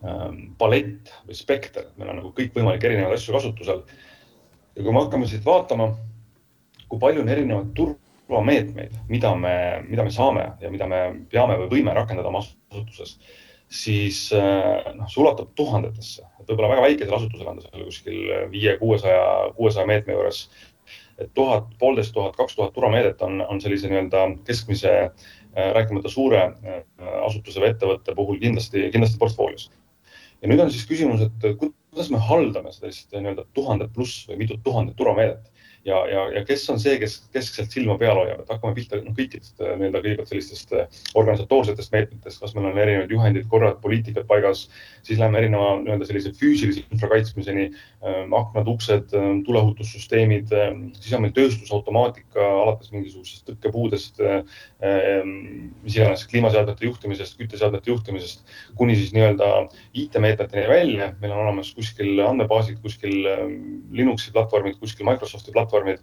äh, 0.06 0.26
palett 0.58 1.14
või 1.28 1.38
spekter, 1.38 1.92
meil 2.00 2.14
on 2.14 2.22
nagu 2.22 2.34
kõikvõimalikke 2.38 2.90
erinevaid 2.90 3.20
asju 3.20 3.38
kasutusel. 3.38 3.86
ja 4.76 4.84
kui 4.84 4.92
me 4.92 5.06
hakkame 5.06 5.30
siit 5.30 5.46
vaatama, 5.46 5.92
kui 6.90 7.00
palju 7.00 7.22
on 7.22 7.30
erinevaid 7.30 7.72
turvameetmeid, 7.78 8.98
mida 9.10 9.36
me, 9.36 9.56
mida 9.88 10.04
me 10.04 10.12
saame 10.12 10.52
ja 10.62 10.72
mida 10.72 10.88
me 10.90 11.02
peame 11.32 11.58
või 11.64 11.72
võime 11.78 11.94
rakendada 11.94 12.34
oma 12.34 12.42
asutuses 12.42 13.20
siis 13.76 14.30
äh, 14.36 14.94
noh, 14.96 15.08
see 15.12 15.22
ulatub 15.24 15.52
tuhandetesse, 15.58 16.24
et 16.40 16.48
võib-olla 16.48 16.72
väga 16.76 16.86
väikesel 16.86 17.18
asutusel 17.18 17.50
on 17.52 17.60
ta 17.60 17.68
seal 17.68 17.88
kuskil 17.88 18.20
viie, 18.54 18.76
kuuesaja, 18.80 19.26
kuuesaja 19.58 19.90
meetme 19.90 20.16
juures. 20.16 20.46
et 21.18 21.30
tuhat, 21.34 21.70
poolteist 21.80 22.12
tuhat, 22.14 22.36
kaks 22.36 22.58
tuhat 22.58 22.74
turvameedet 22.76 23.22
on, 23.24 23.40
on 23.42 23.62
sellise 23.64 23.88
nii-öelda 23.88 24.26
keskmise, 24.48 24.92
äh, 25.08 25.70
rääkimata 25.78 26.12
suure 26.12 26.42
äh, 26.44 26.84
asutuse 27.24 27.64
või 27.64 27.72
ettevõtte 27.72 28.16
puhul 28.16 28.40
kindlasti, 28.42 28.90
kindlasti 28.92 29.20
portfoolios. 29.20 29.70
ja 30.42 30.52
nüüd 30.52 30.64
on 30.64 30.72
siis 30.72 30.88
küsimus, 30.88 31.24
et 31.26 31.50
kuidas 31.60 32.12
me 32.12 32.20
haldame 32.20 32.72
sellist 32.76 33.16
nii-öelda 33.16 33.48
tuhandet 33.54 33.94
pluss 33.96 34.28
või 34.30 34.44
mitut 34.44 34.64
tuhandet 34.64 34.96
turvameedet 35.00 35.52
ja, 35.86 36.00
ja, 36.10 36.22
ja 36.34 36.42
kes 36.46 36.64
on 36.74 36.80
see, 36.82 36.98
kes 37.02 37.18
keskselt 37.34 37.74
silma 37.74 37.96
peal 38.02 38.18
hoiab, 38.18 38.42
et 38.42 38.50
hakkame 38.50 38.74
pihta 38.78 38.98
noh, 39.04 39.14
kõikidest 39.18 39.62
äh, 39.62 39.76
nii-öelda 39.78 40.02
kõigepealt 40.02 40.32
sellistest 40.32 40.74
äh, 40.74 41.02
organisatoorsetest 41.18 41.94
meetmetest, 41.94 42.42
kas 42.42 42.56
meil 42.58 42.72
on 42.72 42.80
erinevad 42.82 43.14
juhendid, 43.14 43.46
korrad, 43.52 43.78
poliitikad 43.84 44.26
paigas, 44.30 44.66
siis 45.06 45.22
läheme 45.22 45.44
erineva 45.44 45.76
nii-öelda 45.84 46.08
sellise 46.10 46.34
füüsilise 46.40 46.86
infra 46.90 47.12
kaitsmiseni 47.14 47.68
ähm,, 47.70 48.34
aknad, 48.38 48.70
uksed 48.72 49.14
ähm,, 49.18 49.44
tuleohutussüsteemid 49.46 50.56
ähm,, 50.58 50.88
siis 50.98 51.14
on 51.18 51.26
meil 51.26 51.36
tööstusautomaatika 51.38 52.50
alates 52.64 52.90
mingisugusest 52.96 53.46
tõkkepuudest 53.52 54.24
äh,, 54.26 54.42
mis 55.86 55.96
iganes 55.96 56.26
kliimaseadmete 56.30 56.90
juhtimisest, 56.90 57.38
kütteseadmete 57.40 57.90
juhtimisest 57.94 58.58
kuni 58.78 58.98
siis 58.98 59.14
nii-öelda 59.16 59.52
IT-meetmeteni 59.94 60.66
välja. 60.70 61.14
meil 61.22 61.34
on 61.34 61.46
olemas 61.46 61.72
kuskil 61.78 62.20
andmebaasid, 62.26 62.82
kuskil 62.82 63.16
Linuxi 63.96 64.34
platvormid, 64.34 64.78
kuskil 64.82 65.08
Microsofti 65.08 65.54
platvormid 65.54 65.75
platvormid 65.76 66.00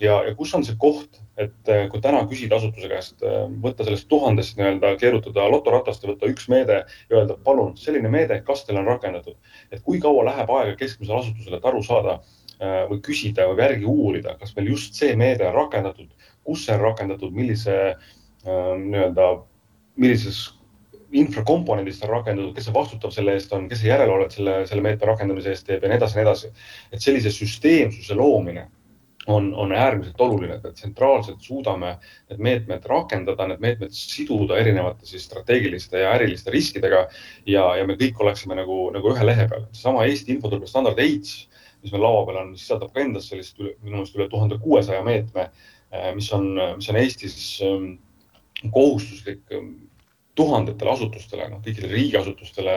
ja, 0.00 0.20
ja 0.26 0.34
kus 0.36 0.54
on 0.54 0.64
see 0.64 0.76
koht, 0.80 1.20
et 1.40 1.70
äh, 1.72 1.86
kui 1.92 2.02
täna 2.04 2.22
küsida 2.28 2.58
asutuse 2.58 2.88
käest, 2.90 3.16
äh, 3.24 3.46
võtta 3.62 3.86
sellest 3.86 4.08
tuhandest 4.12 4.58
nii-öelda, 4.58 4.94
keerutada 5.00 5.46
lotoratast 5.52 6.04
ja 6.04 6.12
võtta 6.12 6.30
üks 6.32 6.48
meede 6.52 6.82
ja 6.84 7.20
öelda, 7.20 7.38
palun, 7.44 7.76
selline 7.80 8.10
meede, 8.12 8.40
kas 8.46 8.64
teil 8.66 8.80
on 8.80 8.88
rakendatud, 8.88 9.38
et 9.72 9.82
kui 9.86 10.00
kaua 10.02 10.26
läheb 10.30 10.52
aega 10.58 10.76
keskmisele 10.80 11.20
asutusele, 11.20 11.60
et 11.60 11.70
aru 11.70 11.82
saada 11.86 12.18
äh, 12.18 12.84
või 12.90 13.00
küsida 13.08 13.48
või 13.50 13.64
järgi 13.64 13.88
uurida, 13.88 14.36
kas 14.40 14.52
meil 14.56 14.74
just 14.74 15.00
see 15.00 15.16
meede 15.16 15.48
on 15.48 15.56
rakendatud, 15.56 16.12
kus 16.46 16.66
see 16.66 16.76
on 16.76 16.84
rakendatud, 16.84 17.32
millise 17.34 17.96
nii-öelda, 18.46 19.24
millises 19.98 20.36
infrakomponendist 21.16 22.04
on 22.04 22.12
rakendatud, 22.12 22.52
kes 22.54 22.68
see 22.68 22.74
vastutav 22.74 23.10
selle 23.14 23.34
eest 23.34 23.52
on, 23.56 23.66
kes 23.70 23.80
see 23.82 23.90
järelevalvet 23.90 24.36
selle, 24.36 24.56
selle 24.70 24.84
meetme 24.84 25.08
rakendamise 25.10 25.50
eest 25.50 25.66
teeb 25.66 25.82
ja 25.82 25.90
nii 25.90 25.98
edasi 25.98 26.18
ja 26.18 26.22
nii 26.22 26.28
edasi. 26.28 26.50
et 26.92 27.02
sellise 27.02 27.32
süsteemsuse 27.34 28.14
loomine 28.18 28.66
on, 29.26 29.54
on 29.54 29.72
äärmiselt 29.72 30.20
oluline, 30.20 30.54
et 30.54 30.64
me 30.64 30.72
tsentraalselt 30.72 31.40
suudame 31.42 31.96
need 32.30 32.42
meetmed 32.42 32.86
rakendada, 32.86 33.48
need 33.50 33.62
meetmed 33.62 33.94
siduda 33.94 34.58
erinevate 34.60 35.06
siis 35.06 35.26
strateegiliste 35.26 36.02
ja 36.04 36.12
äriliste 36.14 36.54
riskidega 36.54 37.06
ja, 37.46 37.64
ja 37.78 37.86
me 37.86 37.98
kõik 37.98 38.20
oleksime 38.22 38.58
nagu, 38.58 38.86
nagu 38.94 39.14
ühe 39.14 39.26
lehe 39.26 39.48
peal. 39.50 39.66
seesama 39.72 40.06
Eesti 40.06 40.36
infoturbestandard 40.36 41.00
AIDS, 41.02 41.34
mis 41.82 41.94
meil 41.94 42.06
laua 42.06 42.22
peal 42.28 42.42
on, 42.44 42.54
sisaldab 42.58 42.94
ka 42.94 43.02
endas 43.02 43.30
sellist 43.32 43.58
üle, 43.60 43.74
minu 43.82 43.98
meelest 43.98 44.18
üle 44.18 44.28
tuhande 44.30 44.60
kuuesaja 44.62 45.02
meetme, 45.06 45.50
eh, 45.90 46.12
mis 46.14 46.30
on, 46.36 46.52
mis 46.78 46.90
on 46.92 47.02
Eestis 47.02 47.36
ehm, 47.66 47.92
kohustuslik 48.72 49.42
ehm, 49.50 49.74
tuhandetele 50.36 50.90
asutustele, 50.92 51.46
noh 51.48 51.62
kõikidele 51.64 51.94
riigiasutustele, 51.96 52.74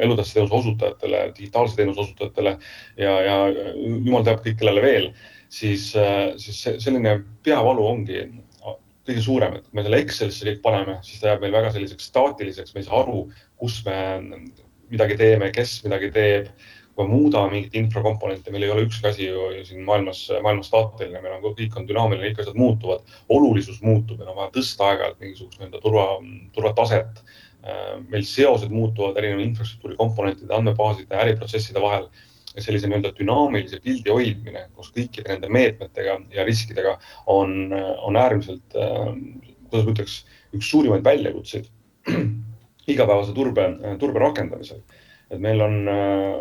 elutähtsa 0.00 0.38
teenuse 0.38 0.56
osutajatele, 0.62 1.26
digitaalse 1.36 1.76
teenuse 1.76 2.06
osutajatele 2.06 2.54
ja, 2.96 3.12
ja 3.26 3.34
jumal 3.76 4.24
teab 4.24 4.40
kõik, 4.46 4.56
kellele 4.62 4.84
veel 4.84 5.10
siis, 5.50 5.90
äh, 5.98 6.30
siis 6.40 6.62
selline 6.82 7.18
peavalu 7.44 7.86
ongi 7.86 8.22
kõige 9.10 9.22
suurem, 9.24 9.56
et 9.58 9.70
me 9.74 9.84
selle 9.84 10.00
Excelisse 10.04 10.46
kõik 10.46 10.60
paneme, 10.64 10.98
siis 11.06 11.20
ta 11.20 11.32
jääb 11.32 11.44
meil 11.44 11.54
väga 11.56 11.72
selliseks 11.74 12.10
staatiliseks, 12.10 12.74
me 12.74 12.82
ei 12.82 12.86
saa 12.86 13.00
aru, 13.02 13.24
kus 13.60 13.80
me 13.86 13.96
midagi 14.90 15.16
teeme, 15.20 15.50
kes 15.54 15.80
midagi 15.86 16.12
teeb. 16.14 16.52
kui 16.90 17.06
me 17.06 17.14
muudame 17.14 17.54
mingit 17.54 17.76
infrakomponenti, 17.78 18.50
meil 18.52 18.64
ei 18.66 18.70
ole 18.74 18.82
ükski 18.84 19.06
asi 19.08 19.28
ju 19.28 19.44
siin 19.64 19.84
maailmas, 19.86 20.24
maailmas 20.42 20.66
staatiline, 20.68 21.20
meil 21.22 21.36
on 21.36 21.54
kõik 21.54 21.76
on 21.78 21.86
dünaamiline, 21.88 22.32
kõik 22.32 22.42
asjad 22.42 22.58
muutuvad, 22.58 23.12
olulisus 23.30 23.78
muutub, 23.80 24.18
meil 24.18 24.32
on 24.32 24.36
vaja 24.36 24.50
tõsta 24.56 24.88
aeg-ajalt 24.88 25.22
mingisugust 25.22 25.60
nii-öelda 25.60 25.80
turva, 25.80 26.04
turvataset. 26.52 27.22
Äh, 27.62 27.94
meil 28.10 28.26
seosed 28.26 28.74
muutuvad 28.74 29.16
erinevate 29.16 29.46
infrastruktuuri 29.46 29.96
komponentide, 29.96 30.52
andmebaaside, 30.56 31.16
äriprotsesside 31.22 31.80
vahel 31.80 32.10
sellise 32.58 32.88
nii-öelda 32.90 33.12
dünaamilise 33.18 33.80
pildi 33.84 34.10
hoidmine 34.10 34.66
koos 34.74 34.90
kõikide 34.94 35.30
nende 35.30 35.50
meetmetega 35.52 36.16
ja 36.34 36.46
riskidega 36.46 36.96
on, 37.30 37.72
on 38.02 38.18
äärmiselt, 38.18 38.74
äh, 38.74 39.10
kuidas 39.70 39.86
ma 39.86 39.94
ütleks, 39.94 40.16
üks 40.56 40.70
suurimaid 40.72 41.04
väljakutseid 41.06 41.68
igapäevase 42.94 43.36
turbe, 43.36 43.68
turbe 44.00 44.22
rakendamisel. 44.22 44.82
et 45.30 45.38
meil 45.38 45.62
on, 45.62 45.76
äh, 45.88 46.40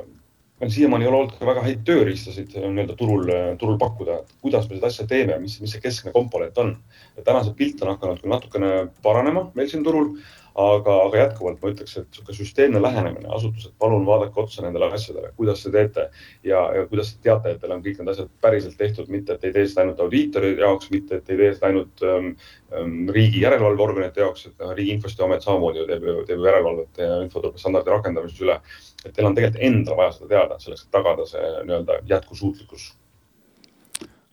meil 0.60 0.74
siiamaani 0.74 1.06
ei 1.06 1.12
ole 1.12 1.22
olnud 1.22 1.38
ka 1.38 1.46
väga 1.46 1.68
häid 1.68 1.86
tööriistasid 1.86 2.58
äh, 2.58 2.66
nii-öelda 2.66 2.98
turul, 2.98 3.30
turul 3.62 3.78
pakkuda, 3.78 4.24
et 4.24 4.34
kuidas 4.42 4.66
me 4.70 4.80
seda 4.80 4.90
asja 4.90 5.06
teeme, 5.08 5.38
mis, 5.44 5.60
mis 5.62 5.78
see 5.78 5.84
keskne 5.84 6.16
komponent 6.16 6.58
on. 6.58 6.78
täna 7.22 7.46
see 7.46 7.54
pilt 7.62 7.86
on 7.86 7.94
hakanud 7.94 8.24
küll 8.24 8.34
natukene 8.34 8.74
paranema 9.06 9.50
meil 9.54 9.70
siin 9.70 9.86
turul 9.86 10.16
aga, 10.60 10.96
aga 11.06 11.20
jätkuvalt 11.24 11.62
ma 11.62 11.72
ütleks, 11.72 11.94
et 12.00 12.08
niisugune 12.10 12.36
süsteemne 12.36 12.82
lähenemine, 12.82 13.28
asutused, 13.36 13.72
palun 13.80 14.06
vaadake 14.08 14.42
otsa 14.42 14.64
nendele 14.66 14.90
asjadele, 14.96 15.32
kuidas 15.38 15.64
te 15.64 15.72
teete 15.74 16.06
ja, 16.44 16.62
ja 16.76 16.86
kuidas 16.90 17.14
te 17.14 17.24
teate, 17.28 17.54
et 17.54 17.62
teil 17.62 17.74
on 17.76 17.84
kõik 17.86 18.02
need 18.02 18.12
asjad 18.14 18.32
päriselt 18.44 18.78
tehtud, 18.80 19.10
mitte 19.14 19.36
et 19.36 19.48
ei 19.48 19.56
tee 19.56 19.66
seda 19.70 19.86
ainult 19.86 20.04
audiitori 20.04 20.52
jaoks, 20.60 20.92
mitte 20.94 21.20
et 21.20 21.32
ei 21.32 21.40
tee 21.42 21.52
seda 21.56 21.70
ainult 21.72 22.06
ähm, 22.08 22.32
ähm 22.76 23.12
riigi 23.16 23.44
järelevalveorganite 23.46 24.24
jaoks, 24.24 24.48
et 24.50 24.64
noh, 24.64 24.74
Riigi 24.78 24.96
Infostudiamet 24.98 25.46
samamoodi 25.46 25.84
ju 25.84 25.88
teeb 25.90 26.08
teeb 26.30 26.46
järelevalvet 26.46 27.04
infoturbestandardi 27.26 27.96
rakendamise 27.96 28.44
üle. 28.44 28.60
et 29.06 29.14
teil 29.16 29.28
on 29.28 29.36
tegelikult 29.36 29.64
endal 29.64 29.96
vaja 29.98 30.16
seda 30.18 30.28
teada, 30.34 30.60
selleks, 30.60 30.86
et 30.86 30.92
tagada 30.92 31.26
see 31.26 31.52
nii-öelda 31.66 32.02
jätkusuutlikkus. 32.10 32.94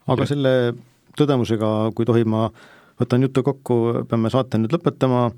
aga 0.06 0.26
selle 0.26 0.54
tõdemusega, 1.16 1.92
kui 1.94 2.04
tohib, 2.08 2.26
ma 2.26 2.48
võtan 3.00 3.22
jutu 3.22 3.42
kokku, 3.46 3.76
peame 4.08 4.30
saate 4.32 4.58
nüüd 4.58 4.74
lõpetama 4.74 5.28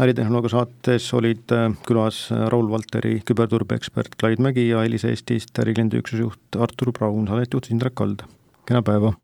äritehnoloogia 0.00 0.52
saates 0.52 1.08
olid 1.16 1.52
äh, 1.54 1.68
külas 1.88 2.26
äh, 2.30 2.46
Raul 2.52 2.70
Valteri 2.70 3.20
küberturbeekspert 3.26 4.18
Klaid 4.20 4.42
Mägi 4.44 4.68
ja 4.68 4.84
Elis 4.84 5.06
Eestist 5.08 5.58
ärikliendi 5.62 6.00
üksusjuht 6.02 6.60
Artur 6.60 6.92
Braun, 6.92 7.28
saadet 7.30 7.54
juhtis 7.56 7.72
Indrek 7.74 7.96
Kald. 7.96 8.26
kena 8.66 8.82
päeva! 8.82 9.14